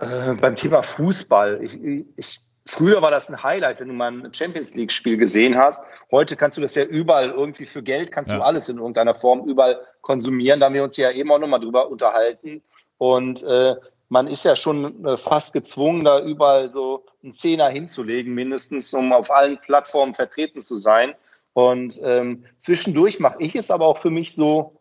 äh, 0.00 0.34
beim 0.40 0.56
Thema 0.56 0.82
Fußball, 0.82 1.60
ich, 1.62 1.78
ich, 2.16 2.40
früher 2.66 3.02
war 3.02 3.10
das 3.10 3.28
ein 3.30 3.42
Highlight, 3.42 3.80
wenn 3.80 3.88
du 3.88 3.94
mal 3.94 4.12
ein 4.12 4.32
Champions 4.32 4.74
League-Spiel 4.74 5.16
gesehen 5.16 5.56
hast. 5.56 5.84
Heute 6.10 6.36
kannst 6.36 6.56
du 6.56 6.60
das 6.60 6.74
ja 6.74 6.84
überall 6.84 7.30
irgendwie 7.30 7.66
für 7.66 7.82
Geld, 7.82 8.12
kannst 8.12 8.30
ja. 8.30 8.38
du 8.38 8.44
alles 8.44 8.68
in 8.68 8.78
irgendeiner 8.78 9.14
Form 9.14 9.48
überall 9.48 9.80
konsumieren. 10.02 10.60
Da 10.60 10.66
haben 10.66 10.74
wir 10.74 10.84
uns 10.84 10.96
ja 10.96 11.10
eben 11.10 11.30
auch 11.32 11.38
nochmal 11.38 11.60
drüber 11.60 11.90
unterhalten. 11.90 12.62
Und 12.98 13.42
äh, 13.44 13.74
man 14.08 14.26
ist 14.26 14.44
ja 14.44 14.56
schon 14.56 15.04
äh, 15.04 15.16
fast 15.16 15.52
gezwungen, 15.52 16.04
da 16.04 16.20
überall 16.20 16.70
so 16.70 17.04
einen 17.22 17.32
Zehner 17.32 17.68
hinzulegen, 17.68 18.34
mindestens, 18.34 18.92
um 18.94 19.12
auf 19.12 19.30
allen 19.30 19.58
Plattformen 19.60 20.14
vertreten 20.14 20.60
zu 20.60 20.76
sein. 20.76 21.14
Und 21.52 22.00
ähm, 22.02 22.44
zwischendurch 22.58 23.20
mache 23.20 23.36
ich 23.40 23.54
es 23.54 23.70
aber 23.70 23.86
auch 23.86 23.98
für 23.98 24.10
mich 24.10 24.34
so, 24.34 24.80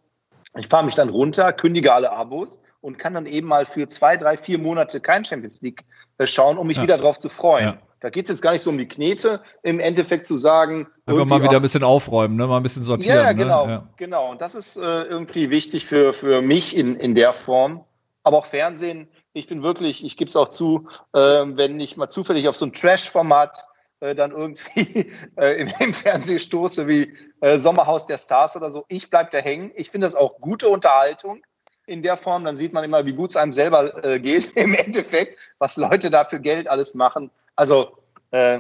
ich 0.56 0.68
fahre 0.68 0.86
mich 0.86 0.96
dann 0.96 1.10
runter, 1.10 1.52
kündige 1.52 1.94
alle 1.94 2.12
Abos 2.12 2.62
und 2.82 3.00
kann 3.00 3.14
dann 3.14 3.26
eben 3.26 3.48
mal 3.48 3.66
für 3.66 3.90
zwei, 3.90 4.16
drei, 4.16 4.38
vier 4.38 4.60
Monate 4.60 5.02
kein 5.02 5.26
Champions 5.26 5.62
League 5.62 5.84
äh, 6.18 6.28
schauen, 6.28 6.58
um 6.58 6.68
mich 6.68 6.78
ja. 6.78 6.84
wieder 6.84 6.98
drauf 6.98 7.18
zu 7.18 7.30
freuen. 7.30 7.66
Ja. 7.66 7.78
Da 8.00 8.12
geht 8.12 8.26
es 8.26 8.30
jetzt 8.30 8.42
gar 8.42 8.52
nicht 8.52 8.62
so 8.62 8.70
um 8.70 8.78
die 8.78 8.88
Knete, 8.88 9.42
im 9.64 9.80
Endeffekt 9.80 10.28
zu 10.28 10.38
sagen. 10.38 10.88
Einfach 11.08 11.26
mal 11.26 11.42
wieder 11.42 11.56
ein 11.56 11.62
bisschen 11.64 11.84
aufräumen, 11.84 12.36
ne? 12.36 12.46
mal 12.46 12.58
ein 12.58 12.64
bisschen 12.64 12.84
sortieren. 12.84 13.18
Ja, 13.18 13.34
genau, 13.34 13.66
ne? 13.66 13.72
ja. 13.72 13.90
genau. 13.98 14.30
Und 14.30 14.42
das 14.42 14.54
ist 14.54 14.78
äh, 14.78 15.02
irgendwie 15.04 15.50
wichtig 15.50 15.86
für, 15.86 16.14
für 16.14 16.44
mich 16.44 16.78
in, 16.78 16.96
in 16.96 17.16
der 17.16 17.34
Form. 17.34 17.84
Aber 18.24 18.38
auch 18.38 18.46
Fernsehen 18.46 19.08
ich 19.38 19.48
bin 19.48 19.64
wirklich, 19.64 20.04
ich 20.04 20.18
gebe 20.18 20.30
es 20.30 20.36
auch 20.36 20.50
zu, 20.50 20.88
äh, 21.14 21.20
wenn 21.20 21.80
ich 21.80 21.98
mal 21.98 22.10
zufällig 22.10 22.48
auf 22.48 22.58
so 22.58 22.66
ein 22.66 22.74
Trash-Format 22.74 23.66
äh, 24.00 24.16
dann 24.16 24.32
irgendwie 24.32 25.12
äh, 25.36 25.62
im, 25.62 25.72
im 25.80 25.94
Fernsehen 25.94 26.40
stoße 26.40 26.88
wie 26.88 27.14
äh, 27.42 27.58
Sommerhaus 27.58 28.08
der 28.08 28.18
Stars 28.18 28.56
oder 28.56 28.72
so, 28.72 28.86
ich 28.90 29.10
bleibe 29.10 29.30
da 29.32 29.40
hängen. 29.40 29.72
Ich 29.76 29.90
finde 29.90 30.08
das 30.08 30.16
auch 30.16 30.40
gute 30.40 30.68
Unterhaltung 30.68 31.42
in 31.86 32.02
der 32.02 32.18
Form. 32.18 32.44
Dann 32.46 32.58
sieht 32.58 32.74
man 32.74 32.84
immer, 32.84 33.06
wie 33.06 33.14
gut 33.14 33.32
es 33.32 33.38
einem 33.38 33.54
selber 33.54 34.04
äh, 34.04 34.20
geht 34.20 34.52
im 34.56 34.74
Endeffekt, 34.74 35.38
was 35.60 35.78
Leute 35.78 36.10
da 36.10 36.26
für 36.26 36.40
Geld 36.40 36.68
alles 36.68 36.96
machen. 36.96 37.32
Also, 37.56 37.98
äh, 38.32 38.60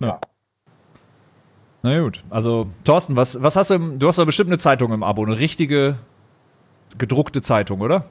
ja. 0.00 0.20
Na 1.82 2.00
gut, 2.00 2.24
also 2.28 2.66
Thorsten, 2.82 3.16
was, 3.16 3.40
was 3.40 3.54
hast 3.54 3.70
du, 3.70 3.78
du 3.78 4.08
hast 4.08 4.18
doch 4.18 4.26
bestimmt 4.26 4.50
eine 4.50 4.58
Zeitung 4.58 4.92
im 4.92 5.04
Abo, 5.04 5.24
eine 5.24 5.38
richtige 5.38 5.98
gedruckte 6.98 7.40
Zeitung, 7.40 7.80
oder? 7.80 8.04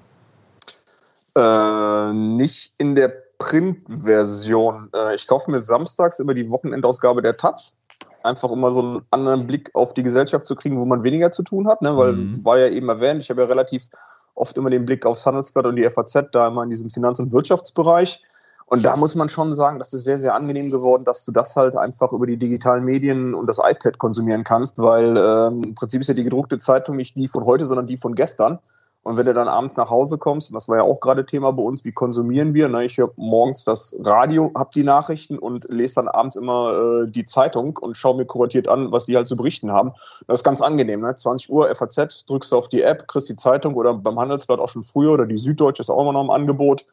Äh, 1.38 2.13
nicht 2.13 2.74
in 2.79 2.96
der 2.96 3.13
Printversion. 3.38 4.89
Äh, 4.96 5.15
ich 5.15 5.27
kaufe 5.27 5.51
mir 5.51 5.60
samstags 5.60 6.17
immer 6.20 6.34
die 6.34 6.50
Wochenendausgabe 6.50 7.21
der 7.21 7.38
Taz. 7.38 7.78
Einfach 8.23 8.52
immer 8.52 8.71
so 8.71 8.82
einen 8.82 9.02
anderen 9.12 9.45
Blick 9.45 9.69
auf 9.76 9.93
die 9.93 10.02
Gesellschaft 10.02 10.47
zu 10.47 10.56
kriegen, 10.56 10.80
wo 10.80 10.86
man 10.86 11.04
weniger 11.04 11.32
zu 11.32 11.43
tun 11.43 11.67
hat, 11.67 11.84
ne? 11.84 11.95
weil 11.95 12.13
mhm. 12.13 12.43
war 12.43 12.58
ja 12.58 12.67
eben 12.67 12.89
erwähnt, 12.89 13.21
ich 13.21 13.30
habe 13.30 13.41
ja 13.41 13.47
relativ 13.47 13.88
oft 14.34 14.58
immer 14.58 14.71
den 14.71 14.86
Blick 14.86 15.06
aufs 15.06 15.28
Handelsblatt 15.28 15.67
und 15.67 15.76
die 15.76 15.88
FAZ, 15.88 16.30
da 16.32 16.47
immer 16.47 16.63
in 16.63 16.69
diesem 16.69 16.89
Finanz- 16.89 17.19
und 17.19 17.32
Wirtschaftsbereich. 17.32 18.19
Und 18.65 18.84
da 18.84 18.97
muss 18.97 19.13
man 19.13 19.30
schon 19.30 19.56
sagen, 19.56 19.78
das 19.78 19.93
ist 19.93 20.06
sehr, 20.06 20.17
sehr 20.17 20.34
angenehm 20.34 20.69
geworden, 20.69 21.06
dass 21.06 21.23
du 21.23 21.32
das 21.32 21.56
halt 21.56 21.78
einfach 21.78 22.12
über 22.12 22.26
die 22.26 22.38
digitalen 22.38 22.84
Medien 22.84 23.36
und 23.36 23.47
das 23.47 23.60
iPad 23.60 23.97
konsumieren 24.00 24.43
kannst, 24.43 24.80
weil 24.80 25.15
ähm, 25.15 25.63
im 25.63 25.76
Prinzip 25.76 26.02
ist 26.02 26.08
ja 26.08 26.13
die 26.15 26.23
gedruckte 26.23 26.58
Zeitung 26.58 26.97
nicht 26.97 27.15
die 27.15 27.28
von 27.28 27.45
heute, 27.45 27.65
sondern 27.65 27.88
die 27.88 27.97
von 27.97 28.15
gestern. 28.15 28.60
Und 29.08 29.15
wenn 29.15 29.26
du 29.26 29.34
dann 29.34 29.48
abends 29.48 29.78
nach 29.78 29.89
Hause 29.89 30.17
kommst, 30.17 30.54
das 30.54 30.67
war 30.67 30.80
ja 30.80 30.84
auch 30.84 31.00
gerade 31.00 31.26
Thema 31.26 31.54
bei 31.54 31.63
uns, 31.63 31.86
wie 31.86 31.93
konsumieren 31.93 32.54
wir? 32.54 32.67
Na, 32.67 32.84
ich 32.84 32.98
höre 32.98 33.13
morgens 33.15 33.63
das 33.63 33.98
Radio, 34.04 34.52
hab 34.54 34.72
die 34.72 34.84
Nachrichten 34.84 35.39
und 35.39 35.63
lese 35.70 35.96
dann 35.96 36.10
abends 36.10 36.36
immer 36.36 37.06
äh, 37.06 37.10
die 37.10 37.24
Zeitung 37.24 37.78
und 37.78 37.96
schaue 37.96 38.17
mir 38.17 38.26
kuratiert 38.26 38.67
an, 38.67 38.91
was 38.91 39.06
die 39.06 39.15
halt 39.15 39.30
zu 39.30 39.38
berichten 39.38 39.72
haben. 39.72 39.93
Das 40.28 40.39
ist 40.39 40.43
ganz 40.43 40.60
angenehm. 40.60 41.00
Ne? 41.00 41.15
20 41.15 41.50
Uhr 41.50 41.74
FAZ, 41.74 42.26
drückst 42.26 42.52
du 42.52 42.58
auf 42.58 42.67
die 42.67 42.82
App, 42.82 43.08
kriegst 43.08 43.30
die 43.30 43.38
Zeitung 43.38 43.76
oder 43.76 43.93
beim 43.93 44.20
Handelsblatt 44.20 44.60
auch 44.60 44.67
schon 44.67 44.84
früher 44.84 45.13
oder 45.13 45.26
die 45.26 45.38
Süddeutsche 45.38 45.84
ist 45.84 45.89
auch 45.89 46.02
immer 46.02 46.12
noch 46.12 46.24
im 46.24 46.30
Angebot. 46.30 46.86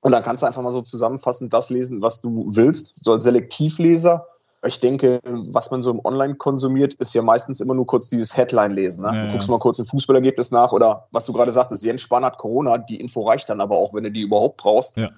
Und 0.00 0.10
dann 0.10 0.24
kannst 0.24 0.42
du 0.42 0.46
einfach 0.48 0.62
mal 0.62 0.72
so 0.72 0.82
zusammenfassend 0.82 1.52
das 1.52 1.70
lesen, 1.70 2.02
was 2.02 2.20
du 2.20 2.46
willst. 2.48 3.04
So 3.04 3.12
als 3.12 3.22
Selektivleser 3.22 4.26
ich 4.66 4.80
denke, 4.80 5.20
was 5.24 5.70
man 5.70 5.82
so 5.82 5.90
im 5.90 6.00
Online 6.04 6.34
konsumiert, 6.34 6.94
ist 6.94 7.14
ja 7.14 7.22
meistens 7.22 7.60
immer 7.60 7.74
nur 7.74 7.86
kurz 7.86 8.08
dieses 8.08 8.36
Headline 8.36 8.72
lesen. 8.72 9.04
Ne? 9.04 9.14
Ja, 9.14 9.26
du 9.26 9.32
guckst 9.32 9.48
ja. 9.48 9.52
mal 9.52 9.60
kurz 9.60 9.78
ein 9.78 9.86
Fußballergebnis 9.86 10.50
nach 10.50 10.72
oder 10.72 11.06
was 11.12 11.26
du 11.26 11.32
gerade 11.32 11.52
sagtest, 11.52 11.84
Jens 11.84 12.02
Spahn 12.02 12.24
hat 12.24 12.38
Corona, 12.38 12.78
die 12.78 13.00
Info 13.00 13.22
reicht 13.22 13.48
dann 13.48 13.60
aber 13.60 13.76
auch, 13.76 13.94
wenn 13.94 14.04
du 14.04 14.10
die 14.10 14.22
überhaupt 14.22 14.56
brauchst. 14.56 14.96
Ja. 14.96 15.10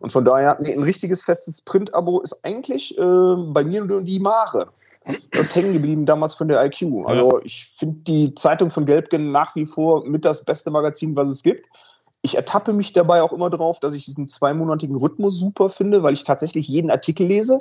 Und 0.00 0.10
von 0.10 0.24
daher, 0.24 0.56
nee, 0.60 0.72
ein 0.72 0.82
richtiges 0.82 1.22
festes 1.22 1.60
Print-Abo 1.62 2.20
ist 2.20 2.44
eigentlich 2.44 2.96
äh, 2.98 3.34
bei 3.48 3.64
mir 3.64 3.84
nur 3.84 4.02
die 4.02 4.20
Mare. 4.20 4.68
Das 5.32 5.46
ist 5.46 5.54
hängen 5.54 5.72
geblieben 5.72 6.06
damals 6.06 6.34
von 6.34 6.48
der 6.48 6.64
IQ. 6.64 7.06
Also 7.06 7.40
ich 7.42 7.66
finde 7.66 7.98
die 8.06 8.34
Zeitung 8.34 8.70
von 8.70 8.86
Gelbgen 8.86 9.32
nach 9.32 9.54
wie 9.54 9.66
vor 9.66 10.04
mit 10.06 10.24
das 10.24 10.44
beste 10.44 10.70
Magazin, 10.70 11.14
was 11.14 11.30
es 11.30 11.42
gibt. 11.42 11.66
Ich 12.22 12.36
ertappe 12.36 12.72
mich 12.72 12.94
dabei 12.94 13.22
auch 13.22 13.32
immer 13.32 13.50
drauf, 13.50 13.80
dass 13.80 13.92
ich 13.92 14.06
diesen 14.06 14.26
zweimonatigen 14.26 14.96
Rhythmus 14.96 15.38
super 15.38 15.68
finde, 15.68 16.02
weil 16.02 16.14
ich 16.14 16.24
tatsächlich 16.24 16.68
jeden 16.68 16.90
Artikel 16.90 17.26
lese 17.26 17.58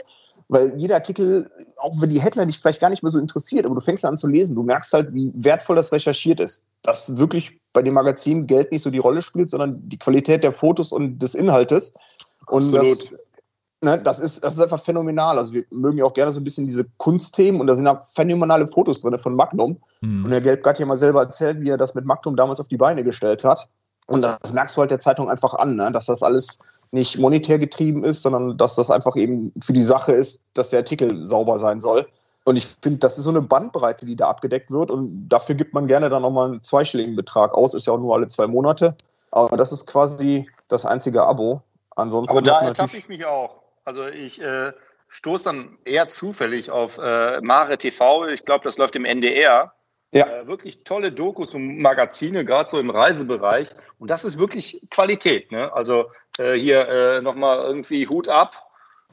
weil 0.54 0.80
jeder 0.80 0.96
Artikel, 0.96 1.50
auch 1.78 2.00
wenn 2.00 2.12
die 2.12 2.22
Headline 2.22 2.48
dich 2.48 2.60
vielleicht 2.60 2.80
gar 2.80 2.92
nicht 2.92 3.02
mehr 3.02 3.12
so 3.12 3.18
interessiert, 3.18 3.66
aber 3.66 3.74
du 3.74 3.82
fängst 3.82 4.06
an 4.06 4.18
zu 4.18 4.28
lesen, 4.28 4.56
du 4.56 4.62
merkst 4.62 4.94
halt, 4.94 5.12
wie 5.14 5.34
wertvoll 5.36 5.76
das 5.76 5.92
recherchiert 5.92 6.40
ist. 6.40 6.64
Dass 6.84 7.18
wirklich 7.18 7.60
bei 7.74 7.82
dem 7.82 7.96
Magazin 7.96 8.46
Geld 8.46 8.72
nicht 8.72 8.84
so 8.84 8.92
die 8.92 9.00
Rolle 9.00 9.24
spielt, 9.24 9.50
sondern 9.50 9.82
die 9.90 9.98
Qualität 9.98 10.44
der 10.44 10.52
Fotos 10.52 10.92
und 10.92 11.18
des 11.18 11.34
Inhaltes. 11.34 11.96
Und 12.46 12.66
Absolut. 12.66 13.12
Das, 13.12 13.20
ne, 13.82 14.04
das, 14.04 14.20
ist, 14.20 14.44
das 14.44 14.54
ist 14.54 14.60
einfach 14.60 14.82
phänomenal. 14.82 15.40
Also 15.40 15.54
wir 15.54 15.66
mögen 15.72 15.98
ja 15.98 16.06
auch 16.06 16.14
gerne 16.14 16.32
so 16.32 16.40
ein 16.40 16.44
bisschen 16.44 16.68
diese 16.68 16.86
Kunstthemen 16.98 17.60
und 17.60 17.66
da 17.66 17.74
sind 17.74 17.88
auch 17.88 18.06
phänomenale 18.06 18.68
Fotos 18.68 19.02
drin 19.02 19.18
von 19.18 19.36
Magnum. 19.36 19.82
Mhm. 20.02 20.26
Und 20.26 20.30
der 20.30 20.42
Gelb 20.42 20.64
hat 20.68 20.78
ja 20.78 20.86
mal 20.86 20.98
selber 20.98 21.22
erzählt, 21.22 21.62
wie 21.62 21.70
er 21.70 21.78
das 21.78 21.96
mit 21.96 22.06
Magnum 22.06 22.36
damals 22.36 22.60
auf 22.60 22.68
die 22.68 22.78
Beine 22.78 23.04
gestellt 23.04 23.44
hat. 23.44 23.68
Und 24.06 24.22
das 24.22 24.54
merkst 24.54 24.78
du 24.78 24.82
halt 24.82 24.92
der 24.92 25.00
Zeitung 25.00 25.30
einfach 25.32 25.56
an, 25.56 25.78
ne? 25.78 25.90
dass 25.92 26.06
das 26.06 26.22
alles 26.22 26.60
nicht 26.94 27.18
monetär 27.18 27.60
getrieben 27.60 28.04
ist, 28.04 28.22
sondern 28.22 28.58
dass 28.58 28.76
das 28.76 28.92
einfach 28.92 29.16
eben 29.16 29.52
für 29.60 29.74
die 29.74 29.82
Sache 29.82 30.12
ist, 30.12 30.46
dass 30.54 30.70
der 30.70 30.80
Artikel 30.80 31.26
sauber 31.26 31.58
sein 31.58 31.82
soll. 31.82 32.08
Und 32.46 32.56
ich 32.56 32.68
finde, 32.82 33.00
das 33.00 33.18
ist 33.18 33.24
so 33.24 33.30
eine 33.30 33.42
Bandbreite, 33.42 34.06
die 34.06 34.16
da 34.16 34.30
abgedeckt 34.30 34.70
wird. 34.70 34.92
Und 34.92 35.28
dafür 35.30 35.56
gibt 35.56 35.74
man 35.74 35.88
gerne 35.88 36.10
dann 36.10 36.22
nochmal 36.22 36.50
einen 36.52 36.62
zweistelligen 36.62 37.16
Betrag 37.16 37.54
aus. 37.54 37.74
Ist 37.74 37.88
ja 37.88 37.94
auch 37.94 38.00
nur 38.00 38.14
alle 38.14 38.28
zwei 38.28 38.48
Monate. 38.48 38.96
Aber 39.32 39.58
das 39.58 39.72
ist 39.72 39.88
quasi 39.88 40.48
das 40.68 40.86
einzige 40.86 41.24
Abo. 41.24 41.62
Ansonsten 41.96 42.32
Aber 42.32 42.42
da 42.42 42.62
ertappe 42.62 42.98
ich 42.98 43.08
mich 43.08 43.26
auch. 43.26 43.58
Also 43.86 44.06
ich 44.08 44.42
äh, 44.42 44.74
stoße 45.08 45.46
dann 45.46 45.78
eher 45.86 46.08
zufällig 46.08 46.70
auf 46.70 47.00
äh, 47.00 47.42
Mare 47.42 47.78
TV. 47.78 48.28
Ich 48.28 48.46
glaube, 48.46 48.66
das 48.66 48.78
läuft 48.78 48.96
im 48.96 49.06
NDR. 49.06 49.74
Ja. 50.12 50.28
Äh, 50.28 50.48
wirklich 50.48 50.84
tolle 50.84 51.12
Dokus 51.12 51.56
und 51.56 51.80
Magazine, 51.80 52.46
gerade 52.46 52.70
so 52.70 52.80
im 52.80 52.92
Reisebereich. 52.92 53.70
Und 53.98 54.12
das 54.12 54.24
ist 54.24 54.38
wirklich 54.38 54.86
Qualität. 54.92 55.52
Ne? 55.52 55.74
Also 55.74 56.06
äh, 56.38 56.58
hier 56.58 56.88
äh, 56.88 57.22
nochmal 57.22 57.60
irgendwie 57.60 58.08
Hut 58.08 58.28
ab 58.28 58.68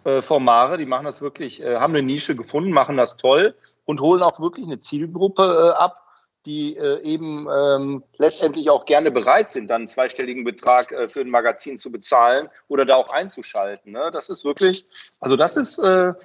äh, 0.04 0.22
vor 0.22 0.40
Mare. 0.40 0.78
Die 0.78 0.86
machen 0.86 1.04
das 1.04 1.20
wirklich, 1.20 1.62
äh, 1.62 1.76
haben 1.76 1.94
eine 1.94 2.02
Nische 2.02 2.36
gefunden, 2.36 2.70
machen 2.70 2.96
das 2.96 3.16
toll 3.16 3.54
und 3.84 4.00
holen 4.00 4.22
auch 4.22 4.40
wirklich 4.40 4.66
eine 4.66 4.80
Zielgruppe 4.80 5.42
äh, 5.42 5.78
ab, 5.78 6.06
die 6.46 6.76
äh, 6.76 7.02
eben 7.02 7.46
ähm, 7.54 8.02
letztendlich 8.16 8.70
auch 8.70 8.86
gerne 8.86 9.10
bereit 9.10 9.50
sind, 9.50 9.68
dann 9.68 9.82
einen 9.82 9.88
zweistelligen 9.88 10.44
Betrag 10.44 10.94
für 11.08 11.20
ein 11.20 11.28
Magazin 11.28 11.76
zu 11.76 11.92
bezahlen 11.92 12.48
oder 12.68 12.86
da 12.86 12.96
auch 12.96 13.12
einzuschalten. 13.12 13.92
Ne? 13.92 14.10
Das 14.10 14.30
ist 14.30 14.44
wirklich, 14.44 14.86
also 15.20 15.36
das 15.36 15.58
ist 15.58 15.78
eine 15.78 16.16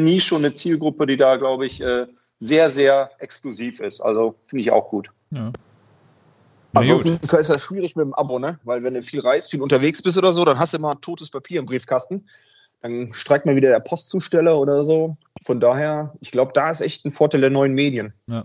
Nische 0.00 0.34
und 0.34 0.44
eine 0.44 0.54
Zielgruppe, 0.54 1.06
die 1.06 1.16
da, 1.16 1.36
glaube 1.36 1.66
ich, 1.66 1.80
sehr, 2.40 2.70
sehr 2.70 3.10
exklusiv 3.20 3.78
ist. 3.78 4.00
Also 4.00 4.34
finde 4.46 4.62
ich 4.62 4.72
auch 4.72 4.88
gut. 4.88 5.10
Ja. 5.30 5.52
Gut. 6.72 6.80
Ansonsten 6.80 7.18
ist 7.22 7.50
das 7.50 7.62
schwierig 7.62 7.96
mit 7.96 8.04
dem 8.04 8.14
Abo, 8.14 8.38
ne? 8.38 8.58
Weil 8.64 8.82
wenn 8.82 8.94
du 8.94 9.02
viel 9.02 9.20
reist, 9.20 9.50
viel 9.50 9.60
unterwegs 9.60 10.00
bist 10.00 10.16
oder 10.16 10.32
so, 10.32 10.44
dann 10.44 10.58
hast 10.58 10.72
du 10.72 10.78
immer 10.78 10.98
totes 11.00 11.30
Papier 11.30 11.60
im 11.60 11.66
Briefkasten. 11.66 12.26
Dann 12.80 13.12
streikt 13.12 13.46
mal 13.46 13.54
wieder 13.54 13.70
der 13.70 13.80
Postzusteller 13.80 14.58
oder 14.58 14.82
so. 14.82 15.16
Von 15.44 15.60
daher, 15.60 16.14
ich 16.20 16.30
glaube, 16.30 16.52
da 16.54 16.70
ist 16.70 16.80
echt 16.80 17.04
ein 17.04 17.10
Vorteil 17.10 17.42
der 17.42 17.50
neuen 17.50 17.74
Medien. 17.74 18.12
Ja, 18.26 18.44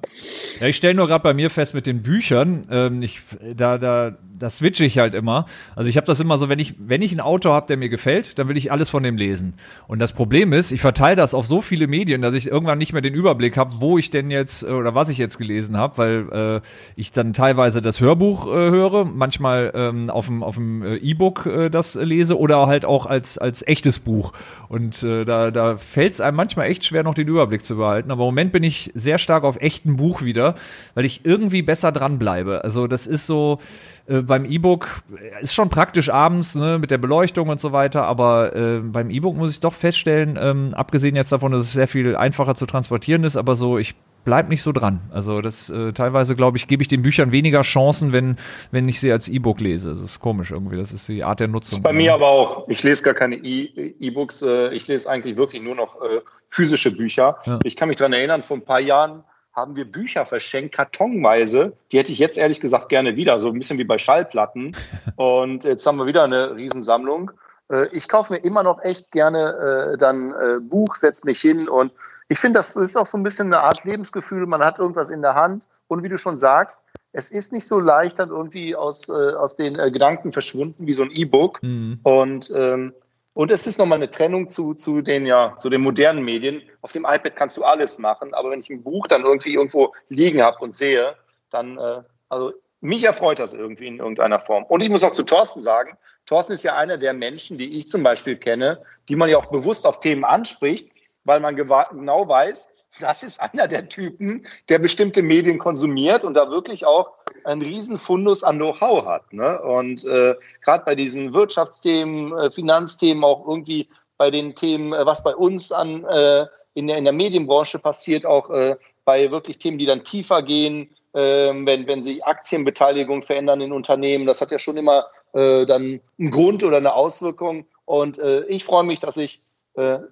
ja 0.60 0.68
ich 0.68 0.76
stelle 0.76 0.94
nur 0.94 1.08
gerade 1.08 1.24
bei 1.24 1.34
mir 1.34 1.50
fest 1.50 1.74
mit 1.74 1.88
den 1.88 2.04
Büchern, 2.04 2.68
ähm, 2.70 3.02
ich, 3.02 3.22
da, 3.56 3.78
da, 3.78 4.16
da 4.40 4.50
switche 4.50 4.86
ich 4.86 4.98
halt 4.98 5.14
immer. 5.14 5.46
Also 5.76 5.90
ich 5.90 5.98
habe 5.98 6.08
das 6.08 6.20
immer 6.20 6.38
so, 6.38 6.50
wenn 6.50 6.60
ich, 6.60 6.76
wenn 6.80 7.02
ich 7.02 7.12
ein 7.12 7.20
Autor 7.20 7.54
habe, 7.54 7.68
der 7.68 7.78
mir 7.78 7.90
gefällt, 7.90 8.38
dann 8.40 8.48
will 8.48 8.58
ich 8.58 8.72
alles 8.72 8.90
von 8.90 9.04
dem 9.04 9.18
lesen. 9.18 9.56
Und 9.88 10.00
das 10.00 10.14
Problem 10.14 10.54
ist, 10.54 10.72
ich 10.72 10.82
verteile 10.82 11.16
das 11.16 11.34
auf 11.34 11.46
so 11.46 11.62
viele 11.62 11.88
Medien, 11.88 12.22
dass 12.22 12.34
ich 12.34 12.48
irgendwann 12.48 12.78
nicht 12.78 12.94
mehr 12.94 13.02
den 13.02 13.14
Überblick 13.14 13.58
habe, 13.58 13.72
wo 13.80 13.98
ich 13.98 14.10
denn 14.10 14.32
jetzt 14.32 14.64
äh, 14.64 14.68
oder 14.68 14.96
was 14.96 15.10
ich 15.10 15.18
jetzt 15.18 15.38
gelesen 15.38 15.78
habe, 15.78 15.98
weil 15.98 16.30
äh, 16.32 16.62
ich 16.96 17.12
dann 17.12 17.34
teilweise 17.34 17.82
das 17.82 18.00
Hörbuch 18.00 18.48
äh, 18.48 18.52
höre, 18.52 19.06
manchmal 19.06 19.72
ähm, 19.74 20.10
auf 20.10 20.26
dem 20.28 20.84
äh, 20.84 20.96
E-Book 20.96 21.46
äh, 21.46 21.70
das 21.70 21.96
lese 21.96 22.38
oder 22.38 22.68
halt 22.68 22.86
auch 22.86 23.06
als 23.06 23.38
als 23.38 23.66
echtes 23.68 24.00
Buch. 24.00 24.34
Und 24.70 25.04
äh, 25.04 25.26
da 25.26 25.52
da 25.52 25.78
fällt 25.78 26.14
es 26.14 26.22
einem 26.22 26.38
manchmal 26.38 26.68
echt 26.68 26.86
schwer, 26.86 27.04
noch 27.04 27.14
den 27.14 27.28
Überblick 27.28 27.66
zu 27.66 27.78
behalten. 27.78 28.12
Aber 28.12 28.24
im 28.24 28.28
Moment 28.28 28.52
bin 28.52 28.64
ich 28.64 28.92
sehr 28.94 29.18
stark 29.18 29.44
auf 29.44 29.58
echten 29.62 29.98
Buch 29.98 30.22
wieder, 30.22 30.56
weil 30.94 31.06
ich 31.06 31.22
irgendwie 31.24 31.62
besser 31.62 31.92
dran 31.92 32.20
bleibe. 32.20 32.64
Also 32.64 32.88
das 32.88 33.08
ist 33.08 33.28
so 33.28 33.60
äh, 34.08 34.22
beim 34.22 34.46
E-Book 34.46 35.02
äh, 35.16 35.44
ist 35.44 35.54
schon 35.54 35.70
praktisch 35.70 36.10
abends 36.10 36.56
ne, 36.56 36.80
mit 36.80 36.92
der 36.92 36.98
Beleuchtung 36.98 37.50
und 37.50 37.60
so 37.60 37.72
weiter, 37.72 38.04
aber 38.04 38.56
äh, 38.56 38.80
beim 38.80 39.10
E-Book 39.10 39.36
muss 39.36 39.52
ich 39.52 39.60
doch 39.60 39.74
feststellen, 39.74 40.38
ähm, 40.42 40.74
abgesehen 40.74 41.16
jetzt 41.16 41.32
davon, 41.32 41.52
dass 41.52 41.64
es 41.64 41.74
sehr 41.74 41.88
viel 41.88 42.16
einfacher 42.16 42.56
zu 42.56 42.66
transportieren 42.66 43.24
ist, 43.24 43.38
aber 43.38 43.56
so 43.56 43.78
ich 43.78 43.96
bleib 44.24 44.50
nicht 44.50 44.62
so 44.62 44.74
dran. 44.74 45.00
Also 45.12 45.40
das 45.40 45.70
äh, 45.70 45.94
teilweise 45.94 46.36
glaube 46.36 46.58
ich 46.58 46.68
gebe 46.68 46.82
ich 46.82 46.90
den 46.90 47.02
Büchern 47.02 47.32
weniger 47.32 47.62
Chancen, 47.62 48.12
wenn 48.12 48.36
wenn 48.72 48.90
ich 48.90 49.00
sie 49.00 49.10
als 49.12 49.30
E-Book 49.30 49.62
lese. 49.62 49.90
Das 49.90 50.02
ist 50.02 50.20
komisch 50.20 50.52
irgendwie. 50.52 50.76
Das 50.76 50.92
ist 50.92 51.08
die 51.08 51.24
Art 51.24 51.40
der 51.40 51.48
Nutzung. 51.48 51.72
Das 51.72 51.78
ist 51.80 51.84
bei 51.84 51.94
mir 51.94 52.14
aber 52.14 52.28
auch. 52.28 52.68
Ich 52.68 52.84
lese 52.84 53.04
gar 53.04 53.14
keine 53.14 53.36
E- 53.38 53.96
E-Books. 54.00 54.42
äh, 54.42 54.74
ich 54.74 54.86
lese 54.88 55.10
eigentlich 55.10 55.38
wirklich 55.38 55.62
nur 55.62 55.76
noch 55.76 55.96
äh, 56.02 56.20
physische 56.50 56.96
Bücher. 56.96 57.38
Ja. 57.46 57.60
Ich 57.64 57.78
kann 57.78 57.88
mich 57.88 57.96
daran 57.98 58.12
erinnern, 58.14 58.44
vor 58.44 58.58
ein 58.58 58.66
paar 58.66 58.82
Jahren 58.82 59.24
haben 59.58 59.76
wir 59.76 59.92
Bücher 59.92 60.26
verschenkt, 60.26 60.76
kartonweise. 60.76 61.74
Die 61.92 61.98
hätte 61.98 62.12
ich 62.12 62.20
jetzt 62.20 62.38
ehrlich 62.38 62.62
gesagt 62.62 62.90
gerne 62.90 63.16
wieder, 63.16 63.40
so 63.40 63.50
ein 63.50 63.58
bisschen 63.58 63.80
wie 63.80 63.84
bei 63.84 63.98
Schallplatten. 63.98 64.76
Und 65.16 65.64
jetzt 65.64 65.86
haben 65.86 65.98
wir 65.98 66.06
wieder 66.06 66.24
eine 66.24 66.56
Riesensammlung. 66.56 67.32
Äh, 67.72 67.88
Ich 67.92 68.08
kaufe 68.08 68.34
mir 68.34 68.40
immer 68.40 68.62
noch 68.62 68.84
echt 68.84 69.12
gerne 69.12 69.94
äh, 69.94 69.98
dann 69.98 70.32
äh, 70.32 70.60
Buch, 70.62 70.96
setze 70.96 71.26
mich 71.26 71.42
hin 71.42 71.68
und 71.68 71.92
ich 72.30 72.40
finde, 72.40 72.60
das 72.60 72.76
ist 72.76 72.98
auch 72.98 73.06
so 73.06 73.18
ein 73.18 73.24
bisschen 73.24 73.48
eine 73.48 73.62
Art 73.62 73.86
Lebensgefühl. 73.86 74.46
Man 74.48 74.62
hat 74.62 74.80
irgendwas 74.80 75.10
in 75.10 75.22
der 75.22 75.34
Hand 75.34 75.70
und 75.88 76.04
wie 76.04 76.10
du 76.10 76.18
schon 76.18 76.36
sagst, 76.36 76.86
es 77.14 77.32
ist 77.32 77.54
nicht 77.54 77.66
so 77.66 77.80
leicht 77.80 78.20
dann 78.20 78.30
irgendwie 78.30 78.76
aus, 78.76 79.08
äh, 79.08 79.14
aus 79.14 79.56
den 79.56 79.80
äh, 79.80 79.90
Gedanken 79.92 80.34
verschwunden 80.34 80.86
wie 80.86 80.94
so 80.94 81.04
ein 81.04 81.12
E-Book. 81.12 81.64
Mhm. 81.64 82.00
Und, 82.04 82.52
ähm, 82.54 82.94
und 83.38 83.52
es 83.52 83.68
ist 83.68 83.78
nochmal 83.78 84.00
eine 84.00 84.10
Trennung 84.10 84.50
zu, 84.50 84.74
zu, 84.74 85.04
den, 85.04 85.28
ja, 85.28 85.56
zu 85.60 85.70
den 85.70 85.82
modernen 85.82 86.26
Medien. 86.26 86.64
Auf 86.82 86.92
dem 86.92 87.04
iPad 87.04 87.36
kannst 87.36 87.56
du 87.56 87.64
alles 87.64 88.00
machen, 88.00 88.34
aber 88.34 88.50
wenn 88.50 88.62
ich 88.62 88.72
ein 88.72 88.82
Buch 88.82 89.06
dann 89.06 89.26
irgendwie 89.26 89.54
irgendwo 89.54 89.94
liegen 90.10 90.42
habe 90.42 90.58
und 90.58 90.74
sehe, 90.74 91.16
dann, 91.52 91.78
äh, 91.78 92.02
also 92.30 92.54
mich 92.82 93.04
erfreut 93.04 93.38
das 93.38 93.54
irgendwie 93.54 93.86
in 93.86 94.00
irgendeiner 94.00 94.40
Form. 94.40 94.64
Und 94.64 94.82
ich 94.82 94.90
muss 94.90 95.04
auch 95.04 95.12
zu 95.12 95.22
Thorsten 95.22 95.62
sagen, 95.62 96.00
Thorsten 96.26 96.54
ist 96.54 96.64
ja 96.64 96.78
einer 96.78 96.98
der 96.98 97.14
Menschen, 97.14 97.60
die 97.60 97.78
ich 97.78 97.88
zum 97.88 98.02
Beispiel 98.02 98.38
kenne, 98.38 98.82
die 99.08 99.16
man 99.16 99.30
ja 99.30 99.38
auch 99.38 99.52
bewusst 99.52 99.86
auf 99.86 100.00
Themen 100.00 100.26
anspricht, 100.26 100.90
weil 101.24 101.40
man 101.40 101.56
genau 101.56 102.28
weiß, 102.28 102.76
das 103.00 103.22
ist 103.22 103.40
einer 103.40 103.68
der 103.68 103.88
Typen, 103.88 104.48
der 104.68 104.80
bestimmte 104.80 105.22
Medien 105.22 105.60
konsumiert 105.60 106.24
und 106.24 106.34
da 106.34 106.50
wirklich 106.50 106.88
auch 106.88 107.14
einen 107.48 107.62
riesen 107.62 107.98
Fundus 107.98 108.44
an 108.44 108.58
Know-how 108.58 109.06
hat. 109.06 109.32
Ne? 109.32 109.60
Und 109.62 110.06
äh, 110.06 110.36
gerade 110.64 110.84
bei 110.86 110.96
diesen 110.96 111.34
Wirtschaftsthemen, 111.34 112.38
äh, 112.38 112.52
Finanzthemen, 112.52 113.24
auch 113.24 113.48
irgendwie 113.48 113.88
bei 114.18 114.30
den 114.30 114.54
Themen, 114.54 114.94
äh, 114.94 115.06
was 115.06 115.24
bei 115.24 115.36
uns 115.36 115.72
an 115.72 116.04
äh, 116.06 116.46
in, 116.74 116.88
der, 116.88 116.98
in 116.98 117.06
der 117.06 117.14
Medienbranche 117.14 117.80
passiert, 117.80 118.26
auch 118.26 118.50
äh, 118.50 118.76
bei 119.06 119.32
wirklich 119.32 119.58
Themen, 119.60 119.78
die 119.78 119.86
dann 119.86 120.04
tiefer 120.04 120.42
gehen, 120.44 120.90
ähm, 121.14 121.66
wenn, 121.66 121.88
wenn 121.88 122.04
sich 122.04 122.24
Aktienbeteiligung 122.26 123.22
verändern 123.22 123.62
in 123.62 123.72
Unternehmen, 123.72 124.26
das 124.26 124.42
hat 124.42 124.52
ja 124.52 124.60
schon 124.60 124.76
immer 124.76 125.06
äh, 125.34 125.66
dann 125.66 126.02
einen 126.20 126.32
Grund 126.32 126.64
oder 126.66 126.78
eine 126.78 126.94
Auswirkung. 126.94 127.66
Und 127.86 128.20
ich 128.50 128.66
freue 128.66 128.84
mich, 128.84 129.00
dass 129.00 129.16
ich 129.16 129.42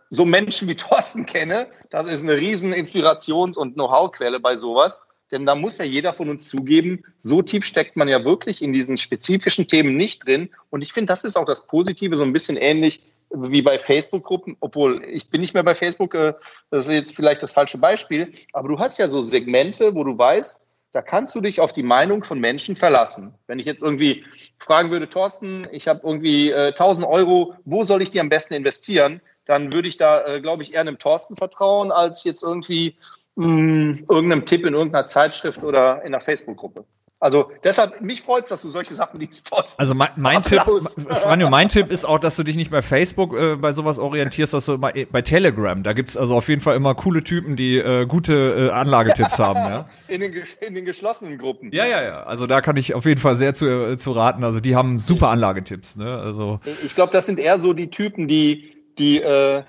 so 0.09 0.23
Menschen 0.23 0.69
wie 0.69 0.75
Thorsten 0.77 1.25
kenne. 1.25 1.67
Das 1.89 2.07
ist 2.07 2.23
eine 2.23 2.37
riesen 2.37 2.71
Inspirations- 2.73 3.57
und 3.57 3.73
Know-how-Quelle 3.73 4.39
bei 4.39 4.55
sowas. 4.55 5.05
Denn 5.31 5.45
da 5.45 5.55
muss 5.55 5.77
ja 5.79 5.85
jeder 5.85 6.13
von 6.13 6.29
uns 6.29 6.47
zugeben, 6.47 7.03
so 7.19 7.41
tief 7.41 7.65
steckt 7.65 7.95
man 7.95 8.07
ja 8.07 8.23
wirklich 8.23 8.61
in 8.61 8.73
diesen 8.73 8.97
spezifischen 8.97 9.67
Themen 9.67 9.95
nicht 9.95 10.25
drin. 10.25 10.49
Und 10.69 10.83
ich 10.83 10.93
finde, 10.93 11.11
das 11.11 11.23
ist 11.23 11.35
auch 11.35 11.45
das 11.45 11.65
Positive, 11.67 12.15
so 12.15 12.23
ein 12.23 12.33
bisschen 12.33 12.57
ähnlich 12.57 13.01
wie 13.31 13.61
bei 13.61 13.79
Facebook-Gruppen, 13.79 14.55
obwohl 14.59 15.03
ich 15.05 15.29
bin 15.29 15.41
nicht 15.41 15.53
mehr 15.53 15.63
bei 15.63 15.75
Facebook, 15.75 16.13
äh, 16.13 16.33
das 16.69 16.85
ist 16.85 16.93
jetzt 16.93 17.15
vielleicht 17.15 17.43
das 17.43 17.51
falsche 17.51 17.77
Beispiel, 17.77 18.31
aber 18.53 18.69
du 18.69 18.79
hast 18.79 18.97
ja 18.97 19.07
so 19.07 19.21
Segmente, 19.21 19.95
wo 19.95 20.03
du 20.03 20.17
weißt, 20.17 20.67
da 20.91 21.01
kannst 21.01 21.35
du 21.35 21.41
dich 21.41 21.59
auf 21.59 21.73
die 21.73 21.83
Meinung 21.83 22.23
von 22.23 22.39
Menschen 22.39 22.77
verlassen. 22.77 23.33
Wenn 23.47 23.59
ich 23.59 23.65
jetzt 23.65 23.83
irgendwie 23.83 24.23
fragen 24.59 24.91
würde, 24.91 25.09
Thorsten, 25.09 25.67
ich 25.71 25.89
habe 25.89 25.99
irgendwie 26.03 26.51
äh, 26.51 26.67
1000 26.67 27.05
Euro, 27.05 27.55
wo 27.65 27.83
soll 27.83 28.01
ich 28.01 28.11
die 28.11 28.21
am 28.21 28.29
besten 28.29 28.53
investieren? 28.53 29.19
Dann 29.43 29.73
würde 29.73 29.89
ich 29.89 29.97
da, 29.97 30.25
äh, 30.25 30.39
glaube 30.39 30.63
ich, 30.63 30.73
eher 30.73 30.81
einem 30.81 30.97
Thorsten 30.97 31.35
vertrauen, 31.35 31.91
als 31.91 32.23
jetzt 32.23 32.43
irgendwie 32.43 32.95
mh, 33.35 33.99
irgendeinem 34.09 34.45
Tipp 34.45 34.65
in 34.65 34.73
irgendeiner 34.73 35.05
Zeitschrift 35.05 35.63
oder 35.63 36.01
in 36.01 36.07
einer 36.07 36.21
Facebook-Gruppe. 36.21 36.85
Also 37.17 37.49
deshalb, 37.63 38.01
mich 38.01 38.21
freut 38.21 38.43
es, 38.43 38.49
dass 38.49 38.61
du 38.61 38.67
solche 38.67 38.93
Sachen 38.93 39.19
liest, 39.19 39.49
Thorsten. 39.49 39.81
Also 39.81 39.95
mein, 39.95 40.09
mein 40.17 40.43
Tipp. 40.43 40.61
Franjo, 41.09 41.49
mein 41.49 41.69
Tipp 41.69 41.89
ist 41.89 42.03
auch, 42.03 42.19
dass 42.19 42.35
du 42.35 42.43
dich 42.43 42.57
nicht 42.57 42.69
bei 42.69 42.81
Facebook 42.81 43.33
äh, 43.33 43.55
bei 43.55 43.71
sowas 43.71 43.99
orientierst, 43.99 44.53
dass 44.53 44.65
du 44.65 44.77
bei, 44.77 45.07
bei 45.09 45.21
Telegram. 45.21 45.81
Da 45.81 45.93
gibt's 45.93 46.17
also 46.17 46.35
auf 46.35 46.49
jeden 46.49 46.61
Fall 46.61 46.75
immer 46.75 46.93
coole 46.93 47.23
Typen, 47.23 47.55
die 47.55 47.77
äh, 47.77 48.05
gute 48.05 48.67
äh, 48.67 48.69
Anlagetipps 48.69 49.39
haben, 49.39 49.59
ja. 49.59 49.89
in, 50.09 50.21
den, 50.21 50.33
in 50.59 50.75
den 50.75 50.83
geschlossenen 50.83 51.37
Gruppen. 51.37 51.71
Ja, 51.71 51.85
ja, 51.85 52.03
ja. 52.03 52.23
Also 52.23 52.47
da 52.47 52.59
kann 52.59 52.75
ich 52.75 52.93
auf 52.93 53.05
jeden 53.05 53.21
Fall 53.21 53.37
sehr 53.37 53.53
zu, 53.53 53.65
äh, 53.65 53.97
zu 53.97 54.11
raten. 54.11 54.43
Also 54.43 54.59
die 54.59 54.75
haben 54.75 54.99
super 54.99 55.29
Anlagetipps, 55.29 55.95
ne? 55.95 56.19
Also 56.19 56.59
Ich 56.83 56.95
glaube, 56.95 57.13
das 57.13 57.25
sind 57.25 57.39
eher 57.39 57.59
so 57.59 57.71
die 57.71 57.89
Typen, 57.89 58.27
die, 58.27 58.73
die, 58.99 59.21
äh, 59.21 59.63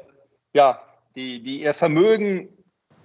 ja, 0.53 0.81
die, 1.15 1.43
die 1.43 1.63
ihr 1.63 1.75
Vermögen 1.75 2.49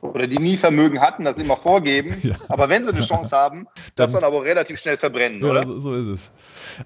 oder 0.02 0.28
die 0.28 0.38
nie 0.40 0.58
Vermögen 0.58 1.00
hatten, 1.00 1.24
das 1.26 1.38
immer 1.38 1.56
vorgeben. 1.58 2.16
Ja. 2.24 2.36
Aber 2.50 2.70
wenn 2.70 2.84
sie 2.84 2.92
eine 2.92 3.02
Chance 3.02 3.36
haben, 3.36 3.68
das 3.96 4.12
Dann- 4.12 4.22
dann 4.22 4.32
aber 4.34 4.44
relativ 4.44 4.80
schnell 4.80 4.98
verbrennen, 4.98 5.42
ja, 5.44 5.50
oder? 5.52 5.64
so, 5.64 5.80
so 5.80 5.96
ist 5.96 6.08
es. 6.08 6.32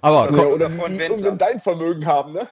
Aber 0.01 0.23
Ja, 0.23 0.25
ist 0.25 0.53
oder 0.53 0.69
Wendler. 0.77 1.09
irgendein 1.09 1.37
dein 1.37 1.59
Vermögen 1.59 2.05
haben, 2.05 2.33
ne? 2.33 2.47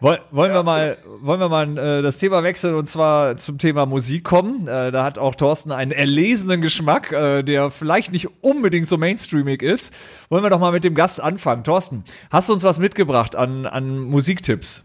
Woll, 0.00 0.18
wollen 0.30 0.52
wir 0.52 0.62
mal, 0.62 0.96
wollen 1.20 1.40
wir 1.40 1.48
mal 1.48 1.78
äh, 1.78 2.02
das 2.02 2.18
Thema 2.18 2.42
wechseln 2.42 2.74
und 2.74 2.88
zwar 2.88 3.36
zum 3.36 3.58
Thema 3.58 3.86
Musik 3.86 4.24
kommen. 4.24 4.66
Äh, 4.66 4.90
da 4.90 5.04
hat 5.04 5.18
auch 5.18 5.34
Thorsten 5.34 5.70
einen 5.72 5.92
erlesenen 5.92 6.60
Geschmack, 6.62 7.12
äh, 7.12 7.42
der 7.42 7.70
vielleicht 7.70 8.10
nicht 8.12 8.28
unbedingt 8.42 8.88
so 8.88 8.96
mainstreamig 8.98 9.62
ist. 9.62 9.92
Wollen 10.30 10.42
wir 10.42 10.50
doch 10.50 10.60
mal 10.60 10.72
mit 10.72 10.84
dem 10.84 10.94
Gast 10.94 11.20
anfangen. 11.20 11.62
Thorsten, 11.64 12.04
hast 12.30 12.48
du 12.48 12.52
uns 12.54 12.62
was 12.64 12.78
mitgebracht 12.78 13.36
an, 13.36 13.66
an 13.66 13.98
Musiktipps? 14.00 14.84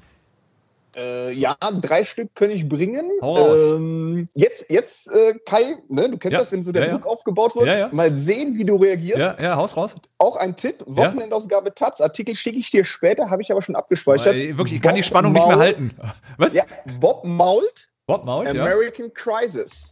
Äh, 0.95 1.31
ja, 1.33 1.55
drei 1.81 2.03
Stück 2.03 2.35
kann 2.35 2.51
ich 2.51 2.67
bringen. 2.67 3.09
Ähm, 3.21 4.27
jetzt, 4.35 4.69
jetzt 4.69 5.11
äh, 5.11 5.33
Kai, 5.45 5.75
ne, 5.89 6.09
du 6.09 6.17
kennst 6.17 6.33
Ja, 6.33 6.39
das, 6.39 6.51
wenn 6.51 6.61
so 6.61 6.71
der 6.71 6.83
ja, 6.83 6.87
ja. 6.89 6.93
Druck 6.97 7.07
aufgebaut 7.07 7.55
wird. 7.55 7.67
Ja, 7.67 7.77
ja. 7.79 7.89
Mal 7.91 8.15
sehen, 8.15 8.57
wie 8.57 8.65
du 8.65 8.75
reagierst. 8.75 9.19
Ja, 9.19 9.37
ja, 9.41 9.55
Haus 9.55 9.75
raus. 9.75 9.95
Auch 10.19 10.35
ein 10.35 10.55
Tipp, 10.55 10.83
Wochenendausgabe 10.85 11.73
Taz. 11.73 11.99
Artikel 12.01 12.35
schicke 12.35 12.57
ich 12.57 12.69
dir 12.71 12.83
später, 12.83 13.29
habe 13.29 13.41
ich 13.41 13.51
aber 13.51 13.61
schon 13.61 13.75
abgespeichert. 13.75 14.35
Äh, 14.35 14.57
wirklich, 14.57 14.75
ich 14.75 14.81
kann 14.81 14.95
die 14.95 15.03
Spannung 15.03 15.33
nicht 15.33 15.47
mehr 15.47 15.57
Mault- 15.57 15.65
halten. 15.65 15.91
Was? 16.37 16.53
Ja, 16.53 16.63
Bob 16.99 17.23
Mault, 17.25 17.89
Bob 18.05 18.25
Mault, 18.25 18.53
ja. 18.53 18.63
American 18.63 19.13
Crisis. 19.13 19.91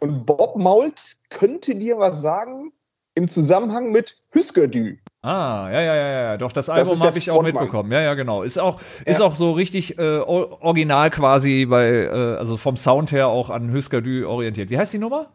Und 0.00 0.24
Bob 0.24 0.56
Mault 0.56 0.94
könnte 1.28 1.74
dir 1.74 1.98
was 1.98 2.22
sagen 2.22 2.72
im 3.14 3.28
Zusammenhang 3.28 3.90
mit 3.90 4.16
Hüskerdü. 4.32 4.96
Ah, 5.22 5.68
ja, 5.70 5.80
ja, 5.80 5.94
ja, 5.96 6.10
ja. 6.22 6.36
Doch, 6.38 6.52
das 6.52 6.66
Das 6.66 6.76
Album 6.76 6.94
ist 6.94 7.00
habe 7.02 7.18
ich 7.18 7.30
auch 7.30 7.34
Frontmann. 7.42 7.62
mitbekommen. 7.64 7.92
Ja, 7.92 8.00
ja, 8.00 8.14
genau. 8.14 8.42
Ist 8.42 8.58
auch, 8.58 8.80
ist 9.04 9.18
Ja. 9.20 9.26
auch 9.26 9.34
so 9.34 9.52
richtig 9.52 9.98
äh, 9.98 10.18
original 10.18 11.10
quasi 11.10 11.66
bei, 11.66 11.86
äh, 12.04 12.08
also 12.38 12.56
vom 12.56 12.76
Sound 12.76 13.12
her 13.12 13.28
auch 13.28 13.50
an 13.50 13.72
Husker 13.74 14.00
Du 14.00 14.26
orientiert. 14.28 14.70
Wie 14.70 14.78
heißt 14.78 14.92
die 14.92 14.98
Nummer? 14.98 15.26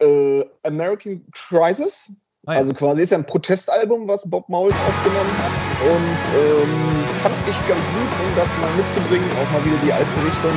Äh, 0.00 0.44
American 0.62 1.24
Crisis. 1.32 2.12
Ah, 2.46 2.52
ja. 2.54 2.58
Also 2.60 2.72
quasi 2.72 3.02
ist 3.02 3.10
ja 3.10 3.18
ein 3.18 3.26
Protestalbum, 3.26 4.06
was 4.08 4.28
Bob 4.30 4.48
Mault 4.48 4.72
aufgenommen 4.72 5.36
hat. 5.38 5.90
Und 5.90 6.18
ähm, 6.38 7.04
fand 7.22 7.34
ich 7.48 7.68
ganz 7.68 7.84
gut, 7.84 8.10
um 8.26 8.36
das 8.36 8.48
mal 8.60 8.70
mitzubringen. 8.76 9.28
Auch 9.42 9.50
mal 9.52 9.64
wieder 9.64 9.76
die 9.84 9.92
alte 9.92 10.10
Richtung. 10.24 10.52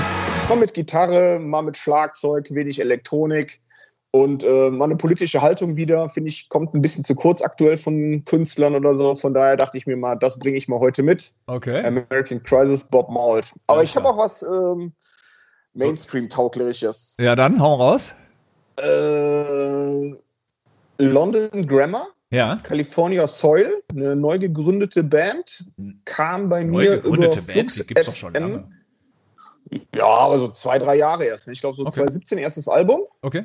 Mal 0.50 0.58
mit 0.58 0.74
Gitarre, 0.74 1.40
mal 1.40 1.62
mit 1.64 1.76
Schlagzeug, 1.78 2.48
wenig 2.52 2.80
Elektronik. 2.80 3.60
Und 4.16 4.44
äh, 4.44 4.70
mal 4.70 4.86
eine 4.86 4.96
politische 4.96 5.42
Haltung 5.42 5.76
wieder, 5.76 6.08
finde 6.08 6.30
ich, 6.30 6.48
kommt 6.48 6.76
ein 6.76 6.84
bisschen 6.84 7.04
zu 7.04 7.16
kurz 7.16 7.42
aktuell 7.42 7.78
von 7.80 8.24
Künstlern 8.26 8.76
oder 8.76 8.94
so. 8.94 9.16
Von 9.16 9.34
daher 9.34 9.58
dachte 9.58 9.76
ich 9.76 9.88
mir 9.88 9.98
mal, 9.98 10.16
das 10.16 10.38
bringe 10.38 10.56
ich 10.56 10.68
mal 10.68 10.80
heute 10.80 11.02
mit. 11.02 11.34
Okay. 11.48 11.84
American 11.84 12.44
Crisis, 12.44 12.84
Bob 12.84 13.10
Mault. 13.10 13.54
Aber 13.66 13.80
Alles 13.80 13.90
ich 13.90 13.96
habe 13.96 14.08
auch 14.08 14.18
was 14.20 14.44
ähm, 14.44 14.92
Mainstream-taugliches. 15.74 17.18
Ja, 17.20 17.36
dann 17.36 17.60
hau 17.60 17.74
raus. 17.74 18.14
Äh, 18.80 20.14
London 21.00 21.50
Grammar, 21.66 22.08
Ja. 22.30 22.58
California 22.58 23.26
Soil, 23.26 23.82
eine 23.92 24.16
neu 24.16 24.38
gegründete 24.38 25.04
Band, 25.04 25.66
kam 26.06 26.50
bei 26.50 26.64
Neu 26.64 26.84
mir 26.84 26.96
gegründete 26.98 27.40
über 27.40 27.54
Band, 27.54 27.72
Flux 27.72 27.74
die 27.76 27.88
gibt's 27.88 28.06
doch 28.06 28.16
schon 28.16 28.36
FM. 28.36 28.42
lange. 28.44 28.70
Ja, 29.96 30.06
aber 30.06 30.38
so 30.38 30.50
zwei, 30.50 30.78
drei 30.78 30.98
Jahre 30.98 31.26
erst. 31.26 31.48
ne? 31.48 31.54
Ich 31.54 31.62
glaube, 31.62 31.78
so 31.78 31.82
Okay. 31.84 31.94
2017 31.94 32.38
erstes 32.38 32.68
Album. 32.68 33.02
Okay. 33.24 33.44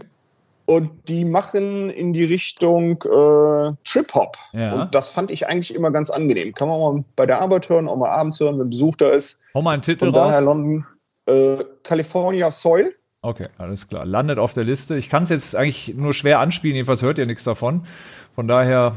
Und 0.68 1.09
die 1.09 1.24
machen 1.24 1.88
in 1.88 2.12
die 2.12 2.24
Richtung 2.24 3.02
äh, 3.02 3.72
Trip-Hop. 3.85 4.37
Ja. 4.52 4.74
Und 4.74 4.94
das 4.94 5.09
fand 5.09 5.31
ich 5.31 5.46
eigentlich 5.46 5.74
immer 5.74 5.90
ganz 5.90 6.11
angenehm. 6.11 6.52
Kann 6.52 6.68
man 6.68 6.78
mal 6.78 7.04
bei 7.16 7.24
der 7.24 7.40
Arbeit 7.40 7.70
hören, 7.70 7.88
auch 7.88 7.96
mal 7.96 8.11
abends 8.11 8.38
hören, 8.38 8.59
wenn 8.61 8.68
Besuch 8.68 8.94
da 8.96 9.09
ist. 9.09 9.40
Hau 9.54 9.62
mal 9.62 9.72
einen 9.72 9.81
Titel 9.81 10.04
Von 10.04 10.12
daher 10.12 10.40
raus. 10.40 10.44
London, 10.44 10.87
äh, 11.24 11.64
California 11.85 12.50
Soil. 12.50 12.94
Okay, 13.22 13.46
alles 13.57 13.88
klar. 13.88 14.04
Landet 14.04 14.38
auf 14.38 14.52
der 14.52 14.64
Liste. 14.64 14.94
Ich 14.96 15.09
kann 15.09 15.22
es 15.22 15.31
jetzt 15.31 15.57
eigentlich 15.57 15.94
nur 15.96 16.12
schwer 16.12 16.38
anspielen, 16.38 16.76
jedenfalls 16.76 17.00
hört 17.00 17.16
ihr 17.16 17.24
nichts 17.24 17.44
davon. 17.44 17.87
Von 18.35 18.46
daher 18.46 18.94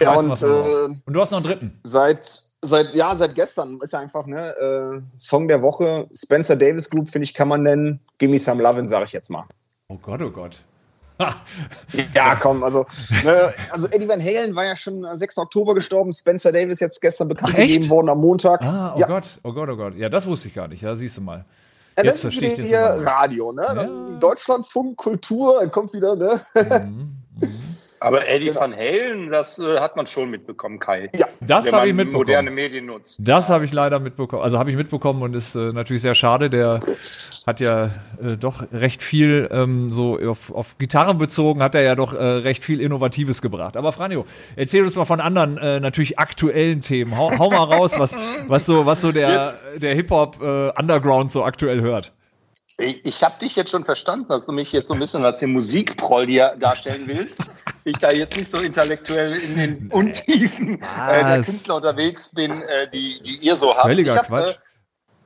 Ja, 0.00 0.16
und, 0.16 0.42
äh, 0.42 0.46
Und 0.46 1.14
du 1.14 1.18
hast 1.18 1.30
noch 1.30 1.38
einen 1.38 1.46
dritten. 1.46 1.80
Seit, 1.84 2.42
seit, 2.60 2.94
ja, 2.94 3.16
seit 3.16 3.34
gestern 3.34 3.78
ist 3.80 3.94
ja 3.94 4.00
einfach, 4.00 4.26
ne, 4.26 4.50
äh, 4.50 5.00
Song 5.16 5.48
der 5.48 5.62
Woche, 5.62 6.08
Spencer 6.14 6.56
Davis 6.56 6.90
Group, 6.90 7.08
finde 7.08 7.24
ich, 7.24 7.32
kann 7.32 7.48
man 7.48 7.62
nennen. 7.62 8.00
Gimme 8.18 8.38
Some 8.38 8.62
Lovin', 8.62 8.86
sage 8.86 9.06
ich 9.06 9.12
jetzt 9.12 9.30
mal. 9.30 9.46
Oh 9.90 9.96
Gott, 10.02 10.20
oh 10.20 10.30
Gott. 10.30 10.60
Ja, 12.14 12.34
komm, 12.36 12.62
also, 12.62 12.84
ne, 13.24 13.54
also 13.72 13.88
Eddie 13.88 14.06
Van 14.06 14.20
Halen 14.20 14.54
war 14.54 14.66
ja 14.66 14.76
schon 14.76 15.04
am 15.06 15.16
6. 15.16 15.38
Oktober 15.38 15.74
gestorben, 15.74 16.12
Spencer 16.12 16.52
Davis 16.52 16.78
jetzt 16.78 17.00
gestern 17.00 17.28
bekannt 17.28 17.54
Ach, 17.54 17.60
gegeben 17.60 17.88
worden 17.88 18.10
am 18.10 18.20
Montag. 18.20 18.60
Ah, 18.62 18.94
oh 18.94 19.00
ja, 19.00 19.06
Gott, 19.06 19.38
oh 19.42 19.52
Gott, 19.54 19.70
oh 19.70 19.76
Gott. 19.76 19.96
Ja, 19.96 20.10
das 20.10 20.26
wusste 20.26 20.48
ich 20.48 20.54
gar 20.54 20.68
nicht. 20.68 20.82
Ja, 20.82 20.94
siehst 20.94 21.16
du 21.16 21.22
mal. 21.22 21.46
ja, 21.96 22.04
jetzt 22.04 22.22
das 22.22 22.34
ist 22.34 22.40
wieder. 22.40 23.02
Radio, 23.02 23.50
ne? 23.50 23.62
Ja. 23.62 24.18
Deutschlandfunk, 24.20 24.98
Kultur, 24.98 25.58
dann 25.60 25.70
kommt 25.70 25.94
wieder, 25.94 26.14
ne? 26.14 26.40
Mhm. 26.54 27.16
Aber 28.00 28.28
Eddie 28.28 28.46
Genau. 28.48 28.60
Van 28.60 28.74
Halen, 28.76 29.30
das 29.30 29.58
äh, 29.58 29.78
hat 29.78 29.96
man 29.96 30.06
schon 30.06 30.30
mitbekommen, 30.30 30.78
Kai. 30.78 31.10
Ja, 31.16 31.26
Das 31.40 31.66
habe 31.66 31.78
man 31.78 31.88
ich 31.88 31.94
mitbekommen. 31.94 32.18
moderne 32.20 32.50
Medien 32.50 32.86
nutzt. 32.86 33.16
Das 33.20 33.48
habe 33.50 33.64
ich 33.64 33.72
leider 33.72 33.98
mitbekommen. 33.98 34.42
Also 34.42 34.58
habe 34.58 34.70
ich 34.70 34.76
mitbekommen 34.76 35.22
und 35.22 35.34
ist 35.34 35.54
äh, 35.54 35.72
natürlich 35.72 36.02
sehr 36.02 36.14
schade. 36.14 36.50
Der 36.50 36.80
hat 37.46 37.60
ja 37.60 37.86
äh, 38.22 38.36
doch 38.38 38.64
recht 38.72 39.02
viel 39.02 39.48
ähm, 39.50 39.90
so 39.90 40.18
auf, 40.18 40.52
auf 40.52 40.78
Gitarre 40.78 41.14
bezogen, 41.14 41.62
hat 41.62 41.74
er 41.74 41.82
ja 41.82 41.94
doch 41.94 42.12
äh, 42.14 42.22
recht 42.22 42.62
viel 42.64 42.80
Innovatives 42.80 43.42
gebracht. 43.42 43.76
Aber 43.76 43.92
Franjo, 43.92 44.24
erzähl 44.56 44.82
uns 44.84 44.96
mal 44.96 45.04
von 45.04 45.20
anderen 45.20 45.58
äh, 45.58 45.80
natürlich 45.80 46.18
aktuellen 46.18 46.80
Themen. 46.82 47.16
Hau, 47.16 47.36
hau 47.38 47.50
mal 47.50 47.64
raus, 47.64 47.98
was, 47.98 48.16
was 48.48 48.66
so, 48.66 48.86
was 48.86 49.00
so 49.00 49.12
der, 49.12 49.50
der 49.76 49.94
Hip-Hop 49.94 50.40
äh, 50.42 50.70
Underground 50.78 51.32
so 51.32 51.44
aktuell 51.44 51.80
hört. 51.80 52.12
Ich, 52.80 53.04
ich 53.04 53.22
habe 53.24 53.38
dich 53.40 53.56
jetzt 53.56 53.72
schon 53.72 53.84
verstanden, 53.84 54.28
dass 54.28 54.46
du 54.46 54.52
mich 54.52 54.70
jetzt 54.70 54.86
so 54.86 54.94
ein 54.94 55.00
bisschen 55.00 55.24
als 55.24 55.40
den 55.40 55.52
Musikproll 55.52 56.26
dir 56.26 56.54
darstellen 56.60 57.08
willst. 57.08 57.50
ich 57.84 57.98
da 57.98 58.12
jetzt 58.12 58.36
nicht 58.36 58.48
so 58.48 58.58
intellektuell 58.58 59.36
in 59.36 59.56
den 59.56 59.90
Untiefen 59.90 60.80
äh, 60.80 61.24
der? 61.24 61.42
Künstler 61.42 61.76
unterwegs 61.76 62.32
bin, 62.34 62.62
äh, 62.62 62.88
die, 62.90 63.20
die 63.20 63.36
ihr 63.38 63.56
so 63.56 63.74
habt. 63.74 63.82
Völliger 63.82 64.12
ich 64.12 64.18
hab, 64.18 64.28
Quatsch. 64.28 64.54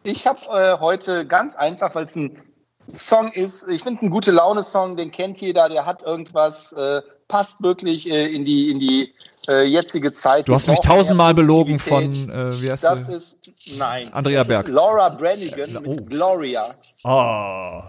Äh, 0.04 0.10
ich 0.10 0.26
habe 0.26 0.38
äh, 0.50 0.80
heute 0.80 1.26
ganz 1.26 1.54
einfach, 1.54 1.94
weil 1.94 2.06
es 2.06 2.16
ein 2.16 2.40
Song 2.86 3.30
ist, 3.32 3.68
ich 3.68 3.82
finde 3.82 4.06
ein 4.06 4.10
gute 4.10 4.32
Laune-Song, 4.32 4.96
den 4.96 5.12
kennt 5.12 5.40
jeder, 5.40 5.68
der 5.68 5.84
hat 5.84 6.02
irgendwas, 6.02 6.72
äh, 6.72 7.02
passt 7.32 7.62
wirklich 7.62 8.10
äh, 8.10 8.26
in 8.28 8.44
die, 8.44 8.70
in 8.70 8.78
die 8.78 9.10
äh, 9.48 9.62
jetzige 9.64 10.12
Zeit. 10.12 10.46
Du 10.46 10.54
hast 10.54 10.68
mich 10.68 10.78
tausendmal 10.80 11.32
belogen 11.32 11.78
von, 11.78 12.04
äh, 12.04 12.60
wie 12.60 12.70
heißt 12.70 12.84
Das 12.84 13.06
du? 13.06 13.14
ist, 13.14 13.50
nein. 13.78 14.12
Andrea 14.12 14.40
das 14.40 14.48
Berg. 14.48 14.66
Ist 14.66 14.72
Laura 14.72 15.08
Branigan 15.08 15.78
Oh. 15.78 15.80
mit 15.88 16.10
Gloria. 16.10 16.74
Oh. 17.04 17.80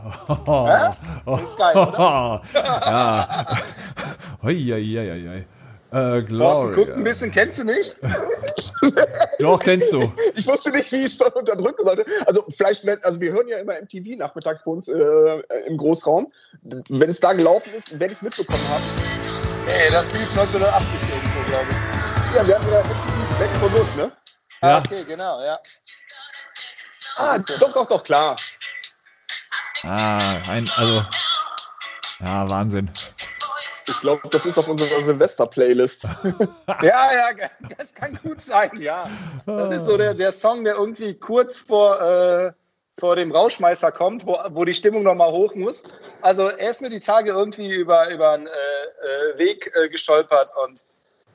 oh. 0.47 1.39
Ist 1.43 1.57
geil, 1.57 1.75
oder? 1.75 2.41
ja. 2.55 3.57
Hoi, 4.43 4.55
hoi, 4.55 4.81
hoi, 4.81 5.27
hoi. 5.27 5.45
Äh, 5.93 6.23
Thorsten, 6.23 6.35
Gloria. 6.37 6.75
guckt 6.75 6.91
ein 6.91 7.03
bisschen, 7.03 7.31
kennst 7.31 7.59
du 7.59 7.65
nicht? 7.65 7.97
Doch, 9.39 9.59
kennst 9.59 9.91
du. 9.93 10.01
Ich 10.35 10.47
wusste 10.47 10.71
nicht, 10.71 10.91
wie 10.91 10.97
ich 10.97 11.05
es 11.05 11.21
unterdrücken 11.21 11.85
sollte. 11.85 12.05
Also 12.25 12.43
vielleicht, 12.49 12.85
wenn, 12.85 12.97
also 13.03 13.19
wir 13.19 13.31
hören 13.31 13.47
ja 13.49 13.57
immer 13.57 13.73
MTV 13.73 14.17
nachmittags 14.17 14.63
bei 14.63 14.71
uns 14.71 14.87
äh, 14.87 15.41
im 15.67 15.77
Großraum. 15.77 16.31
Wenn 16.89 17.09
es 17.09 17.19
da 17.19 17.33
gelaufen 17.33 17.71
ist, 17.75 17.91
werde 17.99 18.13
ich 18.13 18.17
es 18.17 18.21
mitbekommen 18.21 18.67
haben. 18.69 18.83
Nee, 19.67 19.89
das 19.91 20.11
lief 20.13 20.29
1980 20.37 20.89
irgendwo, 21.09 21.41
glaube 21.49 21.65
ich. 21.69 22.35
Ja, 22.35 22.47
wir 22.47 22.55
hatten 22.55 22.71
ja 22.71 23.39
weg 23.39 23.49
von 23.59 23.73
uns, 23.73 23.95
ne? 23.95 24.11
Ah, 24.61 24.71
Ja. 24.71 24.77
okay, 24.79 25.03
genau, 25.05 25.41
ja. 25.43 25.59
Ah, 27.17 27.37
doch, 27.59 27.73
doch, 27.73 27.85
doch, 27.87 28.03
klar. 28.03 28.35
Ah, 29.83 30.17
ein, 30.49 30.69
also. 30.77 31.05
Ja, 32.25 32.49
Wahnsinn. 32.49 32.89
Ich 33.85 33.99
glaube, 33.99 34.27
das 34.29 34.45
ist 34.45 34.57
auf 34.57 34.67
unserer 34.67 35.01
Silvester-Playlist. 35.01 36.07
Ja, 36.81 37.13
ja, 37.13 37.47
das 37.77 37.93
kann 37.93 38.17
gut 38.23 38.41
sein, 38.41 38.71
ja. 38.81 39.09
Das 39.45 39.71
ist 39.71 39.85
so 39.85 39.97
der, 39.97 40.13
der 40.13 40.31
Song, 40.31 40.63
der 40.63 40.75
irgendwie 40.75 41.13
kurz 41.13 41.59
vor, 41.59 42.01
äh, 42.01 42.51
vor 42.99 43.15
dem 43.15 43.31
Rauschmeißer 43.31 43.91
kommt, 43.91 44.25
wo, 44.25 44.37
wo 44.51 44.65
die 44.65 44.73
Stimmung 44.73 45.03
nochmal 45.03 45.31
hoch 45.31 45.55
muss. 45.55 45.83
Also 46.21 46.43
er 46.43 46.69
ist 46.69 46.81
mir 46.81 46.89
die 46.89 46.99
Tage 46.99 47.31
irgendwie 47.31 47.73
über, 47.73 48.09
über 48.09 48.31
einen 48.31 48.47
äh, 48.47 48.49
äh, 48.49 49.39
Weg 49.39 49.71
äh, 49.75 49.89
gestolpert 49.89 50.51
und 50.63 50.79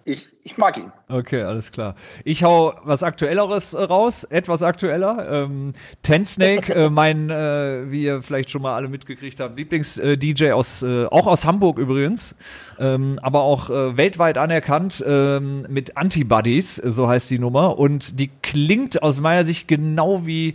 ich, 0.05 0.27
ich 0.43 0.57
mag 0.57 0.79
ihn. 0.79 0.91
Okay, 1.09 1.43
alles 1.43 1.71
klar. 1.71 1.95
Ich 2.25 2.43
hau 2.43 2.73
was 2.85 3.03
Aktuelleres 3.03 3.75
äh, 3.75 3.83
raus, 3.83 4.25
etwas 4.25 4.63
aktueller. 4.63 5.45
Ähm, 5.45 5.75
Ten 6.03 6.25
Snake, 6.25 6.73
äh, 6.75 6.89
mein, 6.89 7.29
äh, 7.29 7.91
wie 7.91 8.05
ihr 8.05 8.23
vielleicht 8.23 8.51
schon 8.51 8.63
mal 8.63 8.75
alle 8.75 8.89
mitgekriegt 8.89 9.39
habt, 9.39 9.59
Lieblings-DJ 9.59 10.53
aus, 10.53 10.83
äh, 10.83 11.05
auch 11.07 11.27
aus 11.27 11.45
Hamburg 11.45 11.79
übrigens, 11.79 12.37
ähm, 12.79 13.19
aber 13.21 13.43
auch 13.43 13.69
äh, 13.69 13.99
weltweit 13.99 14.39
anerkannt 14.39 15.05
ähm, 15.07 15.67
mit 15.69 15.99
Antibodies, 15.99 16.77
so 16.77 17.07
heißt 17.07 17.29
die 17.29 17.39
Nummer. 17.39 17.79
Und 17.79 18.19
die 18.19 18.31
klingt 18.41 19.03
aus 19.03 19.21
meiner 19.21 19.45
Sicht 19.45 19.69
genau 19.69 20.27
wie 20.27 20.55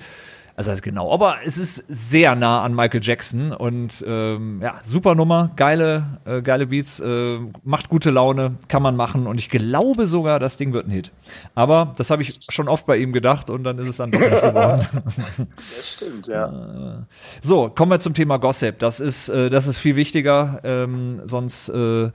also 0.56 0.72
ist 0.72 0.84
genau, 0.84 1.12
aber 1.12 1.38
es 1.44 1.58
ist 1.58 1.78
sehr 1.88 2.36
nah 2.36 2.64
an 2.64 2.76
Michael 2.76 3.02
Jackson 3.04 3.52
und 3.52 4.04
ähm, 4.08 4.62
ja, 4.62 4.80
super 4.84 5.16
Nummer, 5.16 5.52
geile, 5.56 6.20
äh, 6.26 6.44
geile 6.44 6.68
Beats, 6.68 7.00
äh, 7.00 7.40
macht 7.64 7.90
gute 7.90 8.12
Laune, 8.12 8.58
kann 8.68 8.84
man 8.84 8.96
machen 8.96 9.26
und 9.26 9.40
ich 9.40 9.50
glaube 9.50 10.06
sogar, 10.06 10.40
das 10.40 10.58
Ding 10.58 10.72
wird 10.72 10.88
ein 10.88 10.92
Hit. 10.92 11.12
Aber 11.56 11.94
das 11.98 12.12
habe 12.12 12.22
ich 12.22 12.40
schon 12.50 12.68
oft 12.68 12.86
bei 12.86 12.98
ihm 12.98 13.14
gedacht 13.14 13.50
und 13.50 13.64
dann 13.64 13.80
ist 13.80 13.90
es 13.90 13.98
dann 13.98 14.12
doch 14.12 14.20
nicht 14.20 14.30
geworden. 14.30 14.88
Das 15.76 15.94
stimmt, 15.94 16.28
ja. 16.28 17.06
So, 17.42 17.70
kommen 17.70 17.92
wir 17.92 18.00
zum 18.00 18.14
Thema 18.14 18.38
Gossip. 18.38 18.80
Das 18.80 19.00
ist, 19.00 19.30
äh, 19.30 19.50
das 19.50 19.68
ist 19.68 19.78
viel 19.78 19.96
wichtiger, 19.96 20.60
ähm, 20.64 21.22
sonst 21.26 21.70
äh, 21.70 22.12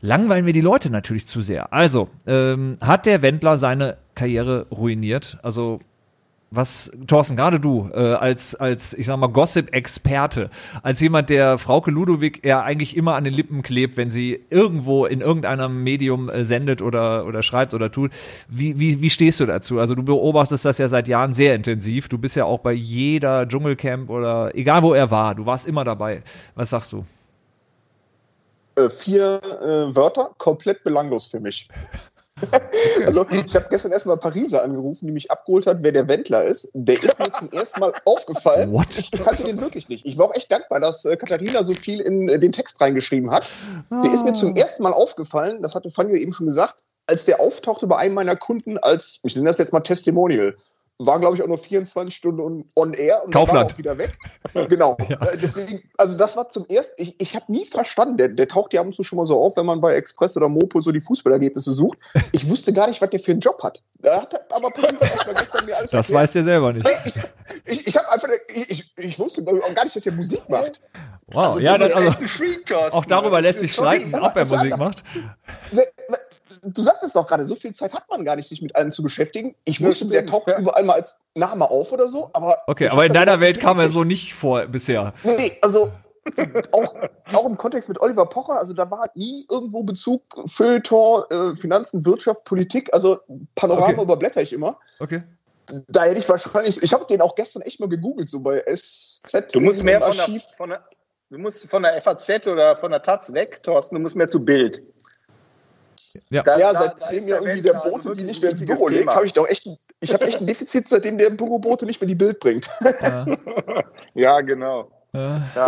langweilen 0.00 0.46
wir 0.46 0.52
die 0.52 0.60
Leute 0.60 0.90
natürlich 0.90 1.26
zu 1.26 1.42
sehr. 1.42 1.72
Also, 1.72 2.08
ähm, 2.26 2.78
hat 2.80 3.06
der 3.06 3.22
Wendler 3.22 3.58
seine 3.58 3.98
Karriere 4.14 4.66
ruiniert? 4.70 5.38
Also, 5.42 5.80
was, 6.56 6.92
Thorsten, 7.06 7.36
gerade 7.36 7.60
du, 7.60 7.90
äh, 7.92 8.14
als, 8.14 8.54
als, 8.54 8.94
ich 8.94 9.06
sag 9.06 9.16
mal, 9.16 9.28
Gossip-Experte, 9.28 10.50
als 10.82 11.00
jemand, 11.00 11.30
der 11.30 11.58
Frauke 11.58 11.90
Ludowig 11.90 12.44
ja 12.44 12.62
eigentlich 12.62 12.96
immer 12.96 13.14
an 13.14 13.24
den 13.24 13.32
Lippen 13.32 13.62
klebt, 13.62 13.96
wenn 13.96 14.10
sie 14.10 14.44
irgendwo 14.50 15.06
in 15.06 15.20
irgendeinem 15.20 15.82
Medium 15.82 16.28
äh, 16.28 16.44
sendet 16.44 16.82
oder, 16.82 17.26
oder 17.26 17.42
schreibt 17.42 17.74
oder 17.74 17.90
tut. 17.90 18.12
Wie, 18.48 18.78
wie, 18.78 19.00
wie 19.00 19.10
stehst 19.10 19.40
du 19.40 19.46
dazu? 19.46 19.78
Also 19.78 19.94
du 19.94 20.02
beobachtest 20.02 20.64
das 20.64 20.78
ja 20.78 20.88
seit 20.88 21.08
Jahren 21.08 21.34
sehr 21.34 21.54
intensiv. 21.54 22.08
Du 22.08 22.18
bist 22.18 22.36
ja 22.36 22.44
auch 22.44 22.60
bei 22.60 22.72
jeder 22.72 23.46
Dschungelcamp 23.46 24.10
oder 24.10 24.54
egal 24.54 24.82
wo 24.82 24.94
er 24.94 25.10
war, 25.10 25.34
du 25.34 25.46
warst 25.46 25.66
immer 25.66 25.84
dabei. 25.84 26.22
Was 26.54 26.70
sagst 26.70 26.92
du? 26.92 27.04
Äh, 28.76 28.88
vier 28.88 29.40
äh, 29.62 29.94
Wörter, 29.94 30.30
komplett 30.38 30.82
belanglos 30.82 31.26
für 31.26 31.40
mich. 31.40 31.68
Also, 33.06 33.26
ich 33.30 33.54
habe 33.54 33.66
gestern 33.70 33.92
erstmal 33.92 34.16
Pariser 34.16 34.62
angerufen, 34.62 35.06
die 35.06 35.12
mich 35.12 35.30
abgeholt 35.30 35.66
hat, 35.66 35.78
wer 35.82 35.92
der 35.92 36.08
Wendler 36.08 36.44
ist. 36.44 36.70
Der 36.74 36.96
ist 36.96 37.18
mir 37.18 37.32
zum 37.32 37.52
ersten 37.52 37.80
Mal 37.80 37.92
aufgefallen. 38.04 38.72
What? 38.72 38.86
Ich 38.98 39.10
kannte 39.12 39.44
den 39.44 39.60
wirklich 39.60 39.88
nicht. 39.88 40.04
Ich 40.04 40.18
war 40.18 40.26
auch 40.26 40.34
echt 40.34 40.50
dankbar, 40.50 40.80
dass 40.80 41.04
äh, 41.04 41.16
Katharina 41.16 41.64
so 41.64 41.74
viel 41.74 42.00
in 42.00 42.28
äh, 42.28 42.38
den 42.38 42.52
Text 42.52 42.80
reingeschrieben 42.80 43.30
hat. 43.30 43.48
Der 43.90 44.12
ist 44.12 44.24
mir 44.24 44.34
zum 44.34 44.56
ersten 44.56 44.82
Mal 44.82 44.92
aufgefallen, 44.92 45.62
das 45.62 45.74
hatte 45.74 45.90
Fanny 45.90 46.16
eben 46.16 46.32
schon 46.32 46.46
gesagt, 46.46 46.76
als 47.06 47.24
der 47.24 47.40
auftauchte 47.40 47.86
bei 47.86 47.96
einem 47.96 48.14
meiner 48.14 48.36
Kunden 48.36 48.78
als, 48.78 49.20
ich 49.24 49.36
nenne 49.36 49.48
das 49.48 49.58
jetzt 49.58 49.72
mal 49.72 49.80
Testimonial. 49.80 50.56
War, 50.98 51.18
glaube 51.18 51.34
ich, 51.34 51.42
auch 51.42 51.48
nur 51.48 51.58
24 51.58 52.14
Stunden 52.14 52.40
on- 52.76 52.94
air 52.94 53.20
und 53.24 53.32
Kaufland. 53.32 53.70
er 53.70 53.74
auch 53.74 53.78
wieder 53.78 53.98
weg. 53.98 54.16
Genau. 54.68 54.96
Ja. 55.08 55.16
Äh, 55.20 55.38
deswegen, 55.42 55.82
also 55.98 56.16
das 56.16 56.36
war 56.36 56.48
zum 56.48 56.64
ersten, 56.66 56.94
ich, 57.02 57.20
ich 57.20 57.34
habe 57.34 57.50
nie 57.50 57.66
verstanden, 57.66 58.16
der, 58.16 58.28
der 58.28 58.46
taucht 58.46 58.72
ja 58.72 58.80
ab 58.80 58.86
und 58.86 58.94
zu 58.94 59.02
schon 59.02 59.16
mal 59.18 59.26
so 59.26 59.38
auf, 59.40 59.56
wenn 59.56 59.66
man 59.66 59.80
bei 59.80 59.94
Express 59.94 60.36
oder 60.36 60.48
Mopo 60.48 60.80
so 60.80 60.92
die 60.92 61.00
Fußballergebnisse 61.00 61.72
sucht. 61.72 61.98
Ich 62.32 62.48
wusste 62.48 62.72
gar 62.72 62.86
nicht, 62.86 63.02
was 63.02 63.10
der 63.10 63.18
für 63.20 63.32
einen 63.32 63.40
Job 63.40 63.60
hat. 63.62 63.82
Da 64.00 64.22
hat 64.22 64.52
aber 64.52 64.70
Pariser 64.70 65.10
erstmal 65.10 65.34
gestern 65.34 65.66
mir 65.66 65.76
alles 65.76 65.90
Das 65.90 66.06
erklärt. 66.10 66.22
weiß 66.22 66.32
der 66.32 66.44
selber 66.44 66.72
nicht. 66.72 66.88
Ich 67.04 67.20
ich, 67.64 67.86
ich 67.88 67.96
habe 67.96 68.10
einfach 68.12 68.28
ich, 68.54 68.92
ich, 68.96 69.18
wusste 69.18 69.40
ich, 69.42 69.48
auch 69.48 69.74
gar 69.74 69.84
nicht, 69.84 69.96
dass 69.96 70.06
er 70.06 70.12
Musik 70.12 70.48
macht. 70.48 70.80
Wow, 71.26 71.46
Also, 71.46 71.58
ja, 71.60 71.76
das, 71.78 71.92
also, 71.94 72.12
auch 72.92 73.04
darüber 73.06 73.40
lässt 73.40 73.60
sich 73.60 73.72
streiten, 73.72 74.14
ob 74.14 74.36
er 74.36 74.44
Musik 74.44 74.76
macht. 74.76 75.02
Du 76.64 76.82
sagtest 76.82 77.14
doch 77.14 77.26
gerade, 77.26 77.46
so 77.46 77.54
viel 77.54 77.74
Zeit 77.74 77.92
hat 77.92 78.08
man 78.08 78.24
gar 78.24 78.36
nicht, 78.36 78.48
sich 78.48 78.62
mit 78.62 78.74
allem 78.76 78.90
zu 78.90 79.02
beschäftigen. 79.02 79.54
Ich 79.64 79.82
wusste, 79.82 80.08
der 80.08 80.26
taucht 80.26 80.48
ja. 80.48 80.58
überall 80.58 80.84
mal 80.84 80.94
als 80.94 81.18
Name 81.34 81.70
auf 81.70 81.92
oder 81.92 82.08
so, 82.08 82.30
aber. 82.32 82.56
Okay, 82.66 82.88
aber 82.88 83.06
in 83.06 83.12
deiner 83.12 83.40
Welt 83.40 83.60
kam 83.60 83.78
er 83.78 83.88
so 83.88 84.04
nicht 84.04 84.34
vor 84.34 84.66
bisher. 84.66 85.12
Nee, 85.24 85.52
also 85.60 85.90
auch, 86.72 86.94
auch 87.32 87.46
im 87.46 87.56
Kontext 87.56 87.88
mit 87.88 88.00
Oliver 88.00 88.26
Pocher, 88.26 88.58
also 88.58 88.72
da 88.72 88.90
war 88.90 89.10
nie 89.14 89.46
irgendwo 89.50 89.82
Bezug 89.82 90.22
Feuilleton, 90.46 91.24
äh, 91.30 91.56
Finanzen, 91.56 92.04
Wirtschaft, 92.04 92.44
Politik, 92.44 92.92
also 92.92 93.18
Panorama 93.54 93.88
Okay. 93.88 94.02
überblätter 94.02 94.42
ich 94.42 94.52
immer. 94.52 94.78
Okay. 95.00 95.22
Da 95.88 96.04
hätte 96.04 96.18
ich 96.18 96.28
wahrscheinlich, 96.28 96.82
ich 96.82 96.92
habe 96.92 97.06
den 97.06 97.20
auch 97.20 97.34
gestern 97.34 97.62
echt 97.62 97.80
mal 97.80 97.88
gegoogelt, 97.88 98.28
so 98.28 98.40
bei 98.40 98.62
SZ. 98.66 99.54
Du 99.54 99.60
musst 99.60 99.82
mehr 99.82 100.00
von 100.00 100.12
der, 100.12 100.22
Archiv. 100.22 100.42
von 100.56 100.70
der, 100.70 100.84
du 101.30 101.38
musst 101.38 101.68
von 101.70 101.82
der 101.82 102.00
FAZ 102.00 102.46
oder 102.46 102.76
von 102.76 102.90
der 102.90 103.02
Taz 103.02 103.32
weg, 103.32 103.62
Thorsten. 103.62 103.94
Du 103.94 104.00
musst 104.00 104.16
mehr 104.16 104.28
zu 104.28 104.44
Bild. 104.44 104.82
Ja. 106.30 106.42
Da- 106.42 106.58
Ja, 106.58 106.72
da- 106.72 106.88
da 106.88 106.96
seitdem 107.00 107.28
ja 107.28 107.36
irgendwie 107.36 107.62
der 107.62 107.76
also 107.76 107.90
Bote 107.90 108.02
die 108.02 108.08
wirklich 108.08 108.26
nicht 108.26 108.42
mehr 108.42 108.50
ins 108.52 108.64
Büro 108.64 108.88
legt, 108.88 109.08
habe 109.14 109.26
ich 109.26 109.32
doch 109.32 109.48
echt, 109.48 109.66
ein- 109.66 109.76
ich 110.00 110.12
habe 110.12 110.24
echt 110.26 110.40
ein 110.40 110.46
Defizit, 110.46 110.88
seitdem 110.88 111.18
der 111.18 111.30
Bürobote 111.30 111.86
nicht 111.86 112.00
mehr 112.00 112.08
die 112.08 112.14
Bild 112.14 112.40
bringt. 112.40 112.68
Ja, 113.00 113.26
Ja, 114.14 114.40
genau. 114.40 114.90
ja. 115.12 115.42
Ja. 115.54 115.66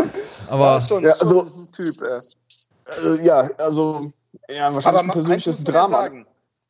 Aber 0.48 0.64
Ja, 0.74 0.80
schon, 0.80 1.04
Ja, 1.04 1.12
schon 1.16 1.28
also- 1.28 1.42
ist 1.44 1.56
ein 1.56 1.72
Typ. 1.72 1.94
Äh. 2.02 3.16
Äh, 3.20 3.24
ja, 3.24 3.50
also 3.58 4.12
ja, 4.48 4.72
wahrscheinlich 4.72 4.86
Aber 4.86 5.00
ein 5.00 5.10
persönliches 5.10 5.64
Drama. 5.64 5.88
sagen, 5.88 6.26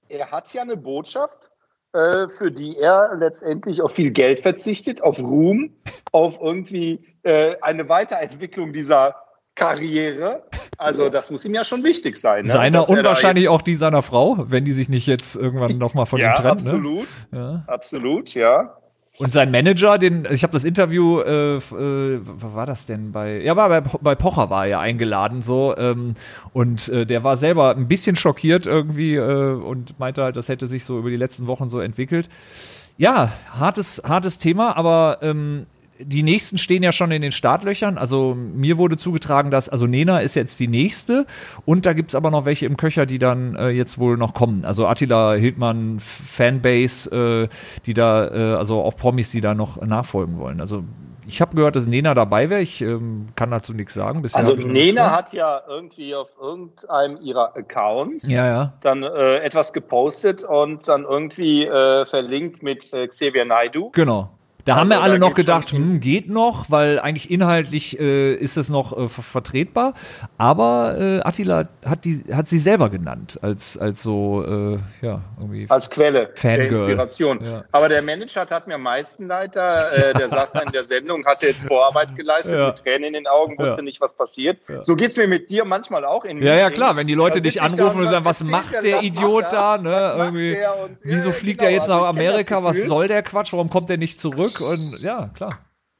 er 0.08 0.30
hat 0.30 0.52
ja 0.54 0.62
eine 0.62 0.76
Botschaft, 0.76 1.50
äh, 1.92 2.28
für 2.28 2.50
die 2.50 2.78
er 2.78 3.16
letztendlich 3.18 3.82
auf 3.82 3.92
viel 3.92 4.10
Geld 4.10 4.40
verzichtet, 4.40 5.02
auf 5.02 5.18
Ruhm, 5.20 5.74
auf 6.12 6.38
irgendwie 6.40 7.04
äh, 7.22 7.56
eine 7.60 7.88
Weiterentwicklung 7.88 8.72
dieser 8.72 9.16
Karriere. 9.56 10.44
Also 10.78 11.08
das 11.08 11.30
muss 11.30 11.44
ihm 11.44 11.54
ja 11.54 11.64
schon 11.64 11.82
wichtig 11.82 12.16
sein. 12.16 12.44
Ne? 12.44 12.50
seiner 12.50 12.78
Dass 12.78 12.90
er 12.90 12.98
und 12.98 13.04
wahrscheinlich 13.04 13.48
auch 13.48 13.62
die 13.62 13.74
seiner 13.74 14.02
Frau, 14.02 14.36
wenn 14.48 14.64
die 14.64 14.72
sich 14.72 14.88
nicht 14.88 15.06
jetzt 15.06 15.34
irgendwann 15.34 15.78
nochmal 15.78 16.06
von 16.06 16.20
Ja, 16.20 16.30
ihm 16.32 16.36
trennt. 16.36 16.64
Ne? 16.64 16.70
absolut, 16.70 17.08
Ja. 17.32 17.64
absolut, 17.66 18.34
ja. 18.34 18.76
Und 19.18 19.32
sein 19.32 19.50
Manager, 19.50 19.96
den, 19.96 20.28
ich 20.30 20.42
habe 20.42 20.52
das 20.52 20.64
Interview, 20.64 21.20
äh, 21.20 21.56
äh, 21.56 22.20
war 22.22 22.66
das 22.66 22.84
denn 22.84 23.12
bei, 23.12 23.40
ja, 23.40 23.56
war 23.56 23.70
bei, 23.70 23.80
bei 23.80 24.14
Pocher 24.14 24.50
war 24.50 24.64
er 24.66 24.70
ja 24.70 24.80
eingeladen 24.80 25.40
so, 25.40 25.74
ähm, 25.78 26.16
und 26.52 26.90
äh, 26.90 27.06
der 27.06 27.24
war 27.24 27.38
selber 27.38 27.70
ein 27.74 27.88
bisschen 27.88 28.14
schockiert 28.16 28.66
irgendwie 28.66 29.14
äh, 29.14 29.54
und 29.54 29.98
meinte 29.98 30.22
halt, 30.22 30.36
das 30.36 30.50
hätte 30.50 30.66
sich 30.66 30.84
so 30.84 30.98
über 30.98 31.08
die 31.08 31.16
letzten 31.16 31.46
Wochen 31.46 31.70
so 31.70 31.80
entwickelt. 31.80 32.28
Ja, 32.98 33.32
hartes, 33.58 34.02
hartes 34.06 34.38
Thema, 34.38 34.76
aber 34.76 35.18
ähm, 35.22 35.64
die 35.98 36.22
nächsten 36.22 36.58
stehen 36.58 36.82
ja 36.82 36.92
schon 36.92 37.10
in 37.10 37.22
den 37.22 37.32
Startlöchern. 37.32 37.98
Also 37.98 38.34
mir 38.34 38.78
wurde 38.78 38.96
zugetragen, 38.96 39.50
dass, 39.50 39.68
also 39.68 39.86
Nena 39.86 40.20
ist 40.20 40.36
jetzt 40.36 40.58
die 40.60 40.68
nächste 40.68 41.26
und 41.64 41.86
da 41.86 41.92
gibt's 41.92 42.14
aber 42.14 42.30
noch 42.30 42.44
welche 42.44 42.66
im 42.66 42.76
Köcher, 42.76 43.06
die 43.06 43.18
dann 43.18 43.56
äh, 43.56 43.68
jetzt 43.68 43.98
wohl 43.98 44.16
noch 44.16 44.34
kommen. 44.34 44.64
Also 44.64 44.86
Attila 44.86 45.34
Hildmann, 45.34 45.98
Fanbase, 46.00 47.48
äh, 47.48 47.48
die 47.86 47.94
da, 47.94 48.28
äh, 48.28 48.56
also 48.56 48.82
auch 48.82 48.96
Promis, 48.96 49.30
die 49.30 49.40
da 49.40 49.54
noch 49.54 49.80
nachfolgen 49.80 50.38
wollen. 50.38 50.60
Also 50.60 50.84
ich 51.28 51.40
habe 51.40 51.56
gehört, 51.56 51.76
dass 51.76 51.86
Nena 51.86 52.14
dabei 52.14 52.50
wäre. 52.50 52.60
Ich 52.60 52.80
ähm, 52.80 53.26
kann 53.34 53.50
dazu 53.50 53.72
nichts 53.72 53.94
sagen. 53.94 54.22
Bisher 54.22 54.38
Also 54.38 54.54
Nena 54.54 55.10
hat 55.10 55.32
ja 55.32 55.60
irgendwie 55.68 56.14
auf 56.14 56.36
irgendeinem 56.40 57.16
ihrer 57.20 57.56
Accounts 57.56 58.30
Ja, 58.30 58.46
ja. 58.46 58.72
dann 58.80 59.02
äh, 59.02 59.38
etwas 59.38 59.72
gepostet 59.72 60.44
und 60.44 60.86
dann 60.86 61.02
irgendwie 61.02 61.64
äh, 61.64 62.04
verlinkt 62.04 62.62
mit 62.62 62.92
äh, 62.92 63.08
Xavier 63.08 63.44
Naidu. 63.44 63.90
Genau. 63.90 64.30
Da 64.66 64.72
Also 64.72 64.80
haben 64.80 64.88
wir 64.90 65.00
alle 65.00 65.12
da 65.14 65.18
noch 65.20 65.34
gedacht, 65.34 65.70
hm, 65.70 66.00
geht 66.00 66.28
noch, 66.28 66.70
weil 66.70 66.98
eigentlich 66.98 67.30
inhaltlich 67.30 67.98
äh, 68.00 68.34
ist 68.34 68.56
es 68.56 68.68
noch 68.68 68.92
äh, 68.98 69.08
ver 69.08 69.22
vertretbar. 69.22 69.94
Aber 70.38 70.96
äh, 70.98 71.20
Attila 71.20 71.68
hat 71.84 72.04
die 72.04 72.24
hat 72.32 72.48
sie 72.48 72.58
selber 72.58 72.90
genannt 72.90 73.38
als 73.42 73.78
als 73.78 74.02
so 74.02 74.44
äh, 74.44 74.78
ja 75.06 75.20
irgendwie. 75.40 75.66
als 75.68 75.88
Quelle 75.88 76.30
Fangirl. 76.34 76.58
der 76.58 76.68
Inspiration. 76.70 77.44
Ja. 77.44 77.64
Aber 77.70 77.88
der 77.88 78.02
Manager 78.02 78.44
hat 78.50 78.66
mir 78.66 78.74
am 78.74 78.82
meisten 78.82 79.28
leid, 79.28 79.54
äh, 79.56 80.12
der 80.14 80.28
saß 80.28 80.52
da 80.54 80.60
in 80.60 80.72
der 80.72 80.82
Sendung, 80.84 81.24
hatte 81.24 81.46
jetzt 81.46 81.66
Vorarbeit 81.68 82.16
geleistet, 82.16 82.58
Ja. 82.58 82.66
mit 82.66 82.78
Tränen 82.78 83.04
in 83.04 83.12
den 83.12 83.26
Augen, 83.28 83.56
wusste 83.58 83.76
Ja. 83.78 83.82
nicht, 83.84 84.00
was 84.00 84.14
passiert. 84.14 84.58
So 84.82 84.96
geht's 84.96 85.16
mir 85.16 85.28
mit 85.28 85.48
dir 85.48 85.64
manchmal 85.64 86.04
auch 86.04 86.24
in 86.24 86.42
ja, 86.42 86.56
ja, 86.56 86.70
klar, 86.70 86.96
wenn 86.96 87.06
die 87.06 87.14
Leute 87.14 87.40
dich 87.40 87.62
anrufen 87.62 88.00
und 88.02 88.08
sagen, 88.10 88.24
was 88.24 88.42
macht 88.42 88.82
der 88.82 88.96
was 88.96 89.02
Idiot 89.04 89.44
da, 89.52 89.76
er? 89.76 89.80
ne? 89.80 90.14
Irgendwie, 90.18 90.50
der? 90.50 90.88
Wieso 91.04 91.30
fliegt 91.30 91.60
genau, 91.60 91.70
er 91.70 91.74
jetzt 91.76 91.82
also 91.88 91.94
nach 91.94 92.08
das 92.08 92.16
Amerika? 92.16 92.64
Was 92.64 92.84
soll 92.84 93.06
der 93.06 93.22
Quatsch? 93.22 93.52
Warum 93.52 93.70
kommt 93.70 93.88
der 93.90 93.96
nicht 93.96 94.18
zurück? 94.18 94.55
Und 94.60 95.02
ja, 95.02 95.28
klar. 95.34 95.50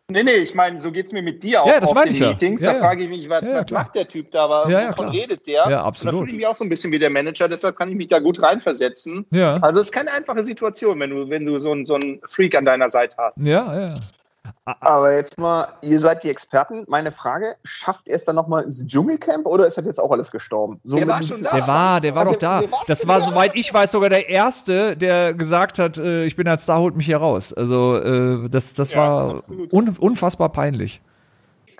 Nee, 0.09 0.23
nee, 0.23 0.35
ich 0.35 0.55
meine, 0.55 0.79
so 0.79 0.93
geht's 0.93 1.11
mir 1.11 1.21
mit 1.21 1.43
dir 1.43 1.63
auch 1.63 1.67
Ja, 1.67 1.81
das 1.81 1.91
auf 1.91 2.01
den 2.01 2.13
ich 2.13 2.21
ja. 2.21 2.29
Meetings. 2.29 2.63
Ja, 2.63 2.75
da 2.75 2.79
frage 2.79 3.03
ich 3.03 3.09
mich, 3.09 3.29
was, 3.29 3.43
was 3.43 3.71
macht 3.73 3.97
der 3.97 4.07
Typ 4.07 4.31
da, 4.31 4.45
aber 4.45 4.71
Ja, 4.71 4.89
wovon 4.91 5.09
redet 5.09 5.45
der? 5.49 5.69
Ja, 5.69 5.81
Und 5.81 5.87
absolut. 5.87 6.15
da 6.15 6.19
fühle 6.19 6.31
ich 6.31 6.37
mich 6.37 6.47
auch 6.47 6.55
so 6.55 6.63
ein 6.65 6.69
bisschen 6.69 6.93
wie 6.93 7.01
der 7.01 7.11
Manager, 7.11 7.49
deshalb 7.49 7.75
kann 7.77 7.89
ich 7.91 7.97
mich 7.97 8.07
da 8.07 8.21
gut 8.21 8.41
reinversetzen. 8.41 9.27
Ja. 9.33 9.55
Also 9.55 9.81
es 9.81 9.87
ist 9.87 9.93
keine 9.93 10.13
einfache 10.13 10.45
Situation, 10.45 11.01
wenn 11.01 11.11
du, 11.11 11.29
wenn 11.29 11.45
du 11.45 11.59
so, 11.59 11.73
einen- 11.73 11.85
so 11.85 11.95
einen 11.95 12.21
Freak 12.29 12.55
an 12.55 12.65
deiner 12.65 12.89
Seite 12.89 13.17
hast. 13.19 13.39
Ja, 13.45 13.81
ja. 13.81 13.87
Aber 14.65 15.15
jetzt 15.15 15.39
mal, 15.39 15.69
ihr 15.83 15.99
seid 16.01 16.23
die 16.25 16.31
Experten. 16.31 16.85
Meine 16.89 17.13
Frage, 17.13 17.57
schafft 17.65 18.09
er 18.09 18.17
es 18.17 18.25
dann 18.25 18.37
nochmal 18.37 18.65
ins 18.65 18.87
Dschungelcamp 18.87 19.47
oder 19.47 19.67
ist 19.67 19.77
das 19.79 19.87
jetzt 19.87 19.99
auch 20.01 20.11
alles 20.11 20.31
gestorben? 20.31 20.81
So 20.85 20.97
Der 20.97 21.07
war 21.09 21.17
ein 21.17 21.23
schon 21.23 21.43
da. 21.43 21.51
Der 21.53 21.67
war, 21.67 22.01
der 22.01 22.15
war 22.15 22.23
Ah, 22.23 22.25
doch 22.25 22.37
der- 22.37 22.39
da. 22.49 22.61
der 22.61 22.73
war 22.73 22.79
Das 22.87 23.07
war, 23.07 23.19
da. 23.21 23.25
soweit 23.27 23.55
ich 23.55 23.73
weiß, 23.73 23.91
sogar 23.93 24.11
der 24.11 24.29
Erste, 24.29 24.97
der 24.97 25.35
gesagt 25.35 25.79
hat, 25.79 25.99
äh, 25.99 26.25
ich 26.25 26.37
bin 26.37 26.49
als 26.49 26.65
Star, 26.65 26.81
holt 26.81 26.97
mich 26.97 27.07
hier 27.07 27.19
raus. 27.19 27.53
Also 27.53 27.97
äh, 27.99 28.49
das, 28.49 28.75
das 28.75 28.93
Ja, 28.93 28.99
war 28.99 29.41
un, 29.73 29.97
unfassbar 29.99 30.51
peinlich. 30.51 31.01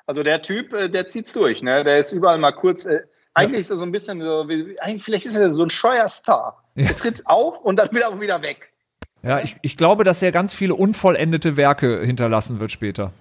Also 0.07 0.23
der 0.23 0.43
Typ, 0.43 0.73
äh, 0.73 0.89
der 0.89 1.09
zieht's 1.09 1.33
durch, 1.33 1.63
ne? 1.63 1.83
Der 1.83 1.99
ist 1.99 2.13
überall 2.13 2.39
mal 2.39 2.53
kurz. 2.53 2.85
Äh, 2.87 3.01
eigentlich 3.35 3.61
ist 3.61 3.71
er 3.71 3.77
so 3.77 3.83
ein 3.83 3.93
bisschen 3.93 4.21
so, 4.23 4.49
wie, 4.49 4.79
eigentlich 4.81 5.03
vielleicht 5.05 5.27
ist 5.27 5.37
er 5.37 5.51
so 5.51 5.63
ein 5.63 5.71
scheuer 5.71 6.09
Star. 6.09 6.63
Ja. 6.75 6.87
Der 6.87 6.97
tritt 6.97 7.23
auf 7.27 7.59
und 7.61 7.77
dann 7.77 7.89
will 7.93 8.03
er 8.03 8.09
auch 8.11 8.21
wieder 8.21 8.41
weg. 8.43 8.71
Ja, 9.27 9.41
ich, 9.41 9.57
ich 9.63 9.77
glaube, 9.77 10.05
dass 10.05 10.23
er 10.23 10.31
ganz 10.31 10.55
viele 10.55 10.75
unvollendete 10.75 11.57
Werke 11.57 12.01
hinterlassen 12.05 12.61
wird 12.61 12.71
später. 12.71 13.13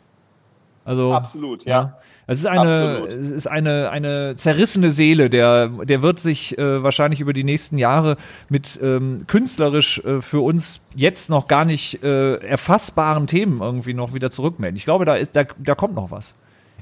Also 0.84 1.14
Absolut, 1.14 1.66
ja. 1.66 1.72
Ja. 1.72 1.98
Es 2.28 2.40
ist 2.40 2.46
eine, 2.46 2.62
Absolut. 2.62 3.10
es 3.10 3.32
ist 3.32 3.48
eine, 3.48 3.90
eine 3.90 4.36
zerrissene 4.36 4.92
Seele, 4.92 5.30
der, 5.30 5.68
der 5.68 6.02
wird 6.02 6.20
sich 6.20 6.58
äh, 6.58 6.84
wahrscheinlich 6.84 7.22
über 7.22 7.34
die 7.34 7.44
nächsten 7.44 7.78
Jahre 7.78 8.18
mit 8.50 8.80
ähm, 8.82 9.26
künstlerisch 9.28 10.00
äh, 10.00 10.22
für 10.22 10.44
uns 10.44 10.82
jetzt 10.96 11.30
noch 11.30 11.48
gar 11.48 11.66
nicht 11.66 12.04
äh, 12.04 12.36
erfassbaren 12.36 13.28
Themen 13.28 13.62
irgendwie 13.62 13.94
noch 13.94 14.14
wieder 14.14 14.32
zurückmelden. 14.32 14.78
Ich 14.78 14.86
glaube, 14.86 15.06
da 15.06 15.16
ist, 15.16 15.36
da, 15.36 15.44
da 15.58 15.76
kommt 15.76 15.96
noch 15.96 16.12
was. 16.12 16.36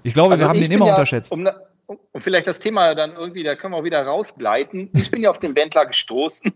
Ich 0.04 0.14
glaube, 0.14 0.38
wir 0.38 0.48
haben 0.48 0.58
Also 0.58 0.70
den 0.70 0.78
immer 0.78 0.88
ja, 0.88 0.94
unterschätzt. 0.94 1.32
Um, 1.32 1.48
um 1.88 1.98
vielleicht 2.22 2.48
das 2.48 2.60
Thema 2.60 2.96
dann 2.96 3.14
irgendwie, 3.14 3.44
da 3.44 3.56
können 3.56 3.74
wir 3.74 3.78
auch 3.78 3.84
wieder 3.84 4.06
rausgleiten. 4.06 4.90
Ich 4.94 5.12
bin 5.12 5.24
ja 5.24 5.30
auf 5.30 5.40
den 5.40 5.56
Wendler 5.56 5.86
gestoßen, 5.86 6.54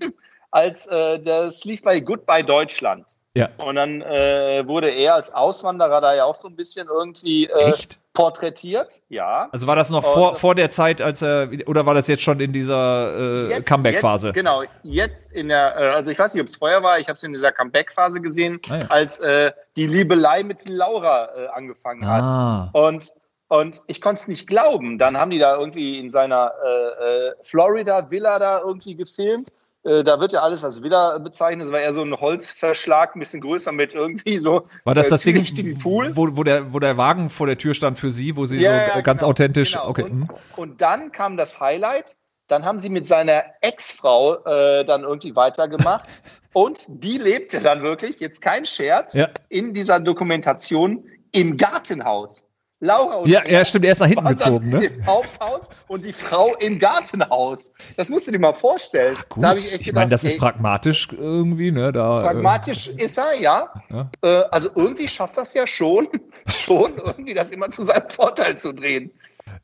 als 0.51 0.87
äh, 0.87 1.19
das 1.19 1.63
lief 1.65 1.81
bei 1.83 1.99
Goodbye 1.99 2.43
Deutschland. 2.43 3.05
Ja. 3.35 3.49
Und 3.63 3.75
dann 3.75 4.01
äh, 4.01 4.63
wurde 4.67 4.89
er 4.89 5.13
als 5.15 5.31
Auswanderer 5.33 6.01
da 6.01 6.15
ja 6.15 6.25
auch 6.25 6.33
so 6.33 6.47
ein 6.47 6.55
bisschen 6.55 6.87
irgendwie 6.87 7.45
äh, 7.45 7.73
porträtiert. 8.13 9.01
Ja. 9.09 9.47
Also 9.51 9.67
war 9.67 9.75
das 9.75 9.91
noch 9.91 10.03
Und 10.03 10.11
vor, 10.13 10.31
das- 10.31 10.39
vor 10.41 10.55
der 10.55 10.71
Zeit, 10.71 11.03
als 11.03 11.21
er, 11.21 11.47
oder 11.67 11.85
war 11.85 11.93
das 11.93 12.07
jetzt 12.07 12.23
schon 12.23 12.39
in 12.39 12.51
dieser 12.51 13.47
äh, 13.47 13.61
Comeback-Phase? 13.61 14.31
Genau, 14.31 14.63
jetzt 14.81 15.31
in 15.33 15.49
der, 15.49 15.75
äh, 15.77 15.89
also 15.91 16.09
ich 16.09 16.17
weiß 16.17 16.33
nicht, 16.33 16.41
ob 16.41 16.47
es 16.47 16.55
vorher 16.55 16.81
war, 16.81 16.97
ich 16.97 17.09
habe 17.09 17.17
es 17.17 17.23
in 17.23 17.31
dieser 17.31 17.51
Comeback-Phase 17.51 18.21
gesehen, 18.21 18.59
Ah, 18.69 18.77
ja. 18.77 18.85
als 18.89 19.19
äh, 19.19 19.51
die 19.75 19.85
Liebelei 19.85 20.41
mit 20.41 20.67
Laura 20.67 21.29
äh, 21.35 21.47
angefangen 21.49 22.07
hat. 22.07 22.23
Ah. 22.23 22.69
Und, 22.73 23.11
und 23.49 23.81
ich 23.85 24.01
konnte 24.01 24.21
es 24.21 24.27
nicht 24.27 24.47
glauben. 24.47 24.97
Dann 24.97 25.15
haben 25.19 25.29
die 25.29 25.37
da 25.39 25.55
irgendwie 25.57 25.99
in 25.99 26.09
seiner 26.09 26.53
Florida-Villa 27.43 28.39
da 28.39 28.59
irgendwie 28.61 28.95
gefilmt. 28.95 29.51
Äh, 29.87 30.03
da 30.03 30.19
wird 30.19 30.33
ja 30.33 30.41
alles 30.41 30.65
als 30.65 30.83
Villa 30.83 31.17
bezeichnet. 31.17 31.65
Es 31.65 31.71
war 31.71 31.79
eher 31.79 31.93
so 31.93 32.01
ein 32.03 32.13
Holzverschlag, 32.19 33.15
ein 33.15 33.19
bisschen 33.19 33.39
größer 33.41 33.71
mit 33.71 33.93
irgendwie 33.95 34.37
so 34.37 34.67
War 34.83 34.93
das 34.93 35.07
äh, 35.07 35.09
das 35.11 35.21
Ding, 35.21 35.77
Pool. 35.77 36.15
wo, 36.15 36.35
wo, 36.35 36.43
der, 36.43 36.73
wo 36.73 36.79
der 36.79 36.97
Wagen 36.97 37.29
vor 37.29 37.47
der 37.47 37.57
Tür 37.57 37.73
stand 37.73 37.97
für 37.97 38.11
sie, 38.11 38.35
wo 38.35 38.45
sie 38.45 38.57
Ja, 38.57 38.89
so 38.91 38.97
ja, 38.97 39.01
ganz 39.01 39.21
genau, 39.21 39.29
authentisch, 39.31 39.71
genau. 39.71 39.87
okay. 39.87 40.03
Und, 40.03 40.17
hm. 40.17 40.27
und 40.57 40.81
dann 40.81 41.11
kam 41.11 41.37
das 41.37 41.59
Highlight. 41.59 42.17
Dann 42.47 42.65
haben 42.65 42.79
sie 42.79 42.89
mit 42.89 43.05
seiner 43.05 43.43
Ex-Frau 43.61 44.43
äh, 44.45 44.85
dann 44.85 45.03
irgendwie 45.03 45.35
weitergemacht. 45.35 46.05
und 46.53 46.85
die 46.87 47.17
lebte 47.17 47.61
dann 47.61 47.83
wirklich, 47.83 48.19
jetzt 48.19 48.41
kein 48.41 48.65
Scherz, 48.65 49.13
Ja. 49.13 49.29
in 49.49 49.73
dieser 49.73 49.99
Dokumentation 49.99 51.03
im 51.33 51.57
Gartenhaus. 51.57 52.47
Laura 52.79 53.15
und 53.17 53.29
Ja, 53.29 53.39
er 53.39 53.59
ja, 53.59 53.65
stimmt, 53.65 53.85
er 53.85 53.93
ist 53.93 53.99
nach 53.99 54.07
hinten 54.07 54.27
gezogen, 54.27 54.69
ne? 54.69 54.85
Im 54.85 55.05
Haupthaus 55.07 55.69
und 55.87 56.05
die 56.05 56.13
Frau 56.13 56.53
im 56.59 56.77
Gartenhaus. 56.77 57.73
Das 57.95 58.09
musst 58.09 58.27
du 58.27 58.31
dir 58.31 58.39
mal 58.39 58.53
vorstellen. 58.53 59.15
Gut, 59.29 59.43
Da 59.43 59.55
ich, 59.55 59.73
echt 59.73 59.93
meine, 59.93 60.11
das 60.11 60.21
gedacht, 60.21 60.33
ist 60.33 60.33
ey, 60.33 60.39
pragmatisch 60.39 61.07
irgendwie, 61.11 61.71
ne? 61.71 61.91
Da, 61.91 62.19
Pragmatisch 62.19 62.87
ist 62.87 63.17
er, 63.17 63.33
ja. 63.39 63.73
Ja. 63.89 64.11
Äh, 64.21 64.43
also 64.51 64.69
irgendwie 64.75 65.07
schafft 65.07 65.37
das 65.37 65.55
ja 65.55 65.65
schon, 65.65 66.07
schon 66.47 66.93
irgendwie 67.03 67.33
das 67.33 67.51
immer 67.51 67.69
zu 67.69 67.81
seinem 67.81 68.09
Vorteil 68.09 68.55
zu 68.55 68.73
drehen. 68.73 69.09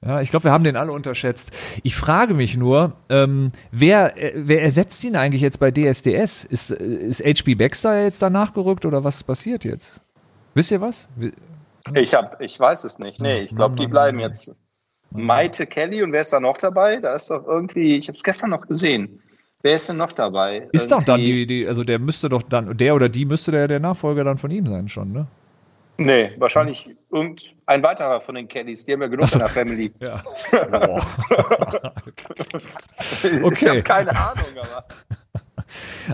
Äh, 0.02 0.08
ja, 0.08 0.22
ich 0.22 0.32
glaube, 0.32 0.46
wir 0.46 0.52
haben 0.52 0.64
den 0.64 0.76
alle 0.76 0.92
unterschätzt. 0.92 1.52
Ich 1.84 1.96
frage 1.96 2.34
mich 2.34 2.58
nur, 2.58 2.94
ähm, 3.10 3.52
wer, 3.72 4.18
äh, 4.18 4.34
wer 4.36 4.64
ersetzt 4.64 5.04
ihn 5.04 5.16
eigentlich 5.16 5.44
jetzt 5.44 5.60
bei 5.60 5.70
DSDS? 5.70 6.46
Ist, 6.46 6.72
äh, 6.72 6.84
ist 6.84 7.22
HB 7.24 7.56
Baxter 7.56 8.04
jetzt 8.04 8.24
da 8.24 8.32
nachgerückt 8.32 8.86
oder 8.86 9.04
was 9.04 9.24
passiert 9.24 9.66
jetzt? 9.66 10.02
Wisst 10.56 10.72
ihr 10.72 10.82
was? 10.82 11.08
Wi- 11.92 12.00
Ich 12.02 12.14
hab, 12.14 12.40
ich 12.42 12.60
weiß 12.60 12.84
es 12.86 13.00
nicht. 13.00 13.22
Nee, 13.22 13.42
ich 13.42 13.56
glaube, 13.56 13.76
die 13.76 13.88
bleiben 13.88 14.20
jetzt. 14.20 14.62
Maite 15.12 15.68
Kelly 15.68 16.02
und 16.02 16.12
wer 16.12 16.22
ist 16.22 16.34
da 16.34 16.40
noch 16.40 16.58
dabei? 16.58 16.98
Da 16.98 17.14
ist 17.14 17.30
doch 17.30 17.46
irgendwie, 17.46 17.98
ich 17.98 18.08
habe 18.08 18.16
es 18.16 18.24
gestern 18.24 18.50
noch 18.50 18.68
gesehen. 18.68 19.22
Wer 19.62 19.74
ist 19.76 19.88
denn 19.88 19.98
noch 19.98 20.12
dabei? 20.12 20.68
Ist 20.72 20.92
doch 20.92 21.04
dann 21.04 21.20
Irgendwie- 21.20 21.46
die, 21.46 21.60
die, 21.62 21.68
also 21.68 21.84
der 21.84 22.00
müsste 22.00 22.30
doch 22.30 22.42
dann, 22.42 22.76
der 22.76 22.96
oder 22.96 23.10
die 23.10 23.24
müsste 23.26 23.52
der, 23.52 23.68
der 23.68 23.80
Nachfolger 23.80 24.24
dann 24.24 24.38
von 24.40 24.50
ihm 24.52 24.66
sein 24.66 24.90
schon, 24.90 25.12
ne? 25.12 25.28
Nee, 26.00 26.32
wahrscheinlich 26.40 26.90
irgendein 27.12 27.84
weiterer 27.84 28.20
von 28.20 28.34
den 28.34 28.48
Kellys. 28.48 28.84
Die 28.86 28.94
haben 28.94 29.02
ja 29.04 29.08
genug 29.08 29.32
in 29.32 29.38
der 29.40 29.50
Family. 29.50 29.94
Ja. 30.04 30.66
Boah. 30.72 31.06
Ich 33.24 33.44
Okay. 33.44 33.70
habe 33.70 33.84
keine 33.84 34.16
Ahnung, 34.16 34.46
aber. 34.60 34.86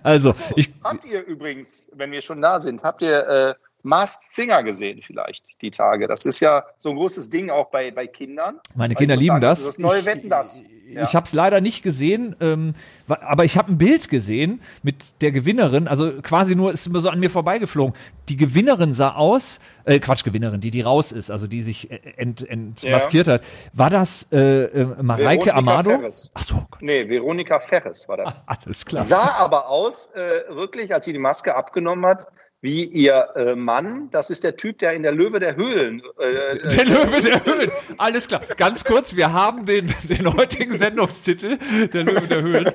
Also, 0.03 0.33
ich, 0.55 0.71
Habt 0.83 1.05
ihr 1.05 1.25
übrigens, 1.25 1.89
wenn 1.95 2.11
wir 2.11 2.21
schon 2.21 2.41
da 2.41 2.59
sind, 2.59 2.83
habt 2.83 3.01
ihr 3.01 3.27
äh, 3.27 3.55
Masked 3.83 4.23
Singer 4.23 4.63
gesehen 4.63 5.01
vielleicht 5.01 5.61
die 5.61 5.71
Tage? 5.71 6.07
Das 6.07 6.25
ist 6.25 6.39
ja 6.39 6.65
so 6.77 6.89
ein 6.89 6.95
großes 6.95 7.29
Ding 7.29 7.49
auch 7.49 7.69
bei, 7.69 7.91
bei 7.91 8.07
Kindern. 8.07 8.59
meine 8.75 8.95
Kinder 8.95 9.15
lieben 9.15 9.27
sagen, 9.35 9.41
das. 9.41 9.65
Das 9.65 9.79
neue 9.79 9.99
ich, 9.99 10.05
Wetten, 10.05 10.29
das. 10.29 10.63
Ja. 10.89 11.03
Ich 11.03 11.13
habe 11.15 11.25
es 11.27 11.33
leider 11.33 11.61
nicht 11.61 11.83
gesehen, 11.83 12.35
ähm, 12.39 12.73
aber 13.07 13.45
ich 13.45 13.57
habe 13.59 13.71
ein 13.71 13.77
Bild 13.77 14.09
gesehen 14.09 14.59
mit 14.81 15.21
der 15.21 15.31
Gewinnerin, 15.31 15.87
also 15.87 16.11
quasi 16.23 16.55
nur 16.55 16.71
ist 16.71 16.87
immer 16.87 16.99
so 16.99 17.09
an 17.09 17.19
mir 17.19 17.29
vorbeigeflogen. 17.29 17.93
Die 18.27 18.37
Gewinnerin 18.37 18.93
sah 18.93 19.13
aus, 19.13 19.59
äh, 19.85 19.99
Quatsch, 19.99 20.23
Gewinnerin, 20.23 20.61
die 20.61 20.71
die 20.71 20.81
raus 20.81 21.11
ist, 21.11 21.29
also 21.29 21.45
die 21.45 21.61
sich 21.61 21.91
äh, 21.91 21.99
ent, 22.17 22.47
entmaskiert 22.47 23.27
hat. 23.27 23.43
War 23.73 23.91
das 23.91 24.27
äh, 24.31 24.63
äh, 24.63 24.85
Mareike 24.99 25.45
Veronika 25.45 25.51
Amado? 25.57 25.89
Ferres. 25.91 26.31
Ach 26.33 26.43
so, 26.43 26.63
Nee, 26.81 27.07
Veronika 27.07 27.59
Ferres 27.59 28.09
war 28.09 28.17
das. 28.17 28.41
alles 28.47 28.83
klar. 28.83 29.03
Sah 29.03 29.33
aber 29.35 29.69
aus, 29.69 30.11
äh, 30.15 30.55
wirklich, 30.55 30.91
als 30.91 31.05
sie 31.05 31.13
die 31.13 31.19
Maske 31.19 31.55
abgenommen 31.55 32.03
hat, 32.07 32.25
wie 32.61 32.83
ihr 32.83 33.29
äh, 33.35 33.55
Mann. 33.55 34.09
Das 34.11 34.29
ist 34.29 34.43
der 34.43 34.57
Typ, 34.57 34.79
der 34.79 34.93
in 34.93 35.03
der 35.03 35.13
Löwe 35.13 35.39
der 35.39 35.55
Höhlen. 35.55 36.01
Äh, 36.19 36.67
Der 36.67 36.85
Löwe 36.85 37.21
der 37.21 37.45
Höhlen. 37.45 37.71
Alles 37.97 38.27
klar. 38.27 38.41
Ganz 38.57 38.83
kurz, 38.83 39.15
wir 39.15 39.31
haben 39.31 39.65
den, 39.65 39.93
den 40.03 40.33
heutigen 40.33 40.77
Sendungstitel, 40.77 41.57
der 41.93 42.03
Löwe 42.03 42.27
der 42.27 42.41
Höhlen. 42.41 42.73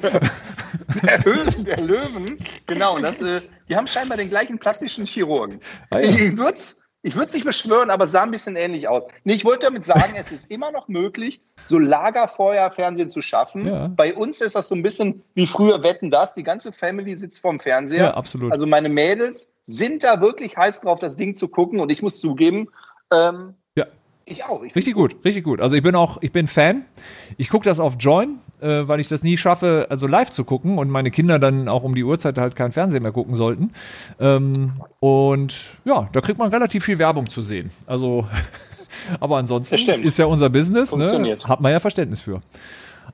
der 1.03 1.25
Höhlen 1.25 1.65
der 1.65 1.81
Löwen. 1.81 2.39
Genau, 2.67 2.97
und 2.97 3.03
das, 3.03 3.21
äh, 3.21 3.41
die 3.69 3.77
haben 3.77 3.87
scheinbar 3.87 4.17
den 4.17 4.31
gleichen 4.31 4.59
plastischen 4.59 5.05
Chirurgen. 5.07 5.61
Ah, 5.91 5.99
ja. 5.99 6.09
Ich, 6.09 6.19
ich 6.19 6.37
würde 6.37 6.55
es 6.55 6.84
ich 7.07 7.15
würd's 7.17 7.35
nicht 7.35 7.45
beschwören, 7.45 7.91
aber 7.91 8.05
es 8.05 8.13
sah 8.13 8.23
ein 8.23 8.31
bisschen 8.31 8.57
ähnlich 8.57 8.89
aus. 8.89 9.05
Nee, 9.25 9.35
ich 9.35 9.45
wollte 9.45 9.67
damit 9.67 9.85
sagen, 9.85 10.15
es 10.17 10.33
ist 10.33 10.51
immer 10.51 10.73
noch 10.73 10.89
möglich, 10.89 11.43
so 11.65 11.79
Lagerfeuer-Fernsehen 11.79 13.11
zu 13.11 13.21
schaffen. 13.21 13.67
Ja. 13.67 13.89
Bei 13.89 14.15
uns 14.15 14.41
ist 14.41 14.55
das 14.55 14.69
so 14.69 14.75
ein 14.75 14.83
bisschen 14.83 15.23
wie 15.35 15.47
früher 15.47 15.83
Wetten 15.83 16.11
das. 16.11 16.33
Die 16.35 16.43
ganze 16.43 16.73
Family 16.73 17.15
sitzt 17.15 17.41
vorm 17.41 17.61
Fernseher. 17.61 18.05
Ja, 18.05 18.15
absolut. 18.15 18.51
Also 18.53 18.67
meine 18.67 18.89
Mädels 18.89 19.53
sind 19.67 20.03
da 20.03 20.21
wirklich 20.23 20.57
heiß 20.57 20.81
drauf, 20.81 20.99
das 20.99 21.15
Ding 21.15 21.35
zu 21.35 21.49
gucken. 21.49 21.79
Und 21.79 21.93
ich 21.93 22.01
muss 22.03 22.21
zugeben, 22.21 22.69
ähm, 23.13 23.55
Ja. 23.77 23.85
ich 24.25 24.45
auch. 24.45 24.63
Ich 24.63 24.75
Richtig 24.75 24.95
find's 24.95 25.13
gut, 25.13 25.25
richtig 25.27 25.45
gut. 25.45 25.61
Also 25.61 25.77
ich 25.77 25.83
bin 25.83 25.95
auch, 25.95 26.19
ich 26.23 26.33
bin 26.33 26.47
Fan. 26.47 26.87
Ich 27.37 27.51
gucke 27.51 27.67
das 27.67 27.81
auf 27.81 27.97
Join, 27.99 28.39
äh, 28.65 28.89
weil 28.89 28.99
ich 28.99 29.09
das 29.09 29.23
nie 29.23 29.37
schaffe, 29.37 29.87
also 29.91 30.07
live 30.07 30.31
zu 30.31 30.45
gucken 30.45 30.79
und 30.79 30.89
meine 30.89 31.11
Kinder 31.11 31.39
dann 31.39 31.69
auch 31.69 31.83
um 31.83 31.95
die 31.95 32.03
Uhrzeit 32.03 32.39
halt 32.39 32.57
kein 32.57 32.73
Fernsehen 32.73 33.03
mehr 33.03 33.13
gucken 33.13 33.35
sollten. 33.35 33.73
Ähm, 34.19 34.73
und 35.01 35.55
ja, 35.85 36.09
da 36.13 36.21
kriegt 36.21 36.39
man 36.39 36.49
relativ 36.51 36.85
viel 36.85 36.99
Werbung 36.99 37.29
zu 37.29 37.43
sehen. 37.43 37.71
Also, 37.87 38.27
aber 39.21 39.37
ansonsten 39.37 39.75
ist 39.75 40.19
ja 40.19 40.27
unser 40.27 40.49
Business, 40.49 40.93
ne? 40.93 40.99
Funktioniert. 40.99 41.47
Hat 41.47 41.61
man 41.61 41.73
ja 41.73 41.81
Verständnis 41.81 42.21
für. 42.21 42.41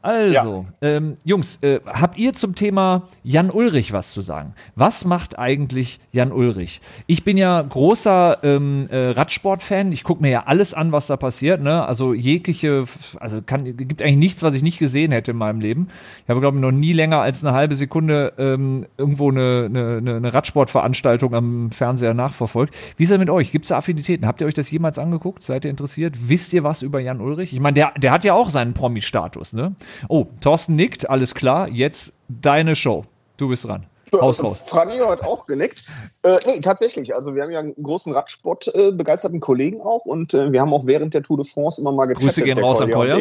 Also, 0.03 0.65
ähm, 0.81 1.17
Jungs, 1.25 1.63
äh, 1.63 1.81
habt 1.85 2.17
ihr 2.17 2.33
zum 2.33 2.55
Thema 2.55 3.03
Jan 3.23 3.51
Ulrich 3.51 3.93
was 3.93 4.13
zu 4.13 4.23
sagen? 4.23 4.55
Was 4.75 5.05
macht 5.05 5.39
eigentlich 5.39 6.01
Jan 6.11 6.33
Ulrich? 6.33 6.81
Ich 7.07 7.23
bin 7.23 7.37
ja 7.37 7.61
großer 7.61 8.39
ähm, 8.43 8.89
äh, 8.91 9.11
Radsport-Fan. 9.11 9.93
Ich 9.93 10.03
gucke 10.03 10.23
mir 10.23 10.31
ja 10.31 10.45
alles 10.47 10.73
an, 10.73 10.91
was 10.93 11.07
da 11.07 11.19
passiert. 11.19 11.61
Ne? 11.61 11.85
Also 11.85 12.15
jegliche, 12.15 12.85
also 13.19 13.43
kann, 13.43 13.65
gibt 13.77 14.01
eigentlich 14.01 14.17
nichts, 14.17 14.43
was 14.43 14.55
ich 14.55 14.63
nicht 14.63 14.79
gesehen 14.79 15.13
hätte 15.13 15.33
in 15.33 15.37
meinem 15.37 15.61
Leben. 15.61 15.89
Ich 16.25 16.31
habe, 16.31 16.41
glaube 16.41 16.57
ich, 16.57 16.63
noch 16.63 16.73
nie 16.73 16.95
länger 16.95 17.21
als 17.21 17.45
eine 17.45 17.55
halbe 17.55 17.75
Sekunde 17.75 18.33
ähm, 18.39 18.87
irgendwo 18.97 19.31
eine, 19.31 19.67
eine, 19.67 20.17
eine 20.17 20.33
Radsportveranstaltung 20.33 21.35
am 21.35 21.71
Fernseher 21.73 22.15
nachverfolgt. 22.15 22.75
Wie 22.97 23.05
ist 23.05 23.11
er 23.11 23.19
mit 23.19 23.29
euch? 23.29 23.53
Gibt 23.53 23.67
es 23.67 23.69
da 23.69 23.77
Affinitäten? 23.77 24.27
Habt 24.27 24.41
ihr 24.41 24.47
euch 24.47 24.55
das 24.55 24.71
jemals 24.71 24.99
angeguckt? 24.99 25.43
Seid 25.43 25.67
ihr 25.67 25.71
interessiert? 25.71 26.17
Wisst 26.27 26.55
ihr 26.55 26.65
was 26.65 26.81
über 26.81 27.01
Jan 27.01 27.21
Ulrich? 27.21 27.53
Ich 27.53 27.61
meine, 27.61 27.75
der, 27.75 27.93
der 27.99 28.13
hat 28.13 28.25
ja 28.25 28.33
auch 28.33 28.49
seinen 28.49 28.73
Promi-Status, 28.73 29.53
ne? 29.53 29.75
Oh, 30.09 30.27
Thorsten 30.41 30.77
nickt, 30.77 31.09
alles 31.09 31.35
klar. 31.35 31.69
Jetzt 31.69 32.13
deine 32.29 32.77
Show. 32.77 33.05
Du 33.37 33.49
bist 33.49 33.65
dran. 33.65 33.87
Haus 34.13 34.43
raus. 34.43 34.73
Also, 34.73 35.09
hat 35.09 35.23
auch 35.23 35.47
genickt. 35.47 35.85
Äh, 36.23 36.37
nee, 36.47 36.61
tatsächlich. 36.61 37.15
Also 37.15 37.35
wir 37.35 37.43
haben 37.43 37.51
ja 37.51 37.61
einen 37.61 37.75
großen 37.81 38.13
Radsport 38.13 38.75
äh, 38.75 38.91
begeisterten 38.93 39.41
Kollegen 39.41 39.81
auch 39.81 40.05
und 40.05 40.35
äh, 40.35 40.51
wir 40.51 40.61
haben 40.61 40.73
auch 40.73 40.87
während 40.87 41.15
der 41.15 41.23
Tour 41.23 41.37
de 41.37 41.47
France 41.47 41.81
immer 41.81 41.93
mal 41.93 42.07
gechattet. 42.07 42.29
Grüße 42.29 42.43
gehen 42.43 42.59
raus 42.59 42.81
an 42.81 42.91
Kolja 42.91 43.21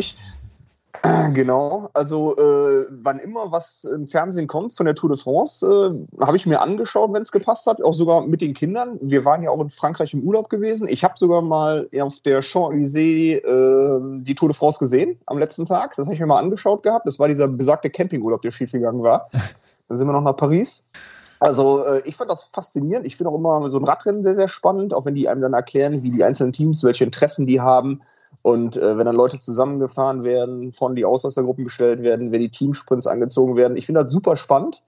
Genau, 1.33 1.89
also 1.93 2.35
äh, 2.37 2.85
wann 2.89 3.19
immer 3.19 3.51
was 3.51 3.83
im 3.83 4.07
Fernsehen 4.07 4.47
kommt 4.47 4.73
von 4.73 4.85
der 4.85 4.95
Tour 4.95 5.09
de 5.11 5.19
France, 5.19 5.65
äh, 5.65 6.23
habe 6.25 6.37
ich 6.37 6.45
mir 6.45 6.61
angeschaut, 6.61 7.13
wenn 7.13 7.21
es 7.21 7.31
gepasst 7.31 7.67
hat, 7.67 7.81
auch 7.83 7.93
sogar 7.93 8.25
mit 8.25 8.41
den 8.41 8.53
Kindern. 8.53 8.97
Wir 9.01 9.23
waren 9.25 9.43
ja 9.43 9.51
auch 9.51 9.61
in 9.61 9.69
Frankreich 9.69 10.13
im 10.13 10.23
Urlaub 10.23 10.49
gewesen. 10.49 10.87
Ich 10.89 11.03
habe 11.03 11.13
sogar 11.17 11.41
mal 11.41 11.87
auf 12.01 12.19
der 12.21 12.41
Champs-Élysées 12.41 13.37
äh, 13.37 14.21
die 14.23 14.35
Tour 14.35 14.49
de 14.49 14.55
France 14.55 14.79
gesehen 14.79 15.19
am 15.27 15.37
letzten 15.37 15.65
Tag. 15.65 15.95
Das 15.95 16.07
habe 16.07 16.15
ich 16.15 16.19
mir 16.19 16.25
mal 16.25 16.39
angeschaut 16.39 16.83
gehabt. 16.83 17.05
Das 17.05 17.19
war 17.19 17.27
dieser 17.27 17.47
besagte 17.47 17.89
Campingurlaub, 17.89 18.41
der 18.41 18.51
schiefgegangen 18.51 19.03
war. 19.03 19.29
Dann 19.87 19.97
sind 19.97 20.07
wir 20.07 20.13
noch 20.13 20.21
nach 20.21 20.37
Paris. 20.37 20.87
Also 21.39 21.83
äh, 21.85 22.01
ich 22.05 22.15
fand 22.15 22.29
das 22.29 22.43
faszinierend. 22.43 23.05
Ich 23.05 23.15
finde 23.15 23.31
auch 23.31 23.35
immer 23.35 23.67
so 23.69 23.77
ein 23.77 23.85
Radrennen 23.85 24.23
sehr, 24.23 24.35
sehr 24.35 24.47
spannend, 24.47 24.93
auch 24.93 25.05
wenn 25.05 25.15
die 25.15 25.29
einem 25.29 25.41
dann 25.41 25.53
erklären, 25.53 26.03
wie 26.03 26.11
die 26.11 26.23
einzelnen 26.23 26.51
Teams, 26.51 26.83
welche 26.83 27.05
Interessen 27.05 27.47
die 27.47 27.61
haben. 27.61 28.01
Und 28.41 28.77
äh, 28.77 28.97
wenn 28.97 29.05
dann 29.05 29.17
Leute 29.17 29.37
zusammengefahren 29.37 30.23
werden, 30.23 30.71
von 30.71 30.95
die 30.95 31.03
Ausreißergruppen 31.03 31.65
gestellt 31.65 32.01
werden, 32.03 32.31
wenn 32.31 32.39
die 32.39 32.49
Teamsprints 32.49 33.05
angezogen 33.05 33.57
werden. 33.57 33.75
Ich 33.75 33.85
finde 33.85 34.03
das 34.03 34.13
super 34.13 34.37
spannend. 34.37 34.81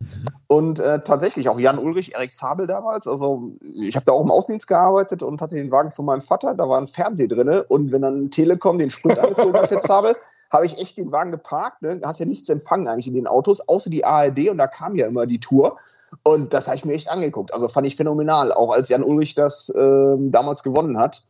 Und 0.48 0.80
äh, 0.80 1.02
tatsächlich 1.02 1.50
auch 1.50 1.60
Jan 1.60 1.78
Ulrich, 1.78 2.14
Erik 2.14 2.34
Zabel 2.34 2.66
damals. 2.66 3.08
Also 3.08 3.52
ich 3.62 3.96
habe 3.96 4.06
da 4.06 4.14
auch 4.14 4.24
im 4.24 4.32
Außendienst 4.32 4.68
gearbeitet 4.68 5.22
und 5.22 5.42
hatte 5.42 5.56
den 5.56 5.70
Wagen 5.70 5.92
von 5.92 6.06
meinem 6.06 6.22
Vater. 6.22 6.54
Da 6.54 6.70
war 6.70 6.80
ein 6.80 6.88
Fernseher 6.88 7.28
drinne. 7.28 7.64
Und 7.64 7.92
wenn 7.92 8.04
dann 8.04 8.32
Telekom 8.32 8.80
den 8.80 8.90
Sprint 8.90 9.20
angezogen 9.20 9.54
hat 9.54 9.68
für 9.68 9.82
Zabel, 9.82 10.16
habe 10.50 10.66
ich 10.66 10.78
echt 10.78 10.98
den 10.98 11.12
Wagen 11.12 11.32
geparkt. 11.32 11.82
Ne? 11.82 12.00
Hast 12.06 12.22
ja 12.22 12.26
nichts 12.26 12.48
empfangen 12.48 12.88
eigentlich 12.88 13.08
in 13.08 13.16
den 13.16 13.28
Autos, 13.28 13.68
außer 13.68 13.90
die 13.90 14.06
ARD. 14.06 14.50
Und 14.50 14.60
da 14.60 14.68
kam 14.68 14.96
ja 14.96 15.08
immer 15.08 15.26
die 15.26 15.40
Tour. 15.40 15.78
Und 16.24 16.54
das 16.54 16.68
habe 16.68 16.78
ich 16.78 16.86
mir 16.86 16.94
echt 16.94 17.10
angeguckt. 17.10 17.54
Also 17.54 17.68
fand 17.68 17.88
ich 17.88 17.96
phänomenal, 17.96 18.52
auch 18.54 18.74
als 18.74 18.90
Jan 18.90 19.04
Ulrich 19.04 19.34
das 19.34 19.72
ähm, 19.76 20.32
damals 20.32 20.64
gewonnen 20.64 20.98
hat. 20.98 21.24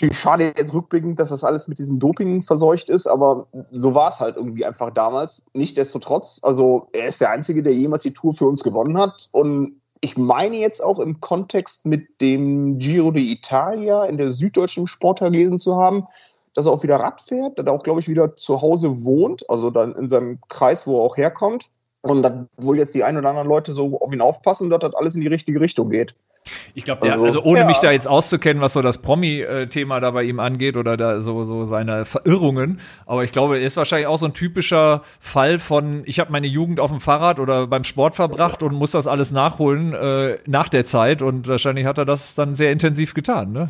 Natürlich 0.00 0.20
schade 0.20 0.52
jetzt 0.56 0.72
rückblickend, 0.72 1.18
dass 1.18 1.30
das 1.30 1.42
alles 1.42 1.66
mit 1.66 1.80
diesem 1.80 1.98
Doping 1.98 2.42
verseucht 2.42 2.88
ist, 2.88 3.08
aber 3.08 3.48
so 3.72 3.96
war 3.96 4.10
es 4.10 4.20
halt 4.20 4.36
irgendwie 4.36 4.64
einfach 4.64 4.90
damals. 4.90 5.50
Nichtsdestotrotz, 5.54 6.40
also 6.44 6.86
er 6.92 7.06
ist 7.08 7.20
der 7.20 7.30
Einzige, 7.30 7.64
der 7.64 7.74
jemals 7.74 8.04
die 8.04 8.12
Tour 8.12 8.32
für 8.32 8.46
uns 8.46 8.62
gewonnen 8.62 8.96
hat. 8.96 9.28
Und 9.32 9.80
ich 10.00 10.16
meine 10.16 10.56
jetzt 10.56 10.84
auch 10.84 11.00
im 11.00 11.20
Kontext 11.20 11.84
mit 11.84 12.20
dem 12.20 12.78
Giro 12.78 13.08
d'Italia 13.08 14.04
in 14.04 14.18
der 14.18 14.30
süddeutschen 14.30 14.86
Sportteil 14.86 15.32
gelesen 15.32 15.58
zu 15.58 15.76
haben, 15.76 16.06
dass 16.54 16.66
er 16.66 16.72
auch 16.72 16.84
wieder 16.84 17.00
Rad 17.00 17.20
fährt, 17.20 17.58
dass 17.58 17.66
er 17.66 17.72
auch, 17.72 17.82
glaube 17.82 17.98
ich, 17.98 18.08
wieder 18.08 18.36
zu 18.36 18.62
Hause 18.62 19.04
wohnt, 19.04 19.50
also 19.50 19.70
dann 19.70 19.96
in 19.96 20.08
seinem 20.08 20.38
Kreis, 20.48 20.86
wo 20.86 21.00
er 21.00 21.02
auch 21.02 21.16
herkommt. 21.16 21.70
Und 22.02 22.22
dann 22.22 22.48
wohl 22.56 22.78
jetzt 22.78 22.94
die 22.94 23.02
ein 23.02 23.16
oder 23.16 23.28
anderen 23.28 23.48
Leute 23.48 23.72
so 23.72 23.98
auf 24.00 24.12
ihn 24.12 24.20
aufpassen, 24.20 24.70
dass 24.70 24.80
das 24.80 24.94
alles 24.94 25.14
in 25.14 25.20
die 25.20 25.26
richtige 25.26 25.60
Richtung 25.60 25.90
geht. 25.90 26.14
Ich 26.74 26.84
glaube, 26.84 27.02
der, 27.02 27.12
Also, 27.12 27.24
also 27.24 27.42
ohne 27.42 27.60
ja. 27.60 27.66
mich 27.66 27.78
da 27.78 27.90
jetzt 27.90 28.08
auszukennen, 28.08 28.62
was 28.62 28.72
so 28.72 28.82
das 28.82 28.98
Promi-Thema 28.98 30.00
da 30.00 30.10
bei 30.12 30.22
ihm 30.22 30.40
angeht 30.40 30.76
oder 30.76 30.96
da 30.96 31.20
so, 31.20 31.42
so 31.42 31.64
seine 31.64 32.04
Verirrungen, 32.04 32.80
aber 33.06 33.24
ich 33.24 33.32
glaube, 33.32 33.58
er 33.58 33.66
ist 33.66 33.76
wahrscheinlich 33.76 34.06
auch 34.06 34.18
so 34.18 34.26
ein 34.26 34.34
typischer 34.34 35.02
Fall 35.20 35.58
von, 35.58 36.02
ich 36.06 36.20
habe 36.20 36.32
meine 36.32 36.46
Jugend 36.46 36.80
auf 36.80 36.90
dem 36.90 37.00
Fahrrad 37.00 37.38
oder 37.38 37.66
beim 37.66 37.84
Sport 37.84 38.14
verbracht 38.14 38.62
und 38.62 38.74
muss 38.74 38.92
das 38.92 39.06
alles 39.06 39.30
nachholen 39.30 39.92
äh, 39.92 40.38
nach 40.46 40.68
der 40.68 40.84
Zeit 40.84 41.20
und 41.20 41.48
wahrscheinlich 41.48 41.84
hat 41.84 41.98
er 41.98 42.06
das 42.06 42.34
dann 42.34 42.54
sehr 42.54 42.72
intensiv 42.72 43.14
getan, 43.14 43.52
ne? 43.52 43.68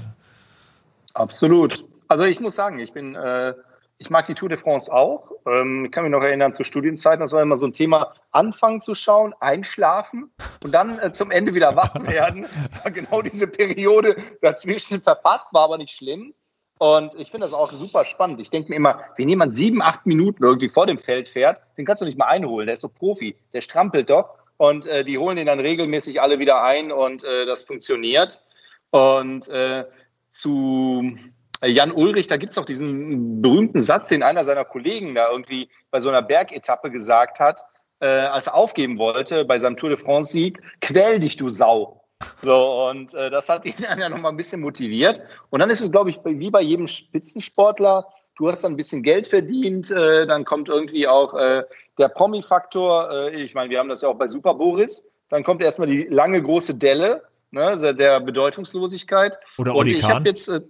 Absolut. 1.15 1.85
Also 2.07 2.25
ich 2.25 2.41
muss 2.41 2.55
sagen, 2.55 2.79
ich 2.79 2.93
bin, 2.93 3.17
äh, 3.17 3.55
ich 3.99 4.11
mag 4.11 4.27
die 4.27 4.35
Tour 4.35 4.49
de 4.49 4.57
France 4.57 4.93
auch. 4.93 5.33
Ähm, 5.47 5.87
ich 5.87 5.93
kann 5.93 6.05
mich 6.05 6.13
noch 6.13 6.23
erinnern 6.23 6.53
zu 6.53 6.65
Studienzeiten, 6.65 7.21
das 7.21 7.33
war 7.33 7.43
immer 7.43 7.57
so 7.57 7.67
ein 7.67 7.73
Thema, 7.73 8.15
anfangen 8.31 8.81
zu 8.81 8.95
schauen, 8.95 9.35
einschlafen 9.41 10.31
und 10.63 10.73
dann 10.73 10.99
äh, 11.01 11.11
zum 11.13 11.31
Ende 11.31 11.55
wieder 11.55 11.75
wach 11.75 11.95
werden. 12.07 12.47
Das 12.65 12.85
war 12.85 12.91
genau 12.91 13.23
diese 13.23 13.49
Periode 13.49 14.17
dazwischen 14.41 15.01
verpasst, 15.01 15.53
war 15.53 15.65
aber 15.65 15.79
nicht 15.79 15.93
schlimm. 15.93 16.33
Und 16.79 17.15
ich 17.17 17.33
finde 17.33 17.47
das 17.47 17.55
auch 17.55 17.71
super 17.73 18.05
spannend. 18.05 18.41
Ich 18.41 18.51
denke 18.51 18.71
mir 18.71 18.77
immer, 18.77 19.01
wenn 19.17 19.29
jemand 19.29 19.53
sieben, 19.53 19.83
acht 19.83 20.07
Minuten 20.07 20.45
irgendwie 20.45 20.69
vor 20.69 20.87
dem 20.87 20.99
Feld 20.99 21.29
fährt, 21.29 21.61
den 21.77 21.85
kannst 21.85 22.03
du 22.03 22.07
nicht 22.07 22.19
mal 22.19 22.27
einholen. 22.27 22.67
Der 22.67 22.75
ist 22.75 22.83
so 22.83 22.89
Profi, 22.89 23.37
der 23.53 23.63
strampelt 23.63 24.09
doch. 24.11 24.31
Und 24.59 24.87
äh, 24.87 25.05
die 25.05 25.19
holen 25.19 25.39
ihn 25.39 25.47
dann 25.47 25.59
regelmäßig 25.59 26.21
alle 26.21 26.39
wieder 26.39 26.63
ein 26.63 26.93
und 26.93 27.25
äh, 27.25 27.47
das 27.47 27.65
funktioniert. 27.65 28.43
Und 28.91 29.49
äh, 29.49 29.87
zu 30.31 31.17
Jan 31.65 31.93
Ulrich, 31.93 32.27
da 32.29 32.37
gibt 32.37 32.53
es 32.53 32.59
auch 32.59 32.65
diesen 32.65 33.43
berühmten 33.43 33.81
Satz, 33.81 34.09
den 34.09 34.23
einer 34.23 34.45
seiner 34.45 34.65
Kollegen 34.65 35.15
da 35.15 35.31
irgendwie 35.31 35.69
bei 35.91 36.01
so 36.01 36.09
einer 36.09 36.23
Bergetappe 36.23 36.91
gesagt 36.91 37.41
hat, 37.41 37.61
äh, 38.01 38.07
als 38.07 38.47
er 38.47 38.55
aufgeben 38.55 38.99
wollte 38.99 39.45
bei 39.45 39.59
seinem 39.59 39.77
Tour 39.77 39.91
de 39.91 39.99
France-Sieg, 39.99 40.61
quäl 40.81 41.19
dich, 41.19 41.37
du 41.37 41.49
Sau. 41.49 42.05
So, 42.43 42.89
und 42.89 43.15
äh, 43.15 43.31
das 43.31 43.49
hat 43.49 43.65
ihn 43.65 43.75
dann 43.89 43.99
ja 43.99 44.09
nochmal 44.09 44.33
ein 44.33 44.37
bisschen 44.37 44.61
motiviert. 44.61 45.21
Und 45.51 45.61
dann 45.61 45.71
ist 45.71 45.81
es, 45.81 45.91
glaube 45.91 46.11
ich, 46.11 46.21
wie 46.25 46.51
bei 46.51 46.63
jedem 46.63 46.87
Spitzensportler, 46.87 48.07
du 48.37 48.49
hast 48.49 48.63
dann 48.63 48.73
ein 48.73 48.77
bisschen 48.77 49.03
Geld 49.03 49.27
verdient, 49.27 49.91
äh, 49.91 50.27
dann 50.27 50.45
kommt 50.45 50.69
irgendwie 50.69 51.09
auch 51.09 51.35
äh, 51.35 51.65
der 51.99 52.09
Promi-Faktor. 52.09 53.11
Äh, 53.11 53.43
ich 53.43 53.55
meine, 53.55 53.71
wir 53.71 53.79
haben 53.79 53.89
das 53.89 54.03
ja 54.03 54.09
auch 54.09 54.17
bei 54.17 54.29
Super 54.29 54.55
Boris. 54.55 55.11
Dann 55.29 55.43
kommt 55.43 55.63
erstmal 55.63 55.89
die 55.89 56.05
lange 56.05 56.41
große 56.41 56.77
Delle 56.77 57.23
ne, 57.51 57.95
der 57.95 58.21
Bedeutungslosigkeit. 58.21 59.39
Oder 59.59 59.73
Und 59.73 59.79
Oli 59.79 59.97
ich 59.97 60.03
Kahn. 60.03 60.15
habe 60.17 60.29
jetzt, 60.29 60.49
äh, 60.49 60.61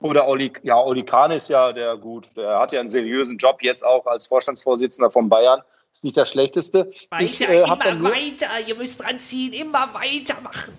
oder 0.00 0.28
Oli, 0.28 0.52
ja, 0.62 0.78
Oli 0.78 1.02
Kahn 1.02 1.30
ist 1.30 1.48
ja 1.48 1.72
der 1.72 1.96
gut, 1.96 2.36
der 2.36 2.58
hat 2.58 2.72
ja 2.72 2.80
einen 2.80 2.88
seriösen 2.88 3.38
Job 3.38 3.62
jetzt 3.62 3.84
auch 3.84 4.06
als 4.06 4.26
Vorstandsvorsitzender 4.26 5.10
von 5.10 5.28
Bayern. 5.28 5.62
Ist 5.92 6.04
nicht 6.04 6.16
das 6.16 6.30
Schlechteste. 6.30 6.90
ich 7.18 7.40
Weiter, 7.40 7.52
äh, 7.52 7.62
immer 7.62 8.10
weiter. 8.10 8.48
Ihr 8.66 8.76
müsst 8.76 9.02
dran 9.02 9.18
ziehen, 9.18 9.54
immer 9.54 9.88
weitermachen. 9.94 10.76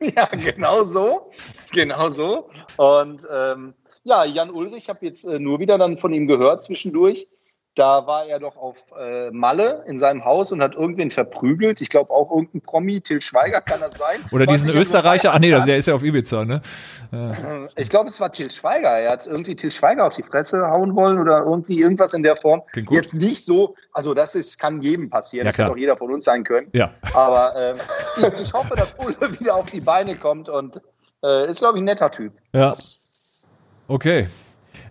Ja, 0.00 0.26
genau 0.26 0.84
so. 0.84 1.30
Genau 1.72 2.08
so. 2.08 2.48
Und 2.76 3.26
ähm, 3.32 3.74
ja, 4.04 4.24
Jan 4.24 4.50
Ulrich, 4.50 4.88
habe 4.88 5.04
jetzt 5.04 5.24
äh, 5.24 5.38
nur 5.38 5.58
wieder 5.58 5.78
dann 5.78 5.98
von 5.98 6.12
ihm 6.12 6.26
gehört 6.26 6.62
zwischendurch. 6.62 7.26
Da 7.78 8.08
war 8.08 8.26
er 8.26 8.40
doch 8.40 8.56
auf 8.56 8.86
äh, 8.98 9.30
Malle 9.30 9.84
in 9.86 9.98
seinem 9.98 10.24
Haus 10.24 10.50
und 10.50 10.60
hat 10.60 10.74
irgendwen 10.74 11.12
verprügelt. 11.12 11.80
Ich 11.80 11.88
glaube 11.88 12.10
auch 12.10 12.28
irgendein 12.28 12.60
Promi, 12.60 13.00
Till 13.00 13.22
Schweiger 13.22 13.60
kann 13.60 13.78
das 13.78 13.94
sein. 13.94 14.18
Oder 14.32 14.46
diesen 14.46 14.70
Österreicher, 14.70 15.32
ah 15.32 15.38
nee, 15.38 15.50
der 15.50 15.76
ist 15.76 15.86
ja 15.86 15.94
auf 15.94 16.02
Ibiza, 16.02 16.44
ne? 16.44 16.60
Ich 17.76 17.88
glaube, 17.88 18.08
es 18.08 18.20
war 18.20 18.32
Till 18.32 18.50
Schweiger. 18.50 18.88
Er 18.88 19.12
hat 19.12 19.28
irgendwie 19.28 19.54
Till 19.54 19.70
Schweiger 19.70 20.08
auf 20.08 20.16
die 20.16 20.24
Fresse 20.24 20.60
hauen 20.68 20.96
wollen 20.96 21.20
oder 21.20 21.44
irgendwie 21.44 21.80
irgendwas 21.80 22.14
in 22.14 22.24
der 22.24 22.34
Form. 22.34 22.62
Gut. 22.72 22.90
Jetzt 22.90 23.14
nicht 23.14 23.44
so, 23.44 23.76
also 23.92 24.12
das 24.12 24.34
ist, 24.34 24.58
kann 24.58 24.80
jedem 24.80 25.08
passieren. 25.08 25.46
Ja, 25.46 25.50
das 25.50 25.58
hätte 25.58 25.70
auch 25.70 25.76
jeder 25.76 25.96
von 25.96 26.12
uns 26.12 26.24
sein 26.24 26.42
können. 26.42 26.66
Ja. 26.72 26.90
Aber 27.14 27.54
ähm, 27.56 27.76
ich, 28.16 28.42
ich 28.42 28.52
hoffe, 28.52 28.74
dass 28.74 28.96
Ulle 28.98 29.14
wieder 29.38 29.54
auf 29.54 29.70
die 29.70 29.80
Beine 29.80 30.16
kommt 30.16 30.48
und 30.48 30.80
äh, 31.22 31.48
ist, 31.48 31.60
glaube 31.60 31.78
ich, 31.78 31.82
ein 31.82 31.84
netter 31.84 32.10
Typ. 32.10 32.32
Ja. 32.52 32.74
Okay. 33.86 34.28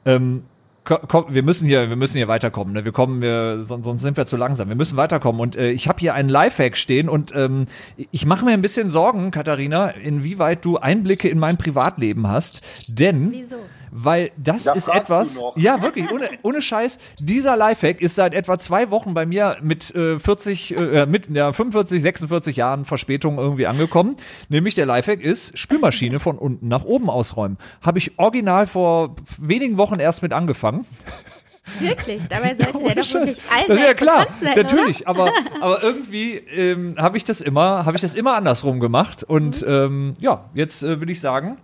Ähm, 0.05 0.45
komm, 0.87 1.25
wir 1.29 1.43
müssen 1.43 1.67
hier, 1.67 1.89
wir 1.89 1.95
müssen 1.95 2.17
hier 2.17 2.27
weiterkommen. 2.27 2.73
Ne? 2.73 2.85
Wir 2.85 2.91
kommen, 2.91 3.21
wir, 3.21 3.63
sonst, 3.63 3.85
sonst 3.85 4.01
sind 4.01 4.17
wir 4.17 4.25
zu 4.25 4.37
langsam. 4.37 4.69
Wir 4.69 4.75
müssen 4.75 4.97
weiterkommen. 4.97 5.41
Und 5.41 5.55
äh, 5.55 5.71
ich 5.71 5.87
habe 5.87 5.99
hier 5.99 6.13
einen 6.13 6.29
Lifehack 6.29 6.77
stehen 6.77 7.09
und 7.09 7.33
ähm, 7.35 7.65
ich 8.11 8.25
mache 8.25 8.45
mir 8.45 8.51
ein 8.51 8.61
bisschen 8.61 8.89
Sorgen, 8.89 9.31
Katharina, 9.31 9.89
inwieweit 9.89 10.63
du 10.63 10.77
Einblicke 10.77 11.29
in 11.29 11.39
mein 11.39 11.57
Privatleben 11.57 12.27
hast. 12.27 12.63
Denn 12.87 13.31
Wieso? 13.31 13.57
Weil 13.91 14.31
das 14.37 14.63
Da 14.65 14.73
ist 14.73 14.87
etwas. 14.87 15.35
noch. 15.35 15.55
Ja, 15.57 15.81
wirklich, 15.81 16.11
ohne, 16.11 16.29
ohne 16.43 16.61
Scheiß. 16.61 16.97
Dieser 17.19 17.55
Lifehack 17.55 18.01
ist 18.01 18.15
seit 18.15 18.33
etwa 18.33 18.57
zwei 18.59 18.89
Wochen 18.89 19.13
bei 19.13 19.25
mir 19.25 19.57
mit 19.61 19.93
äh, 19.95 20.19
40, 20.19 20.75
äh, 20.77 21.05
mit 21.05 21.29
ja, 21.29 21.51
45, 21.53 22.01
46 22.01 22.55
Jahren 22.57 22.85
Verspätung 22.85 23.37
irgendwie 23.37 23.67
angekommen. 23.67 24.17
Nämlich 24.49 24.75
der 24.75 24.85
Lifehack 24.85 25.21
ist 25.21 25.57
Spülmaschine 25.57 26.19
von 26.19 26.37
unten 26.37 26.67
nach 26.67 26.83
oben 26.85 27.09
ausräumen. 27.09 27.57
Habe 27.81 27.97
ich 27.99 28.17
original 28.19 28.67
vor 28.67 29.15
wenigen 29.39 29.77
Wochen 29.77 29.99
erst 29.99 30.21
mit 30.21 30.33
angefangen. 30.33 30.85
Wirklich? 31.79 32.25
Dabei 32.29 32.55
sollte 32.55 32.73
der 32.73 32.81
Ohne 32.81 32.95
doch 32.95 33.03
Scheiß. 33.03 33.13
wirklich 33.13 33.41
allseits 33.51 33.67
Das 33.67 33.77
ist 33.79 33.87
ja 33.87 33.93
klar, 33.93 34.27
sein, 34.41 34.53
natürlich. 34.55 35.07
Aber, 35.07 35.31
aber 35.61 35.83
irgendwie 35.83 36.35
ähm, 36.35 36.95
habe 36.97 37.17
ich 37.17 37.25
das 37.25 37.41
immer, 37.41 37.85
habe 37.85 37.97
ich 37.97 38.01
das 38.01 38.15
immer 38.15 38.35
andersrum 38.35 38.79
gemacht. 38.79 39.23
Und 39.23 39.61
Mhm. 39.63 39.67
ähm, 39.73 40.13
ja, 40.19 40.45
jetzt 40.53 40.83
äh, 40.83 41.01
will 41.01 41.09
ich 41.09 41.19
sagen, 41.19 41.57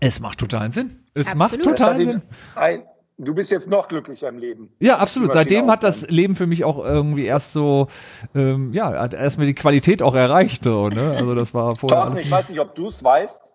es 0.00 0.20
macht 0.20 0.38
totalen 0.38 0.72
Sinn. 0.72 0.98
Es 1.14 1.28
Absolut. 1.28 1.38
macht 1.38 1.62
total 1.78 1.96
Sinn. 1.96 2.22
ein, 2.56 2.82
du 3.18 3.34
bist 3.34 3.50
jetzt 3.50 3.70
noch 3.70 3.88
glücklicher 3.88 4.28
im 4.28 4.38
Leben. 4.38 4.72
Ja, 4.80 4.98
absolut. 4.98 5.32
Seitdem 5.32 5.70
hat 5.70 5.84
das. 5.84 6.02
Leben 6.08 6.34
für 6.34 6.46
mich 6.46 6.64
auch 6.64 6.84
irgendwie 6.84 7.24
erst 7.26 7.52
so, 7.52 7.86
ähm, 8.34 8.72
ja, 8.72 8.92
hat 9.00 9.14
erstmal 9.14 9.46
die 9.46 9.54
Qualität 9.54 10.02
auch 10.02 10.14
erreicht. 10.14 10.64
So, 10.64 10.88
ne? 10.88 11.14
Also 11.16 11.34
das 11.34 11.54
war 11.54 11.76
vorher. 11.76 11.98
Thorsten, 12.00 12.18
ich 12.18 12.30
weiß 12.30 12.48
nicht, 12.50 12.58
ob 12.60 12.74
du 12.74 12.88
es 12.88 13.02
weißt, 13.04 13.52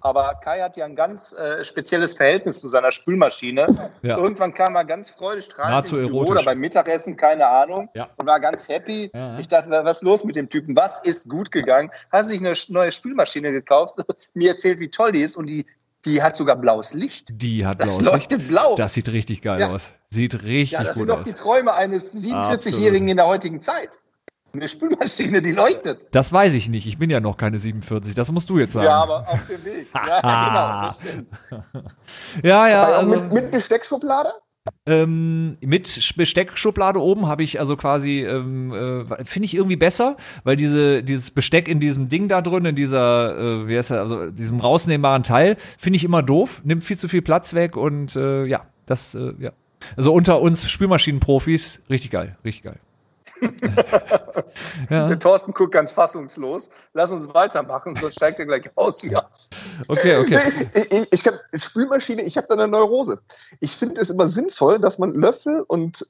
aber 0.00 0.34
Kai 0.44 0.60
hat 0.60 0.76
ja 0.76 0.84
ein 0.84 0.94
ganz 0.94 1.32
äh, 1.32 1.64
spezielles 1.64 2.14
Verhältnis 2.14 2.60
zu 2.60 2.68
seiner 2.68 2.92
Spülmaschine. 2.92 3.66
Ja. 4.02 4.18
Irgendwann 4.18 4.52
kam 4.54 4.76
er 4.76 4.84
ganz 4.84 5.10
freudestrahlend 5.10 5.72
Nahezu 5.72 5.96
ins 5.96 6.06
Büro 6.06 6.18
erotisch. 6.18 6.32
oder 6.36 6.44
beim 6.44 6.58
Mittagessen, 6.58 7.16
keine 7.16 7.46
Ahnung, 7.48 7.88
Ja. 7.94 8.10
und 8.18 8.26
war 8.26 8.38
ganz 8.38 8.68
happy. 8.68 9.10
Ja, 9.14 9.32
ja. 9.32 9.38
Ich 9.40 9.48
dachte, 9.48 9.70
was 9.70 9.96
ist 9.96 10.02
los 10.02 10.22
mit 10.24 10.36
dem 10.36 10.48
Typen? 10.48 10.76
Was 10.76 11.02
ist 11.04 11.28
gut 11.30 11.50
gegangen? 11.50 11.90
Hat 12.12 12.26
sich 12.26 12.38
eine 12.40 12.52
neue 12.68 12.92
Spülmaschine 12.92 13.50
gekauft, 13.50 13.96
mir 14.34 14.50
erzählt, 14.50 14.78
wie 14.78 14.90
toll 14.90 15.10
die 15.12 15.20
ist 15.22 15.36
und 15.36 15.46
die, 15.46 15.64
die 16.04 16.22
hat 16.22 16.36
sogar 16.36 16.56
blaues 16.56 16.94
Licht. 16.94 17.28
Die 17.32 17.64
hat 17.66 17.80
Das 17.80 17.86
blaues 17.88 18.00
Licht. 18.00 18.12
leuchtet 18.12 18.48
blau. 18.48 18.74
Das 18.76 18.94
sieht 18.94 19.08
richtig 19.08 19.42
geil 19.42 19.60
Ja. 19.60 19.70
aus. 19.70 19.90
Sieht 20.10 20.42
richtig 20.42 20.72
ja, 20.72 20.84
das 20.84 20.96
sind 20.96 21.06
gut 21.06 21.14
doch 21.14 21.20
aus. 21.20 21.24
die 21.26 21.32
Träume 21.34 21.74
eines 21.74 22.12
47-Jährigen 22.14 23.08
in 23.08 23.16
der 23.16 23.26
heutigen 23.26 23.60
Zeit. 23.60 23.98
Eine 24.54 24.68
Spülmaschine, 24.68 25.42
die 25.42 25.50
leuchtet. 25.50 26.06
Das 26.12 26.32
weiß 26.32 26.52
ich 26.54 26.68
nicht. 26.68 26.86
Ich 26.86 26.96
bin 26.96 27.10
ja 27.10 27.18
noch 27.18 27.36
keine 27.36 27.58
47. 27.58 28.14
Das 28.14 28.30
musst 28.30 28.48
du 28.48 28.58
jetzt 28.60 28.74
sagen. 28.74 28.86
Ja, 28.86 29.02
aber 29.02 29.28
auf 29.28 29.46
dem 29.48 29.64
Weg. 29.64 29.88
Ja, 29.92 30.20
genau, 30.46 30.86
das 30.86 30.98
stimmt. 31.00 31.30
ja, 32.44 32.68
ja. 32.68 32.84
Also, 32.84 33.08
mit, 33.20 33.32
mit 33.32 33.50
Besteckschublade? 33.50 34.32
Ähm, 34.86 35.58
mit 35.60 35.86
Sch- 35.88 36.16
Besteckschublade 36.16 36.98
oben 37.00 37.26
habe 37.26 37.42
ich 37.42 37.58
also 37.60 37.76
quasi, 37.76 38.20
ähm, 38.20 38.72
äh, 38.72 39.24
finde 39.24 39.44
ich 39.44 39.54
irgendwie 39.54 39.76
besser, 39.76 40.16
weil 40.42 40.56
diese, 40.56 41.02
dieses 41.02 41.30
Besteck 41.30 41.68
in 41.68 41.80
diesem 41.80 42.08
Ding 42.08 42.28
da 42.28 42.40
drin, 42.40 42.64
in 42.64 42.74
dieser, 42.74 43.38
äh, 43.38 43.68
wie 43.68 43.76
heißt 43.76 43.90
er, 43.90 44.00
also 44.00 44.30
diesem 44.30 44.60
rausnehmbaren 44.60 45.22
Teil, 45.22 45.56
finde 45.76 45.98
ich 45.98 46.04
immer 46.04 46.22
doof, 46.22 46.62
nimmt 46.64 46.82
viel 46.82 46.96
zu 46.98 47.08
viel 47.08 47.20
Platz 47.22 47.52
weg 47.52 47.76
und 47.76 48.16
äh, 48.16 48.46
ja, 48.46 48.66
das, 48.86 49.14
äh, 49.14 49.34
ja. 49.38 49.52
Also 49.96 50.14
unter 50.14 50.40
uns 50.40 50.68
Spülmaschinenprofis, 50.70 51.82
richtig 51.90 52.10
geil, 52.10 52.38
richtig 52.42 52.62
geil. 52.62 52.80
ja, 54.90 55.08
Der 55.08 55.18
Thorsten 55.18 55.52
guckt 55.52 55.72
ganz 55.72 55.92
fassungslos. 55.92 56.70
Lass 56.92 57.10
uns 57.12 57.32
weitermachen, 57.34 57.94
sonst 57.94 58.14
steigt 58.14 58.38
er 58.38 58.46
gleich 58.46 58.64
aus 58.76 59.00
hier. 59.00 59.22
okay, 59.88 60.16
okay. 60.18 60.40
Ich, 60.74 60.92
ich, 60.92 61.12
ich 61.12 61.24
kann 61.24 61.34
Spülmaschine, 61.56 62.22
ich 62.22 62.36
habe 62.36 62.46
da 62.48 62.54
eine 62.54 62.68
Neurose. 62.68 63.20
Ich 63.60 63.76
finde 63.76 64.00
es 64.00 64.10
immer 64.10 64.28
sinnvoll, 64.28 64.78
dass 64.78 64.98
man 64.98 65.14
Löffel 65.14 65.62
und 65.66 66.06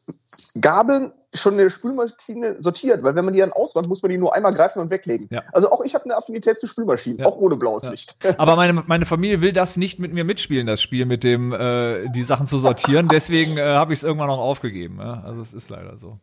Gabeln 0.61 1.13
schon 1.37 1.55
in 1.55 1.59
der 1.59 1.71
Spülmaschine 1.71 2.63
sortiert, 2.63 3.03
weil 3.03 3.17
wenn 3.17 3.25
man 3.25 3.35
die 3.35 3.41
dann 3.41 3.53
ausräumt, 3.53 3.89
muss 3.89 4.03
man 4.03 4.11
die 4.13 4.19
nur 4.19 4.35
einmal 4.37 4.53
greifen 4.55 4.79
und 4.81 4.91
weglegen. 4.91 5.27
Ja. 5.31 5.43
Also 5.53 5.69
auch 5.71 5.81
ich 5.85 5.95
habe 5.95 6.05
eine 6.05 6.17
Affinität 6.17 6.61
zu 6.61 6.69
Spülmaschinen, 6.69 7.19
Ja. 7.19 7.27
auch 7.27 7.37
ohne 7.37 7.57
blaues 7.57 7.83
Ja. 7.83 7.91
Licht. 7.91 8.17
Aber 8.39 8.55
meine, 8.55 8.73
meine 8.87 9.05
Familie 9.05 9.41
will 9.41 9.53
das 9.53 9.77
nicht 9.77 9.99
mit 9.99 10.13
mir 10.13 10.23
mitspielen, 10.25 10.67
das 10.67 10.81
Spiel 10.81 11.07
mit 11.07 11.25
dem, 11.25 11.53
äh, 11.53 12.09
die 12.11 12.23
Sachen 12.23 12.47
zu 12.47 12.59
sortieren. 12.59 13.09
Deswegen 13.09 13.57
äh, 13.59 13.63
habe 13.63 13.93
ich 13.93 13.99
es 13.99 14.03
irgendwann 14.05 14.31
auch 14.31 14.39
aufgegeben. 14.39 14.99
Ja? 15.01 15.25
Also 15.27 15.43
es 15.43 15.53
ist 15.53 15.71
leider 15.71 15.97
so. 15.97 16.21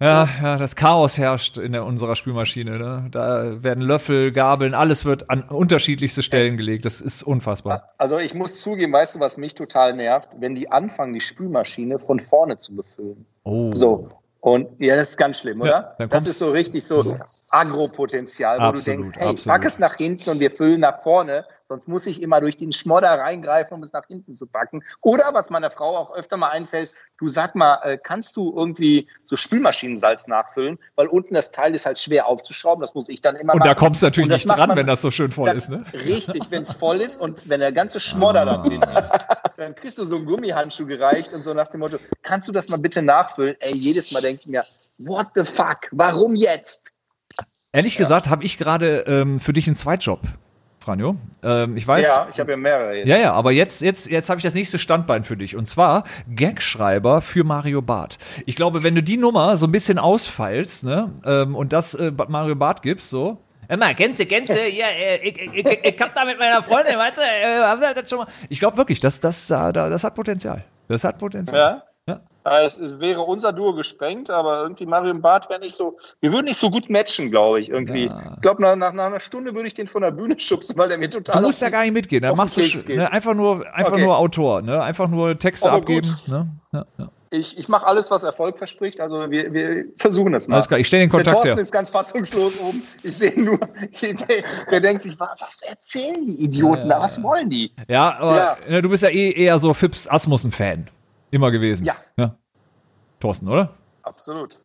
Ja, 0.00 0.28
ja, 0.42 0.56
das 0.58 0.76
Chaos 0.76 1.18
herrscht 1.18 1.56
in 1.56 1.72
der, 1.72 1.84
unserer 1.84 2.16
Spülmaschine. 2.16 2.78
Ne? 2.78 3.08
Da 3.10 3.62
werden 3.62 3.82
Löffel, 3.82 4.32
Gabeln, 4.32 4.74
alles 4.74 5.04
wird 5.04 5.30
an 5.30 5.42
unterschiedlichste 5.42 6.22
Stellen 6.22 6.56
gelegt. 6.56 6.84
Das 6.84 7.00
ist 7.00 7.22
unfassbar. 7.22 7.88
Also 7.98 8.18
ich 8.18 8.34
muss 8.34 8.60
zugeben, 8.60 8.92
weißt 8.92 9.16
du, 9.16 9.20
was 9.20 9.36
mich 9.36 9.54
total 9.54 9.94
nervt? 9.94 10.30
Wenn 10.38 10.54
die 10.54 10.70
anfangen, 10.70 11.12
die 11.12 11.20
Spülmaschine 11.20 11.98
von 11.98 12.20
vorne 12.20 12.58
zu 12.58 12.74
befüllen. 12.74 13.26
Oh. 13.44 13.70
So. 13.72 14.08
Und 14.44 14.78
ja, 14.78 14.94
das 14.94 15.08
ist 15.08 15.16
ganz 15.16 15.38
schlimm, 15.40 15.60
Ja, 15.60 15.64
oder? 15.64 15.94
dann 15.96 16.08
das 16.10 16.26
ist 16.26 16.38
so 16.38 16.50
richtig 16.50 16.84
so 16.86 17.16
Agropotenzial, 17.48 18.58
wo 18.58 18.62
Absolut, 18.64 18.86
du 18.86 18.90
denkst, 18.90 19.10
hey, 19.14 19.28
absolut. 19.30 19.46
pack 19.46 19.64
es 19.64 19.78
nach 19.78 19.94
hinten 19.94 20.28
und 20.28 20.38
wir 20.38 20.50
füllen 20.50 20.80
nach 20.80 21.00
vorne, 21.00 21.46
sonst 21.66 21.88
muss 21.88 22.04
ich 22.04 22.20
immer 22.20 22.42
durch 22.42 22.58
den 22.58 22.70
Schmodder 22.70 23.08
reingreifen, 23.08 23.74
um 23.74 23.82
es 23.82 23.94
nach 23.94 24.06
hinten 24.06 24.34
zu 24.34 24.46
packen. 24.46 24.82
Oder 25.00 25.30
was 25.32 25.48
meiner 25.48 25.70
Frau 25.70 25.96
auch 25.96 26.14
öfter 26.14 26.36
mal 26.36 26.50
einfällt, 26.50 26.90
du 27.16 27.30
sag 27.30 27.54
mal, 27.54 27.78
äh, 27.84 27.96
kannst 27.96 28.36
du 28.36 28.52
irgendwie 28.54 29.08
so 29.24 29.36
Spülmaschinensalz 29.36 30.26
nachfüllen? 30.28 30.78
Weil 30.94 31.06
unten 31.06 31.32
das 31.32 31.50
Teil 31.50 31.74
ist 31.74 31.86
halt 31.86 31.98
schwer 31.98 32.26
aufzuschrauben, 32.28 32.82
das 32.82 32.94
muss 32.94 33.08
ich 33.08 33.22
dann 33.22 33.36
immer 33.36 33.54
Und 33.54 33.60
machen. 33.60 33.68
da 33.70 33.74
kommst 33.74 34.02
du 34.02 34.06
natürlich 34.08 34.28
Und 34.28 34.32
nicht 34.34 34.46
dran, 34.46 34.68
man- 34.68 34.76
wenn 34.76 34.86
das 34.86 35.00
so 35.00 35.10
schön 35.10 35.32
voll 35.32 35.56
ist. 35.56 35.70
Ne? 35.70 35.84
Richtig, 35.94 36.50
wenn 36.50 36.60
es 36.60 36.74
voll 36.74 36.98
ist 37.00 37.18
und 37.18 37.48
wenn 37.48 37.60
der 37.60 37.72
ganze 37.72 37.98
Schmodder 37.98 38.44
da 38.44 38.58
drin 38.58 38.82
ist, 38.82 39.10
dann 39.56 39.74
kriegst 39.74 39.98
du 39.98 40.04
so 40.04 40.16
einen 40.16 40.26
Gummihandschuh 40.26 40.86
gereicht 40.86 41.32
und 41.32 41.42
so 41.42 41.54
nach 41.54 41.68
dem 41.68 41.80
Motto, 41.80 41.98
kannst 42.22 42.48
du 42.48 42.52
das 42.52 42.68
mal 42.68 42.78
bitte 42.78 43.02
nachfüllen? 43.02 43.56
Ey, 43.60 43.76
jedes 43.76 44.12
Mal 44.12 44.20
denke 44.22 44.42
ich 44.42 44.46
mir, 44.46 44.64
what 44.98 45.28
the 45.34 45.44
fuck, 45.44 45.88
warum 45.92 46.34
jetzt? 46.34 46.90
Ehrlich 47.72 47.96
gesagt 47.96 48.28
habe 48.28 48.44
ich 48.44 48.56
gerade 48.56 49.04
ähm, 49.06 49.40
für 49.40 49.52
dich 49.52 49.66
einen 49.66 49.74
Zweitjob, 49.74 50.20
Franjo. 50.78 51.16
Ähm, 51.42 51.76
ich 51.76 51.86
weiß. 51.88 52.06
ja, 52.06 52.28
ich 52.30 52.38
habe 52.38 52.52
ja 52.52 52.56
mehrere 52.56 52.94
jetzt. 52.98 53.08
Ja, 53.08 53.16
ja, 53.16 53.32
aber 53.32 53.50
jetzt, 53.50 53.82
jetzt, 53.82 54.06
jetzt 54.08 54.30
habe 54.30 54.38
ich 54.38 54.44
das 54.44 54.54
nächste 54.54 54.78
Standbein 54.78 55.24
für 55.24 55.36
dich. 55.36 55.56
Und 55.56 55.66
zwar 55.66 56.04
Gagschreiber 56.34 57.20
für 57.20 57.42
Mario 57.42 57.82
Barth. 57.82 58.18
Ich 58.46 58.54
glaube, 58.54 58.82
wenn 58.84 58.94
du 58.94 59.02
die 59.02 59.16
Nummer 59.16 59.56
so 59.56 59.66
ein 59.66 59.72
bisschen 59.72 59.98
ausfeilst, 59.98 60.84
ne, 60.84 61.10
ähm, 61.24 61.56
und 61.56 61.72
das 61.72 61.94
äh, 61.94 62.12
Mario 62.28 62.54
Barth 62.54 62.82
gibst, 62.82 63.10
so. 63.10 63.38
Immer, 63.68 63.94
kennst 63.94 64.20
du, 64.20 64.24
ja, 64.68 64.86
äh, 64.88 65.16
ich, 65.28 65.38
ich, 65.38 65.66
ich, 65.66 65.78
ich 65.84 66.00
hab 66.00 66.14
da 66.14 66.24
mit 66.24 66.38
meiner 66.38 66.62
Freundin, 66.62 66.96
weißt 66.98 67.16
du, 67.16 67.22
äh, 67.22 67.94
das 67.94 68.10
schon 68.10 68.18
mal. 68.20 68.28
Ich 68.48 68.58
glaube 68.58 68.76
wirklich, 68.76 69.00
das, 69.00 69.20
das, 69.20 69.46
da, 69.46 69.72
da, 69.72 69.88
das 69.88 70.04
hat 70.04 70.14
Potenzial. 70.14 70.64
Das 70.88 71.04
hat 71.04 71.18
Potenzial. 71.18 71.82
Ja? 72.06 72.20
Ja. 72.46 72.60
Es, 72.60 72.78
es 72.78 73.00
wäre 73.00 73.22
unser 73.22 73.52
Duo 73.54 73.72
gesprengt, 73.72 74.28
aber 74.28 74.60
irgendwie 74.62 74.84
Mario 74.84 75.12
und 75.12 75.22
Bart 75.22 75.48
wäre 75.48 75.60
nicht 75.60 75.74
so. 75.74 75.96
Wir 76.20 76.30
würden 76.32 76.44
nicht 76.44 76.58
so 76.58 76.70
gut 76.70 76.90
matchen, 76.90 77.30
glaube 77.30 77.60
ich. 77.60 77.70
Irgendwie. 77.70 78.04
Ja. 78.08 78.32
Ich 78.34 78.42
glaube, 78.42 78.60
nach, 78.60 78.76
nach, 78.76 78.92
nach 78.92 79.06
einer 79.06 79.20
Stunde 79.20 79.54
würde 79.54 79.66
ich 79.66 79.74
den 79.74 79.86
von 79.88 80.02
der 80.02 80.10
Bühne 80.10 80.34
schubsen, 80.38 80.76
weil 80.76 80.88
der 80.88 80.98
mir 80.98 81.08
total. 81.08 81.40
Du 81.40 81.46
musst 81.46 81.62
ja 81.62 81.70
gar 81.70 81.82
nicht 81.82 81.92
mitgehen, 81.94 82.22
dann 82.22 82.36
machst 82.36 82.58
du 82.58 82.94
ne, 82.94 83.10
einfach 83.10 83.32
nur, 83.32 83.66
einfach 83.74 83.92
Okay. 83.92 84.04
nur 84.04 84.18
Autor, 84.18 84.60
ne? 84.60 84.82
Einfach 84.82 85.08
nur 85.08 85.38
Texte 85.38 85.68
Aber 85.70 85.78
abgeben. 85.78 86.06
gut. 86.08 86.28
Ne? 86.28 86.48
Ja, 86.72 86.84
ja. 86.98 87.08
Ich, 87.34 87.58
ich 87.58 87.68
mache 87.68 87.86
alles, 87.86 88.10
was 88.10 88.22
Erfolg 88.22 88.56
verspricht. 88.58 89.00
Also 89.00 89.30
wir, 89.30 89.52
wir 89.52 89.84
versuchen 89.96 90.32
das 90.32 90.46
mal. 90.48 90.56
Alles 90.56 90.68
klar, 90.68 90.78
ich 90.80 90.86
stelle 90.86 91.02
den 91.04 91.10
Der 91.10 91.18
Kontakt 91.18 91.34
Thorsten 91.36 91.54
her. 91.54 91.62
ist 91.62 91.72
ganz 91.72 91.90
fassungslos 91.90 92.60
oben. 92.60 92.82
Ich 93.02 93.16
sehe 93.16 93.44
nur, 93.44 93.58
der, 94.02 94.42
der 94.70 94.80
denkt 94.80 95.02
sich, 95.02 95.18
wa- 95.18 95.34
was 95.40 95.62
erzählen 95.62 96.24
die 96.26 96.44
Idioten 96.44 96.88
da? 96.88 97.00
Was 97.00 97.22
wollen 97.22 97.50
die? 97.50 97.72
Ja, 97.88 98.16
aber 98.18 98.36
Ja. 98.36 98.56
äh, 98.68 98.82
du 98.82 98.88
bist 98.88 99.02
ja 99.02 99.08
eh 99.10 99.32
eher 99.32 99.58
so 99.58 99.74
Fips 99.74 100.06
Asmussen-Fan. 100.08 100.88
Immer 101.30 101.50
gewesen. 101.50 101.84
Ja. 101.84 101.96
ja. 102.16 102.36
Thorsten, 103.20 103.48
oder? 103.48 103.74
Absolut. 104.02 104.58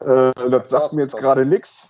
Äh, 0.00 0.32
das 0.50 0.70
sagt 0.70 0.92
mir 0.92 1.02
jetzt 1.02 1.16
gerade 1.16 1.46
nichts. 1.46 1.88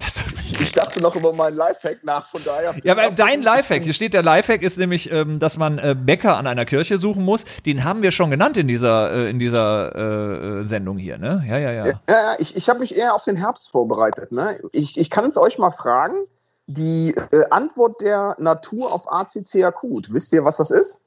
Ich 0.61 0.73
dachte 0.73 1.01
noch 1.01 1.17
über 1.17 1.33
meinen 1.33 1.57
Lifehack 1.57 2.05
nach, 2.05 2.29
von 2.29 2.43
daher. 2.45 2.75
ja, 2.85 2.97
weil 2.97 3.13
dein 3.15 3.43
Lifehack, 3.43 3.83
hier 3.83 3.95
steht 3.95 4.15
der 4.15 4.23
Lifehack 4.23 4.63
ist 4.63 4.79
nämlich, 4.79 5.11
ähm, 5.11 5.39
dass 5.39 5.57
man 5.57 5.79
äh, 5.79 5.97
Bäcker 5.99 6.37
an 6.37 6.47
einer 6.47 6.65
Kirche 6.65 6.99
suchen 6.99 7.25
muss. 7.25 7.45
Den 7.67 7.85
haben 7.85 8.03
wir 8.03 8.13
schon 8.13 8.31
genannt 8.31 8.57
in 8.57 8.69
dieser, 8.69 9.11
äh, 9.11 9.31
in 9.31 9.39
dieser 9.39 9.95
äh, 9.95 10.61
äh, 10.61 10.65
Sendung 10.65 10.99
hier, 10.99 11.19
ne? 11.19 11.45
Ja, 11.49 11.59
ja, 11.59 11.73
ja. 11.73 11.87
Ja, 11.87 12.01
ja, 12.09 12.37
ich, 12.39 12.57
ich 12.57 12.69
habe 12.69 12.81
mich 12.81 12.97
eher 12.97 13.15
auf 13.15 13.25
den 13.25 13.37
Herbst 13.37 13.71
vorbereitet. 13.71 14.33
Ne? 14.33 14.59
Ich, 14.73 14.97
ich 14.97 15.11
kann 15.11 15.27
es 15.27 15.37
euch 15.37 15.59
mal 15.59 15.71
fragen. 15.71 16.25
Die 16.67 17.15
äh, 17.31 17.45
Antwort 17.51 18.01
der 18.01 18.37
Natur 18.39 18.93
auf 18.93 19.11
ACC 19.11 19.65
akut. 19.65 20.13
Wisst 20.13 20.33
ihr, 20.33 20.45
was 20.45 20.57
das 20.57 20.71
ist? 20.71 21.01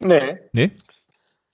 Nee. 0.00 0.38
Nee? 0.52 0.72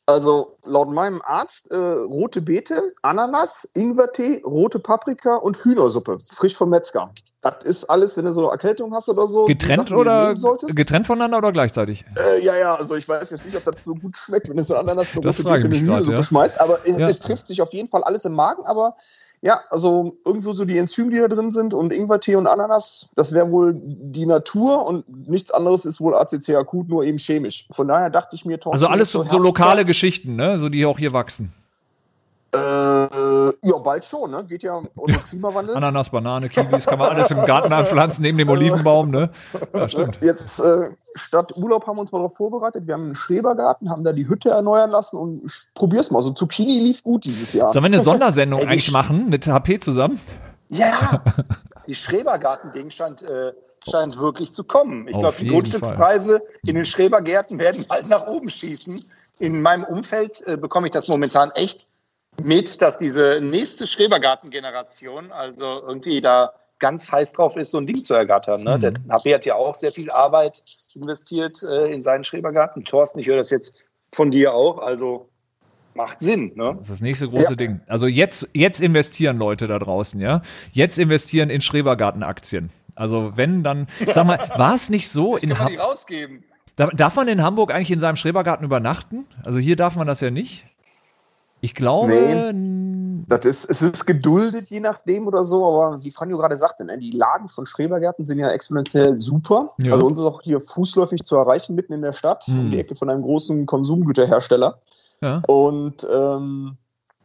Also 0.09 0.57
laut 0.65 0.89
meinem 0.89 1.21
Arzt 1.23 1.71
äh, 1.71 1.77
rote 1.77 2.41
Beete, 2.41 2.95
Ananas, 3.03 3.71
Ingwertee, 3.75 4.41
rote 4.43 4.79
Paprika 4.79 5.37
und 5.37 5.63
Hühnersuppe, 5.63 6.17
frisch 6.35 6.57
vom 6.57 6.71
Metzger. 6.71 7.11
Das 7.43 7.63
ist 7.65 7.85
alles, 7.85 8.17
wenn 8.17 8.25
du 8.25 8.33
so 8.33 8.41
eine 8.41 8.53
Erkältung 8.53 8.95
hast 8.95 9.11
oder 9.11 9.29
so. 9.29 9.47
die 9.47 9.53
Getrennt 9.53 9.91
Sachen, 9.91 9.97
die 9.97 10.01
oder 10.01 10.35
getrennt 10.75 11.07
voneinander 11.07 11.37
oder 11.37 11.53
gleichzeitig? 11.53 12.07
Äh, 12.17 12.43
ja, 12.43 12.57
ja, 12.57 12.75
also 12.75 12.97
ich 12.97 13.07
weiß 13.07 13.29
jetzt 13.29 13.45
nicht, 13.45 13.55
ob 13.55 13.67
das 13.67 13.85
so 13.85 13.95
gut 13.95 14.17
schmeckt, 14.17 14.49
wenn 14.49 14.57
du 14.57 14.65
so 14.65 14.77
Ananas 14.77 15.13
eine 15.15 15.27
rote 15.27 15.43
Beete 15.43 15.59
in 15.59 15.65
eine 15.67 15.69
grad, 15.69 15.81
Hühnersuppe 15.83 16.17
ja. 16.17 16.23
schmeißt. 16.23 16.59
Aber 16.59 16.89
Ja. 16.89 17.07
es 17.07 17.19
trifft 17.19 17.47
sich 17.47 17.61
auf 17.61 17.75
jeden 17.75 17.89
Fall 17.89 18.03
alles 18.03 18.25
im 18.25 18.33
Magen. 18.33 18.65
Aber 18.65 18.97
ja, 19.41 19.61
also 19.71 20.17
irgendwo 20.25 20.53
so 20.53 20.65
die 20.65 20.79
Enzyme, 20.79 21.11
die 21.11 21.19
da 21.19 21.29
drin 21.29 21.51
sind 21.51 21.75
und 21.75 21.93
Ingwertee 21.93 22.37
und 22.37 22.47
Ananas, 22.47 23.11
das 23.15 23.33
wäre 23.33 23.51
wohl 23.51 23.75
die 23.77 24.27
Natur 24.27 24.87
und 24.87 25.29
nichts 25.29 25.51
anderes 25.51 25.85
ist 25.85 26.01
wohl 26.01 26.15
ACC 26.15 26.57
akut, 26.57 26.89
nur 26.89 27.05
eben 27.05 27.19
chemisch. 27.19 27.69
Von 27.73 27.89
daher 27.89 28.11
dachte 28.11 28.35
ich 28.35 28.45
mir, 28.45 28.59
Thorsten, 28.59 28.85
Also 28.85 28.89
alles 28.89 29.13
so, 29.13 29.23
so 29.25 29.39
lokale 29.39 29.85
Geschichten, 29.85 30.35
ne? 30.37 30.59
So 30.59 30.69
die 30.69 30.85
auch 30.87 30.99
hier 30.99 31.13
wachsen. 31.13 31.53
Äh, 32.51 32.59
ja, 32.59 33.79
bald 33.85 34.07
schon, 34.07 34.31
ne? 34.31 34.43
Geht 34.45 34.63
ja 34.63 34.75
um 34.75 35.07
den 35.07 35.23
Klimawandel. 35.25 35.77
Ananas, 35.77 36.09
Banane, 36.09 36.49
Kiwis, 36.49 36.87
kann 36.87 36.99
man 36.99 37.11
alles 37.11 37.31
im 37.31 37.45
Garten 37.45 37.73
anpflanzen, 37.73 38.23
neben 38.23 38.39
dem 38.39 38.49
Olivenbaum, 38.49 39.11
ne? 39.11 39.31
Ja, 39.75 39.87
stimmt. 39.87 40.19
Jetzt 40.23 40.59
äh, 40.61 40.89
statt 41.15 41.53
Urlaub 41.57 41.87
haben 41.87 41.99
wir 41.99 42.01
uns 42.01 42.13
mal 42.13 42.19
darauf 42.19 42.37
vorbereitet. 42.37 42.87
Wir 42.87 42.95
haben 42.95 43.05
einen 43.05 43.15
Schrebergarten, 43.15 43.91
haben 43.91 44.03
da 44.03 44.15
die 44.15 44.29
Hütte 44.29 44.49
erneuern 44.51 44.91
lassen 44.91 45.19
und 45.19 45.43
probier's 45.75 46.11
mal. 46.11 46.23
So 46.23 46.31
Zucchini 46.31 46.79
lief 46.79 47.03
gut 47.03 47.27
dieses 47.27 47.53
Jahr. 47.53 47.71
Sollen 47.71 47.85
wir 47.85 47.89
eine 47.89 48.01
Sondersendung 48.05 48.61
Ey, 48.61 48.67
eigentlich 48.67 48.93
machen 48.93 49.29
mit 49.29 49.47
HP 49.47 49.79
zusammen? 49.81 50.19
Ja, 50.69 51.23
die 51.87 51.95
Schrebergarten-Ding 51.95 52.89
scheint, 52.89 53.29
äh, 53.29 53.53
scheint 53.87 54.19
wirklich 54.19 54.53
zu 54.53 54.65
kommen. 54.65 55.07
Ich 55.07 55.19
glaube, 55.19 55.37
die 55.39 55.49
Grundstückspreise 55.49 56.43
in 56.67 56.77
den 56.77 56.87
Schrebergärten 56.87 57.59
werden 57.59 57.85
bald 57.87 58.09
nach 58.09 58.27
oben 58.27 58.49
schießen. 58.49 58.99
In 59.39 59.61
meinem 59.61 59.85
Umfeld 59.85 60.43
äh, 60.47 60.57
bekomme 60.57 60.87
ich 60.87 60.93
das 60.93 61.09
momentan 61.09 61.51
echt 61.51 61.89
mit, 62.43 62.81
dass 62.83 62.99
diese 62.99 63.41
nächste 63.41 63.87
Schrebergarten-Generation 63.87 65.33
also 65.33 65.83
irgendwie 65.87 66.21
da 66.21 66.53
ganz 66.79 67.11
heiß 67.11 67.33
drauf 67.33 67.57
ist, 67.57 67.73
so 67.73 67.79
ein 67.79 67.87
Ding 67.87 68.03
zu 68.03 68.15
ergattern. 68.15 68.63
Ne? 68.63 68.77
Mhm. 68.77 68.81
Der 68.81 68.93
HP 69.11 69.35
hat 69.35 69.45
ja 69.47 69.57
auch 69.57 69.75
sehr 69.75 69.91
viel 69.91 70.11
Arbeit 70.11 70.63
investiert 70.95 71.63
äh, 71.63 71.93
in 71.93 72.03
seinen 72.03 72.23
Schrebergarten. 72.25 72.85
Thorsten, 72.85 73.19
ich 73.19 73.27
höre 73.27 73.37
das 73.39 73.51
jetzt 73.51 73.75
von 74.15 74.31
dir 74.31 74.55
auch, 74.55 74.79
also 74.79 75.29
macht 75.95 76.21
Sinn. 76.21 76.53
Ne? 76.55 76.75
Das 76.79 76.83
ist 76.83 76.91
das 76.93 77.01
nächste 77.01 77.29
große 77.29 77.51
Ja. 77.51 77.57
Ding. 77.57 77.81
Also 77.89 78.07
jetzt, 78.07 78.49
jetzt 78.55 78.81
investieren 78.81 79.39
Leute 79.39 79.67
da 79.67 79.81
draußen, 79.81 80.21
ja? 80.21 80.43
Jetzt 80.73 80.99
investieren 80.99 81.51
in 81.51 81.61
Schrebergartenaktien. 81.61 82.71
Also 82.95 83.33
wenn, 83.37 83.65
dann, 83.65 83.89
sag 84.09 84.25
mal, 84.27 84.39
war 84.57 84.75
es 84.77 84.89
nicht 84.91 85.09
so 85.11 85.37
in 85.37 85.49
Kann 85.51 85.59
man 85.59 85.67
Ham 85.67 85.73
die 85.73 85.79
rausgeben? 85.79 86.45
Da- 86.77 86.87
Darf 86.89 87.17
man 87.17 87.27
in 87.27 87.43
Hamburg 87.43 87.73
eigentlich 87.75 87.91
in 87.91 87.99
seinem 87.99 88.15
Schrebergarten 88.15 88.65
übernachten? 88.65 89.27
Also 89.45 89.59
hier 89.59 89.75
darf 89.75 89.97
man 89.97 90.07
das 90.07 90.21
ja 90.21 90.31
nicht. 90.31 90.63
Ich 91.61 91.75
glaube, 91.75 92.15
n- 92.15 93.25
Das 93.29 93.45
ist, 93.45 93.69
es 93.69 93.83
ist 93.83 94.07
geduldet, 94.07 94.71
je 94.71 94.81
nachdem 94.81 95.27
oder 95.27 95.45
so, 95.45 95.65
aber 95.67 96.03
wie 96.03 96.11
Franjo 96.11 96.39
gerade 96.39 96.57
sagte, 96.57 96.85
ne, 96.85 96.99
die 96.99 97.11
Lagen 97.11 97.49
von 97.49 97.67
Schrebergärten 97.67 98.25
sind 98.25 98.39
ja 98.39 98.49
exponentiell 98.51 99.21
super. 99.21 99.73
Ja. 99.79 99.93
Also 99.95 100.07
uns 100.07 100.19
ist 100.19 100.25
auch 100.25 100.41
hier 100.43 100.61
fußläufig 100.61 101.23
zu 101.25 101.37
erreichen, 101.37 101.75
mitten 101.75 101.93
in 101.93 102.03
der 102.03 102.13
Stadt, 102.13 102.45
Hm. 102.47 102.59
um 102.61 102.71
die 102.71 102.79
Ecke 102.79 102.95
von 102.95 103.11
einem 103.11 103.23
großen 103.23 103.67
Konsumgüterhersteller. 103.67 104.79
ja. 105.21 105.43
Und 105.49 106.07
ähm, 106.15 106.77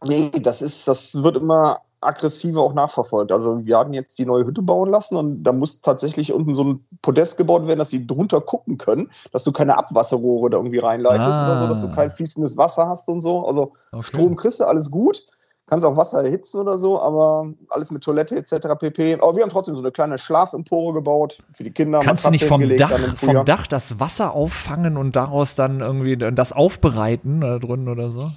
nee, 0.04 0.30
das 0.42 0.62
ist, 0.62 0.88
das 0.88 1.14
wird 1.14 1.36
immer 1.36 1.78
aggressiver 2.04 2.60
auch 2.60 2.74
nachverfolgt. 2.74 3.32
Also 3.32 3.64
wir 3.66 3.78
haben 3.78 3.92
jetzt 3.92 4.18
die 4.18 4.26
neue 4.26 4.46
Hütte 4.46 4.62
bauen 4.62 4.90
lassen 4.90 5.16
und 5.16 5.42
da 5.42 5.52
muss 5.52 5.80
tatsächlich 5.80 6.32
unten 6.32 6.54
so 6.54 6.64
ein 6.64 6.84
Podest 7.02 7.36
gebaut 7.36 7.66
werden, 7.66 7.78
dass 7.78 7.90
die 7.90 8.06
drunter 8.06 8.40
gucken 8.40 8.78
können, 8.78 9.10
dass 9.32 9.44
du 9.44 9.52
keine 9.52 9.76
Abwasserrohre 9.78 10.50
da 10.50 10.58
irgendwie 10.58 10.78
reinleitest 10.78 11.28
Ah. 11.28 11.44
oder 11.44 11.58
so, 11.58 11.66
dass 11.68 11.80
du 11.80 11.90
kein 11.94 12.10
fließendes 12.10 12.56
Wasser 12.56 12.88
hast 12.88 13.08
und 13.08 13.20
so. 13.20 13.46
Also 13.46 13.72
Okay. 13.92 14.02
Strom 14.02 14.36
kriegst 14.36 14.60
du, 14.60 14.64
alles 14.64 14.90
gut. 14.90 15.24
Kannst 15.66 15.86
auch 15.86 15.96
Wasser 15.96 16.22
erhitzen 16.22 16.58
oder 16.60 16.76
so, 16.76 17.00
aber 17.00 17.46
alles 17.70 17.90
mit 17.90 18.04
Toilette 18.04 18.36
etc. 18.36 18.68
pp. 18.78 19.14
Aber 19.14 19.34
wir 19.34 19.42
haben 19.42 19.48
trotzdem 19.48 19.74
so 19.74 19.80
eine 19.80 19.92
kleine 19.92 20.18
Schlafempore 20.18 20.92
gebaut 20.92 21.38
für 21.54 21.64
die 21.64 21.70
Kinder. 21.70 22.00
Kannst 22.00 22.26
du 22.26 22.30
nicht 22.30 22.44
vom 22.44 22.76
Dach, 22.76 22.90
vom 23.16 23.46
Dach 23.46 23.66
das 23.66 23.98
Wasser 23.98 24.34
auffangen 24.34 24.98
und 24.98 25.16
daraus 25.16 25.54
dann 25.54 25.80
irgendwie 25.80 26.18
das 26.18 26.52
aufbereiten 26.52 27.40
da 27.40 27.58
drin 27.58 27.88
oder 27.88 28.10
so? 28.10 28.28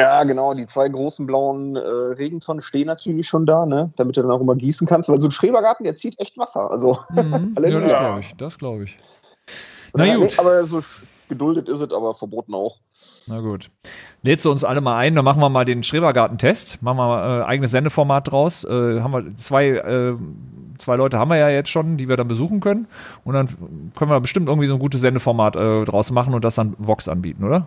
Ja, 0.00 0.24
genau. 0.24 0.54
Die 0.54 0.66
zwei 0.66 0.88
großen 0.88 1.26
blauen 1.26 1.76
äh, 1.76 1.80
Regentonnen 1.80 2.60
stehen 2.60 2.86
natürlich 2.86 3.28
schon 3.28 3.46
da, 3.46 3.66
ne? 3.66 3.92
damit 3.96 4.16
du 4.16 4.22
dann 4.22 4.30
auch 4.30 4.40
immer 4.40 4.56
gießen 4.56 4.86
kannst. 4.86 5.08
Weil 5.08 5.20
so 5.20 5.28
ein 5.28 5.32
Schrebergarten, 5.32 5.84
der 5.84 5.94
zieht 5.94 6.18
echt 6.18 6.38
Wasser. 6.38 6.70
Also, 6.70 6.98
Mhm. 7.10 7.56
ja, 7.60 7.80
das 7.80 7.90
glaube 7.90 8.20
ich. 8.20 8.34
Das 8.36 8.58
glaube 8.58 8.84
ich. 8.84 8.96
Na 9.94 10.04
Ja, 10.04 10.16
gut. 10.16 10.24
nee, 10.24 10.32
aber 10.38 10.64
so 10.64 10.80
geduldet 11.28 11.68
ist 11.68 11.80
es, 11.80 11.92
aber 11.92 12.14
verboten 12.14 12.54
auch. 12.54 12.76
Na 13.28 13.40
gut. 13.40 13.70
Lädst 14.22 14.44
du 14.44 14.50
uns 14.50 14.64
alle 14.64 14.80
mal 14.80 14.96
ein, 14.96 15.14
dann 15.14 15.24
machen 15.24 15.40
wir 15.40 15.48
mal 15.48 15.64
den 15.64 15.82
Schrebergarten-Test. 15.82 16.82
Machen 16.82 16.96
wir 16.98 17.06
mal 17.06 17.40
äh, 17.40 17.44
eigenes 17.44 17.70
Sendeformat 17.70 18.30
draus. 18.30 18.64
Äh, 18.64 19.00
haben 19.00 19.12
wir 19.12 19.36
zwei, 19.36 19.68
äh, 19.68 20.16
zwei 20.78 20.96
Leute 20.96 21.18
haben 21.18 21.30
wir 21.30 21.36
ja 21.36 21.48
jetzt 21.48 21.70
schon, 21.70 21.96
die 21.96 22.08
wir 22.08 22.16
dann 22.16 22.28
besuchen 22.28 22.60
können. 22.60 22.86
Und 23.24 23.34
dann 23.34 23.48
können 23.96 24.10
wir 24.10 24.20
bestimmt 24.20 24.48
irgendwie 24.48 24.66
so 24.68 24.74
ein 24.74 24.80
gutes 24.80 25.00
Sendeformat 25.00 25.56
äh, 25.56 25.84
draus 25.84 26.10
machen 26.10 26.34
und 26.34 26.44
das 26.44 26.56
dann 26.56 26.74
Vox 26.78 27.08
anbieten, 27.08 27.44
oder? 27.44 27.66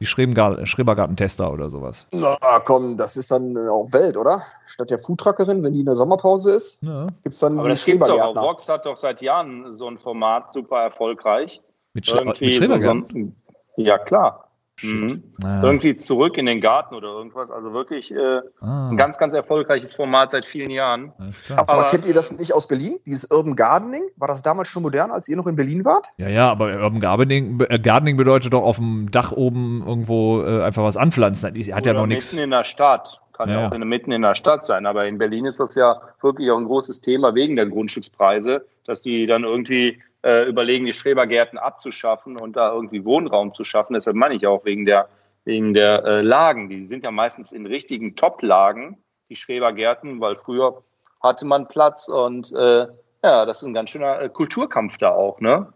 Die 0.00 0.06
Schrebengar- 0.06 0.64
Schrebergarten-Tester 0.66 1.50
oder 1.50 1.70
sowas. 1.70 2.06
Na 2.12 2.36
komm, 2.64 2.96
das 2.98 3.16
ist 3.16 3.30
dann 3.30 3.56
äh, 3.56 3.68
auch 3.68 3.92
Welt, 3.92 4.16
oder? 4.16 4.42
Statt 4.66 4.90
der 4.90 4.98
Foodtruckerin, 4.98 5.62
wenn 5.62 5.72
die 5.72 5.80
in 5.80 5.86
der 5.86 5.94
Sommerpause 5.94 6.52
ist, 6.52 6.82
Ja. 6.82 7.06
gibt's 7.24 7.40
dann 7.40 7.54
Aber 7.54 7.62
einen 7.62 7.70
das 7.70 7.84
gibt's 7.84 8.06
doch 8.06 8.20
auch. 8.20 8.36
Vox 8.36 8.68
hat 8.68 8.84
doch 8.84 8.96
seit 8.96 9.22
Jahren 9.22 9.74
so 9.74 9.88
ein 9.88 9.98
Format 9.98 10.52
super 10.52 10.82
erfolgreich. 10.82 11.62
Mit, 11.94 12.06
Schre 12.06 12.24
mit 12.26 12.36
so, 12.36 12.78
so 12.78 12.90
ein, 12.90 13.34
ja, 13.76 13.96
klar. 13.96 14.45
Mhm. 14.82 15.22
Ah, 15.42 15.62
Irgendwie 15.62 15.94
zurück 15.96 16.36
in 16.36 16.46
den 16.46 16.60
Garten 16.60 16.94
oder 16.94 17.08
irgendwas. 17.08 17.50
Also 17.50 17.72
wirklich 17.72 18.10
äh, 18.12 18.40
ah, 18.60 18.90
ein 18.90 18.96
ganz, 18.96 19.16
ganz 19.18 19.32
erfolgreiches 19.32 19.94
Format 19.94 20.30
seit 20.30 20.44
vielen 20.44 20.70
Jahren. 20.70 21.12
Aber, 21.56 21.72
Aber- 21.72 21.86
kennt 21.86 22.04
ihr 22.06 22.14
das 22.14 22.36
nicht 22.38 22.54
aus 22.54 22.68
Berlin? 22.68 22.98
Dieses 23.06 23.30
Urban 23.30 23.56
Gardening? 23.56 24.02
War 24.16 24.28
das 24.28 24.42
damals 24.42 24.68
schon 24.68 24.82
modern, 24.82 25.10
als 25.10 25.28
ihr 25.28 25.36
noch 25.36 25.46
in 25.46 25.56
Berlin 25.56 25.84
wart? 25.84 26.08
Ja, 26.18 26.28
ja, 26.28 26.50
aber 26.50 26.66
Urban 26.82 27.00
Gardening, 27.00 27.58
äh, 27.68 27.78
Gardening 27.78 28.16
bedeutet 28.16 28.52
doch 28.52 28.62
auf 28.62 28.76
dem 28.76 29.10
Dach 29.10 29.32
oben 29.32 29.82
irgendwo 29.86 30.42
äh, 30.42 30.62
einfach 30.62 30.82
was 30.84 30.96
anpflanzen. 30.96 31.54
Die 31.54 31.72
hat 31.72 31.86
ja 31.86 31.92
Oder 31.92 32.02
noch 32.02 32.06
nichts. 32.08 32.32
Mitten 32.32 32.44
in 32.44 32.50
der 32.50 32.64
Stadt. 32.64 33.20
Kann 33.32 33.48
Ja, 33.50 33.54
ja, 33.54 33.60
ja. 33.62 33.68
auch 33.68 33.74
in, 33.74 33.86
mitten 33.88 34.12
in 34.12 34.22
der 34.22 34.34
Stadt 34.34 34.64
sein. 34.64 34.86
Aber 34.86 35.06
in 35.06 35.18
Berlin 35.18 35.44
ist 35.46 35.60
das 35.60 35.74
ja 35.74 36.00
wirklich 36.22 36.50
auch 36.50 36.56
ein 36.58 36.64
großes 36.64 37.00
Thema 37.02 37.34
wegen 37.34 37.56
der 37.56 37.66
Grundstückspreise, 37.66 38.64
dass 38.86 39.02
die 39.02 39.26
dann 39.26 39.44
irgendwie 39.44 39.98
äh, 40.22 40.48
überlegen, 40.48 40.86
die 40.86 40.92
Schrebergärten 40.92 41.58
abzuschaffen 41.58 42.38
und 42.38 42.56
da 42.56 42.72
irgendwie 42.72 43.04
Wohnraum 43.04 43.54
zu 43.54 43.64
schaffen. 43.64 43.94
Deshalb 43.94 44.16
meine 44.16 44.34
ich 44.34 44.46
auch 44.46 44.64
wegen 44.64 44.84
der, 44.84 45.08
wegen 45.44 45.74
der 45.74 46.04
äh, 46.04 46.20
Lagen. 46.22 46.68
Die 46.68 46.84
sind 46.84 47.04
ja 47.04 47.10
meistens 47.10 47.52
in 47.52 47.66
richtigen 47.66 48.16
Top-Lagen, 48.16 48.98
die 49.28 49.36
Schrebergärten, 49.36 50.20
weil 50.20 50.36
früher 50.36 50.82
hatte 51.22 51.46
man 51.46 51.68
Platz 51.68 52.08
und 52.08 52.52
äh, 52.54 52.86
ja, 53.22 53.44
das 53.44 53.62
ist 53.62 53.68
ein 53.68 53.74
ganz 53.74 53.90
schöner 53.90 54.20
äh, 54.20 54.28
Kulturkampf 54.28 54.98
da 54.98 55.10
auch, 55.10 55.40
ne? 55.40 55.72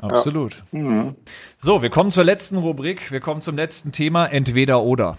Absolut. 0.00 0.62
Mhm. 0.72 1.14
So, 1.58 1.82
wir 1.82 1.90
kommen 1.90 2.10
zur 2.10 2.24
letzten 2.24 2.58
Rubrik. 2.58 3.12
Wir 3.12 3.20
kommen 3.20 3.40
zum 3.40 3.56
letzten 3.56 3.92
Thema, 3.92 4.26
entweder 4.26 4.82
oder. 4.82 5.16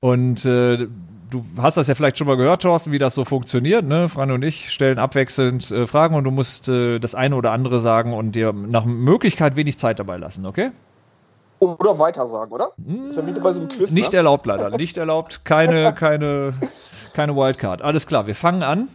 Und 0.00 0.44
äh, 0.44 0.86
du 1.30 1.44
hast 1.58 1.76
das 1.76 1.88
ja 1.88 1.94
vielleicht 1.94 2.18
schon 2.18 2.26
mal 2.26 2.36
gehört, 2.36 2.62
Thorsten, 2.62 2.92
wie 2.92 2.98
das 2.98 3.14
so 3.14 3.24
funktioniert. 3.24 3.84
Ne? 3.84 4.08
Fran 4.08 4.30
und 4.30 4.42
ich 4.42 4.70
stellen 4.70 4.98
abwechselnd 4.98 5.70
äh, 5.70 5.86
Fragen 5.86 6.14
und 6.14 6.24
du 6.24 6.30
musst 6.30 6.68
äh, 6.68 6.98
das 6.98 7.14
eine 7.14 7.36
oder 7.36 7.52
andere 7.52 7.80
sagen 7.80 8.12
und 8.14 8.32
dir 8.32 8.52
nach 8.52 8.84
Möglichkeit 8.84 9.56
wenig 9.56 9.78
Zeit 9.78 9.98
dabei 9.98 10.16
lassen, 10.16 10.46
okay? 10.46 10.70
Oder 11.60 11.98
weitersagen, 11.98 12.52
oder? 12.52 12.70
Ist 13.08 13.16
ja 13.16 13.26
wieder 13.26 13.40
bei 13.40 13.52
so 13.52 13.60
einem 13.60 13.68
Quiz. 13.68 13.90
Nicht 13.90 14.12
ne? 14.12 14.18
erlaubt 14.18 14.46
leider. 14.46 14.70
Nicht 14.70 14.96
erlaubt. 14.96 15.44
Keine, 15.44 15.92
keine, 15.98 16.54
keine 17.14 17.34
Wildcard. 17.34 17.82
Alles 17.82 18.06
klar, 18.06 18.26
wir 18.26 18.34
fangen 18.34 18.62
an. 18.62 18.88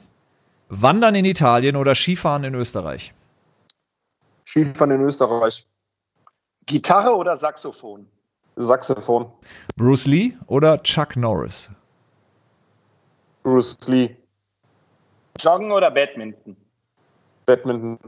Wandern 0.69 1.13
in 1.15 1.25
Italien 1.25 1.75
oder 1.75 1.93
Skifahren 1.93 2.43
in 2.45 2.55
Österreich? 2.55 3.13
Skifahren 4.45 4.91
in 4.91 5.01
Österreich. 5.01 5.67
Gitarre 6.65 7.15
oder 7.15 7.35
Saxophon? 7.35 8.07
Saxophon. 8.55 9.25
Bruce 9.75 10.05
Lee 10.05 10.33
oder 10.47 10.81
Chuck 10.81 11.15
Norris? 11.15 11.69
Bruce 13.43 13.77
Lee. 13.87 14.15
Joggen 15.39 15.71
oder 15.71 15.91
Badminton? 15.91 16.55
Badminton. 17.45 17.99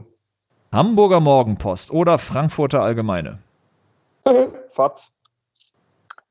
Hamburger 0.72 1.20
Morgenpost 1.20 1.90
oder 1.90 2.18
Frankfurter 2.18 2.82
Allgemeine? 2.82 3.38
Fatz. 4.70 5.18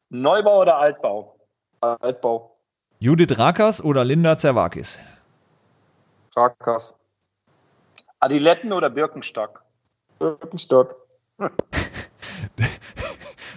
Neubau 0.10 0.62
oder 0.62 0.78
Altbau? 0.78 1.36
Altbau. 1.82 2.58
Judith 3.00 3.38
Rakers 3.38 3.84
oder 3.84 4.04
Linda 4.04 4.38
Zerwakis? 4.38 5.00
Rakas. 6.36 6.96
Adiletten 8.20 8.74
oder 8.74 8.90
Birkenstock? 8.90 9.64
Birkenstock. 10.20 10.96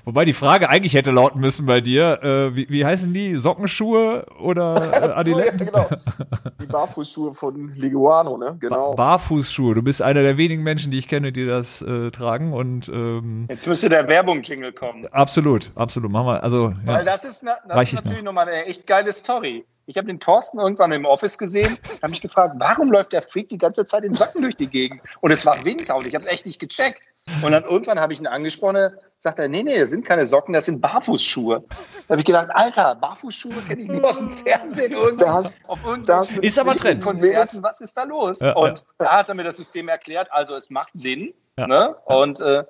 Wobei 0.09 0.25
die 0.25 0.33
Frage 0.33 0.71
eigentlich 0.71 0.95
hätte 0.95 1.11
lauten 1.11 1.39
müssen 1.39 1.67
bei 1.67 1.83
dir, 1.83 2.23
äh, 2.23 2.57
wie, 2.57 2.67
wie 2.71 2.83
heißen 2.83 3.13
die? 3.13 3.37
Sockenschuhe 3.37 4.25
oder 4.41 4.73
äh, 4.75 4.79
Oh, 4.79 5.07
ja, 5.11 5.17
Adiletten? 5.17 5.59
genau. 5.67 5.87
Die 6.63 6.67
Barfußschuhe 6.67 7.35
von 7.35 7.69
Leguano, 7.77 8.39
ne? 8.39 8.57
Genau. 8.59 8.95
Barfußschuhe. 8.95 9.75
Du 9.75 9.83
bist 9.83 10.01
einer 10.01 10.23
der 10.23 10.39
wenigen 10.39 10.63
Menschen, 10.63 10.91
die 10.91 10.97
ich 10.97 11.09
kenne, 11.09 11.31
die 11.31 11.45
das 11.45 11.83
äh, 11.83 12.11
tragen 12.11 12.55
und 12.55 12.89
ähm, 12.89 13.49
Jetzt 13.51 13.67
müsste 13.67 13.91
der 13.91 14.09
Werbung-Jingle 14.09 14.73
kommen. 14.73 15.07
absolut, 15.09 15.71
absolut. 15.75 16.11
Machen 16.11 16.27
wir. 16.27 16.43
Also 16.43 16.71
ja. 16.71 16.77
Weil 16.87 17.05
das 17.05 17.25
ist, 17.25 17.43
na, 17.45 17.59
das 17.69 17.83
ist 17.83 17.89
ich 17.93 17.95
natürlich 18.03 18.23
nochmal 18.23 18.49
eine 18.49 18.65
echt 18.65 18.87
geile 18.87 19.13
Story. 19.13 19.67
Ich 19.89 19.97
habe 19.97 20.07
den 20.07 20.21
Thorsten 20.21 20.59
irgendwann 20.59 20.93
im 20.93 21.07
Office 21.07 21.39
gesehen, 21.39 21.79
habe 22.03 22.11
mich 22.11 22.21
gefragt, 22.21 22.57
warum 22.59 22.93
läuft 22.93 23.15
der 23.15 23.23
Freak 23.23 23.49
die 23.49 23.57
ganze 23.57 23.87
Zeit 23.87 24.05
in 24.05 24.13
Socken 24.13 24.43
durch 24.43 24.55
die 24.55 24.67
Gegend? 24.67 25.01
Und 25.23 25.31
es 25.31 25.47
war 25.47 25.57
und 25.57 26.07
ich 26.07 26.15
habe 26.15 26.25
es 26.25 26.27
echt 26.27 26.45
nicht 26.45 26.59
gecheckt. 26.59 27.07
Und 27.43 27.53
dann 27.53 27.65
irgendwann 27.65 27.99
habe 27.99 28.13
ich 28.13 28.21
ihn 28.21 28.27
angesprochen, 28.27 28.91
sagt 29.17 29.39
er, 29.39 29.49
nee, 29.49 29.63
nee, 29.63 29.79
das 29.79 29.91
sind 29.91 30.05
keine 30.05 30.27
Socken, 30.27 30.53
das 30.53 30.67
sind 30.67 30.83
Barfußschuhe. 30.83 31.65
Da 32.07 32.13
habe 32.13 32.21
ich 32.21 32.27
gedacht, 32.27 32.49
Alter, 32.51 32.97
Barfußschuhe 32.97 33.55
kenne 33.67 33.81
ich 33.83 33.89
nur 33.89 34.05
aus 34.05 34.19
dem 34.19 34.31
Fernsehen 34.31 34.93
Da 34.93 34.99
irgendwann 34.99 35.33
hast- 35.33 35.59
auf 35.69 35.83
irgendwelchen 35.87 36.43
Ist 36.43 36.59
aber 36.59 36.77
Trend. 36.77 37.03
Konzerten, 37.03 37.63
was 37.63 37.81
ist 37.81 37.97
da 37.97 38.05
los? 38.05 38.41
Ja, 38.41 38.53
und 38.57 38.85
da 38.99 39.19
hat 39.19 39.29
er 39.31 39.35
mir 39.35 39.45
das 39.45 39.57
System 39.57 39.89
erklärt, 39.89 40.31
also 40.33 40.55
es 40.55 40.69
macht 40.69 40.91
Sinn. 40.93 41.33
Ja. 41.59 41.67
Ne? 41.67 41.97
Und 42.05 42.41
äh, 42.41 42.65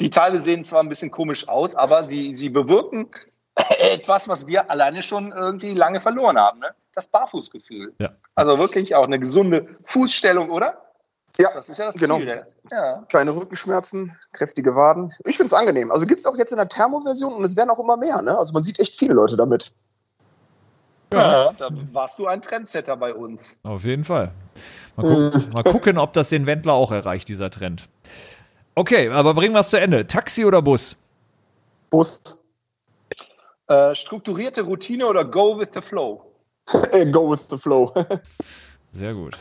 die 0.00 0.08
Teile 0.10 0.40
sehen 0.40 0.64
zwar 0.64 0.80
ein 0.82 0.88
bisschen 0.88 1.10
komisch 1.10 1.46
aus, 1.46 1.74
aber 1.76 2.04
sie, 2.04 2.34
sie 2.34 2.48
bewirken 2.48 3.10
etwas, 3.78 4.28
was 4.28 4.46
wir 4.46 4.70
alleine 4.70 5.02
schon 5.02 5.32
irgendwie 5.32 5.74
lange 5.74 6.00
verloren 6.00 6.38
haben. 6.38 6.60
Ne? 6.60 6.68
Das 6.94 7.08
Barfußgefühl. 7.08 7.92
Ja. 7.98 8.10
Also 8.34 8.58
wirklich 8.58 8.94
auch 8.94 9.04
eine 9.04 9.18
gesunde 9.18 9.68
Fußstellung, 9.82 10.50
oder? 10.50 10.80
Ja, 11.38 11.50
Das 11.52 11.68
ist 11.68 11.78
ja 11.78 11.86
das 11.86 11.96
genau. 11.96 12.18
Ziel. 12.18 12.46
Ja. 12.70 13.04
Keine 13.10 13.34
Rückenschmerzen, 13.34 14.16
kräftige 14.32 14.76
Waden. 14.76 15.12
Ich 15.24 15.36
finde 15.36 15.46
es 15.46 15.52
angenehm. 15.52 15.90
Also 15.90 16.06
gibt 16.06 16.20
es 16.20 16.26
auch 16.26 16.36
jetzt 16.36 16.52
in 16.52 16.58
der 16.58 16.68
Thermoversion 16.68 17.34
und 17.34 17.44
es 17.44 17.56
werden 17.56 17.70
auch 17.70 17.80
immer 17.80 17.96
mehr. 17.96 18.22
Ne? 18.22 18.36
Also 18.36 18.52
man 18.52 18.62
sieht 18.62 18.78
echt 18.78 18.96
viele 18.96 19.14
Leute 19.14 19.36
damit. 19.36 19.72
Ja. 21.12 21.52
da 21.52 21.68
warst 21.92 22.18
du 22.18 22.26
ein 22.26 22.42
Trendsetter 22.42 22.96
bei 22.96 23.14
uns. 23.14 23.60
Auf 23.62 23.84
jeden 23.84 24.04
Fall. 24.04 24.32
Mal, 24.96 25.02
gucken, 25.02 25.52
mal 25.52 25.62
gucken, 25.62 25.98
ob 25.98 26.12
das 26.12 26.28
den 26.28 26.46
Wendler 26.46 26.72
auch 26.72 26.90
erreicht, 26.92 27.28
dieser 27.28 27.50
Trend. 27.50 27.88
Okay, 28.74 29.08
aber 29.10 29.34
bringen 29.34 29.54
wir 29.54 29.60
es 29.60 29.70
zu 29.70 29.78
Ende. 29.78 30.06
Taxi 30.06 30.44
oder 30.44 30.62
Bus? 30.62 30.96
Bus. 31.90 32.20
Äh, 33.68 33.94
strukturierte 33.94 34.62
Routine 34.62 35.06
oder 35.06 35.24
Go 35.24 35.58
with 35.58 35.68
the 35.74 35.80
Flow? 35.80 36.34
Äh, 36.92 37.10
Go 37.10 37.30
with 37.30 37.48
the 37.50 37.58
flow. 37.58 37.92
Sehr 38.90 39.12
gut. 39.12 39.36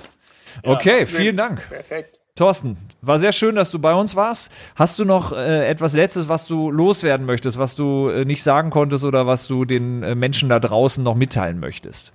Okay, 0.63 1.01
Ja, 1.01 1.05
vielen 1.05 1.37
Dank. 1.37 1.67
Perfekt. 1.69 2.19
Thorsten, 2.35 2.77
war 3.01 3.19
sehr 3.19 3.31
schön, 3.31 3.55
dass 3.55 3.69
du 3.69 3.77
bei 3.77 3.93
uns 3.93 4.15
warst. 4.15 4.51
Hast 4.75 4.97
du 4.97 5.05
noch 5.05 5.33
äh, 5.33 5.67
etwas 5.67 5.93
Letztes, 5.93 6.29
was 6.29 6.47
du 6.47 6.71
loswerden 6.71 7.27
möchtest, 7.27 7.59
was 7.59 7.75
du 7.75 8.09
äh, 8.09 8.25
nicht 8.25 8.41
sagen 8.41 8.71
konntest 8.71 9.03
oder 9.03 9.27
was 9.27 9.45
du 9.45 9.65
den 9.65 10.01
äh, 10.01 10.15
Menschen 10.15 10.49
da 10.49 10.59
draußen 10.59 11.03
noch 11.03 11.13
mitteilen 11.13 11.59
möchtest? 11.59 12.11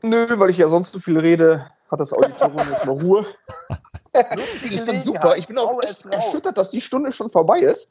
Nö, 0.00 0.26
weil 0.38 0.48
ich 0.48 0.56
ja 0.56 0.68
sonst 0.68 0.92
so 0.92 1.00
viel 1.00 1.18
rede, 1.18 1.66
hat 1.90 2.00
das 2.00 2.14
Auditorium 2.14 2.66
jetzt 2.70 2.86
mal 2.86 2.92
Ruhe. 2.92 3.26
ich 4.62 4.80
finde 4.80 5.00
super. 5.00 5.36
Ich 5.36 5.46
bin 5.46 5.58
auch 5.58 5.82
echt 5.82 6.06
erschüttert, 6.06 6.56
dass 6.56 6.70
die 6.70 6.80
Stunde 6.80 7.12
schon 7.12 7.28
vorbei 7.28 7.58
ist. 7.58 7.90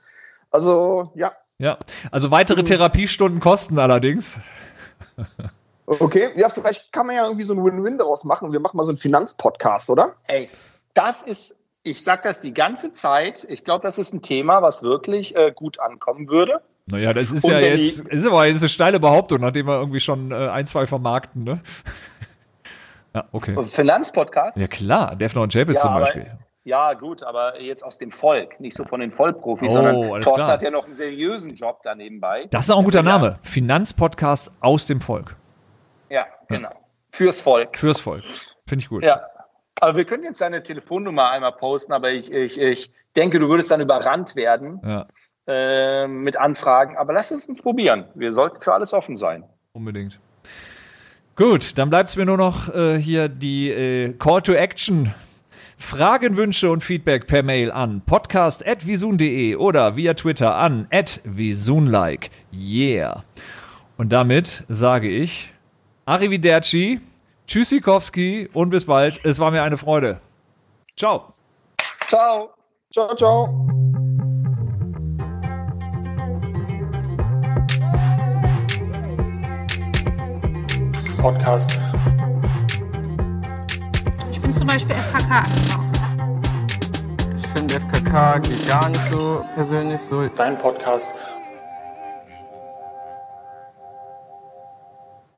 Also, 0.50 1.12
ja. 1.14 1.32
Ja, 1.60 1.78
also 2.10 2.32
weitere 2.32 2.64
Therapiestunden 2.64 3.42
kosten 3.42 3.80
allerdings. 3.80 4.38
Okay, 5.86 6.30
ja, 6.36 6.48
vielleicht 6.50 6.94
kann 6.94 7.08
man 7.08 7.18
ja 7.18 7.26
irgendwie 7.26 7.44
so 7.44 7.54
ein 7.54 7.64
Win-Win 7.64 7.98
daraus 7.98 8.24
machen. 8.24 8.52
Wir 8.54 8.62
machen 8.62 8.78
mal 8.78 8.84
so 8.84 8.92
einen 8.92 8.98
Finanzpodcast, 8.98 9.90
oder? 9.90 10.14
Ey, 10.28 10.50
das 10.94 11.24
ist, 11.24 11.66
ich 11.84 12.02
sage 12.02 12.22
das 12.24 12.42
die 12.42 12.54
ganze 12.54 12.92
Zeit. 12.92 13.46
Ich 13.50 13.66
glaube, 13.66 13.84
das 13.84 13.98
ist 13.98 14.14
ein 14.14 14.22
Thema, 14.22 14.62
was 14.62 14.84
wirklich 14.84 15.36
äh, 15.36 15.52
gut 15.54 15.80
ankommen 15.82 16.30
würde. 16.30 16.62
Naja, 16.86 17.12
das 17.12 17.32
ist 17.32 17.44
Und 17.44 17.52
ja 17.52 17.60
jetzt, 17.60 18.00
ist 18.00 18.26
aber 18.26 18.48
jetzt 18.48 18.62
eine 18.62 18.70
steile 18.70 19.00
Behauptung, 19.00 19.42
nachdem 19.42 19.68
wir 19.68 19.80
irgendwie 19.80 20.00
schon 20.00 20.32
äh, 20.32 20.36
ein, 20.36 20.66
zwei 20.66 20.86
vermarkten, 20.86 21.44
ne? 21.44 21.62
ja, 23.14 23.26
okay. 23.34 23.56
Finanzpodcast. 23.68 24.58
Ja 24.58 24.68
klar, 24.68 25.16
Defner 25.16 25.42
und 25.42 25.52
Chapels 25.52 25.78
Ja, 25.78 25.82
zum 25.82 25.94
Beispiel. 25.96 26.32
Ja, 26.66 26.94
gut, 26.94 27.24
aber 27.24 27.60
jetzt 27.62 27.84
aus 27.84 27.98
dem 27.98 28.12
Volk, 28.12 28.60
nicht 28.60 28.76
so 28.76 28.84
von 28.84 29.00
den 29.00 29.12
Vollprofis, 29.12 29.70
Oh, 29.70 29.74
sondern 29.74 29.96
Thorsten 30.22 30.34
klar. 30.36 30.48
hat 30.52 30.62
ja 30.62 30.70
noch 30.70 30.86
einen 30.86 30.94
seriösen 30.94 31.54
Job 31.56 31.82
da 31.84 31.96
nebenbei. 31.96 32.48
Das 32.52 32.66
ist 32.66 32.72
auch 32.72 32.80
ein 32.80 32.84
guter. 32.86 33.02
Name. 33.02 33.40
Finanzpodcast 33.44 34.52
aus 34.60 34.86
dem 34.86 35.00
Volk. 35.02 35.36
Ja, 36.10 36.26
genau. 36.48 36.70
Fürs 37.12 37.42
Volk. 37.42 37.78
Fürs 37.78 38.00
Volk. 38.00 38.24
Finde 38.68 38.84
ich 38.84 38.90
gut. 38.90 39.04
Ja. 39.04 39.22
Aber 39.82 39.96
wir 39.96 40.04
können 40.06 40.24
jetzt 40.24 40.42
deine 40.42 40.62
Telefonnummer 40.62 41.30
einmal 41.30 41.54
posten, 41.54 41.94
aber 41.94 42.12
ich, 42.12 42.32
ich, 42.34 42.60
ich 42.60 42.92
denke, 43.16 43.40
du 43.40 43.48
würdest 43.48 43.72
dann 43.72 43.80
überrannt 43.80 44.36
werden 44.36 44.82
Ja, 44.86 45.08
äh, 45.48 46.08
mit 46.08 46.36
Anfragen. 46.38 46.98
Aber 46.98 47.14
lass 47.14 47.32
es 47.32 47.48
uns 47.48 47.62
probieren. 47.62 48.06
Wir 48.16 48.32
sollten 48.32 48.60
für 48.62 48.74
alles 48.74 48.94
offen 48.94 49.16
sein. 49.16 49.46
unbedingt. 49.72 50.20
Gut, 51.38 51.78
dann 51.78 51.90
bleibt 51.90 52.10
es 52.10 52.18
mir 52.18 52.26
nur 52.26 52.36
noch 52.36 52.68
äh, 52.76 52.98
hier 52.98 53.30
die 53.30 53.70
äh, 53.72 54.14
Call 54.14 54.42
to 54.42 54.52
Action. 54.52 55.14
Fragen, 55.80 56.36
Wünsche 56.36 56.70
und 56.70 56.84
Feedback 56.84 57.26
per 57.26 57.42
Mail 57.42 57.72
an 57.72 58.02
podcast.visun.de 58.06 59.56
oder 59.56 59.96
via 59.96 60.14
Twitter 60.14 60.54
an 60.56 60.88
visunlike. 61.24 62.30
Yeah. 62.54 63.24
Und 63.98 64.10
damit 64.10 64.64
sage 64.68 65.10
ich 65.10 65.52
Arrivederci, 66.06 67.00
Tschüssikowski 67.48 68.50
und 68.54 68.70
bis 68.70 68.86
bald. 68.86 69.20
Es 69.24 69.40
war 69.40 69.50
mir 69.52 69.64
eine 69.64 69.78
Freude. 69.78 70.20
Ciao. 70.96 71.34
Ciao. 72.08 72.52
Ciao, 72.92 73.16
ciao. 73.16 73.68
Podcast. 81.22 81.80
Ich 84.50 84.56
bin 84.56 84.68
zum 84.68 84.68
Beispiel 84.68 84.96
FKK 84.96 85.44
Ich 87.38 87.48
finde 87.50 87.76
FKK 87.76 88.40
geht 88.40 88.68
gar 88.68 88.90
nicht 88.90 89.12
so 89.12 89.46
persönlich 89.54 90.02
so. 90.02 90.28
Dein 90.28 90.58
Podcast 90.58 91.10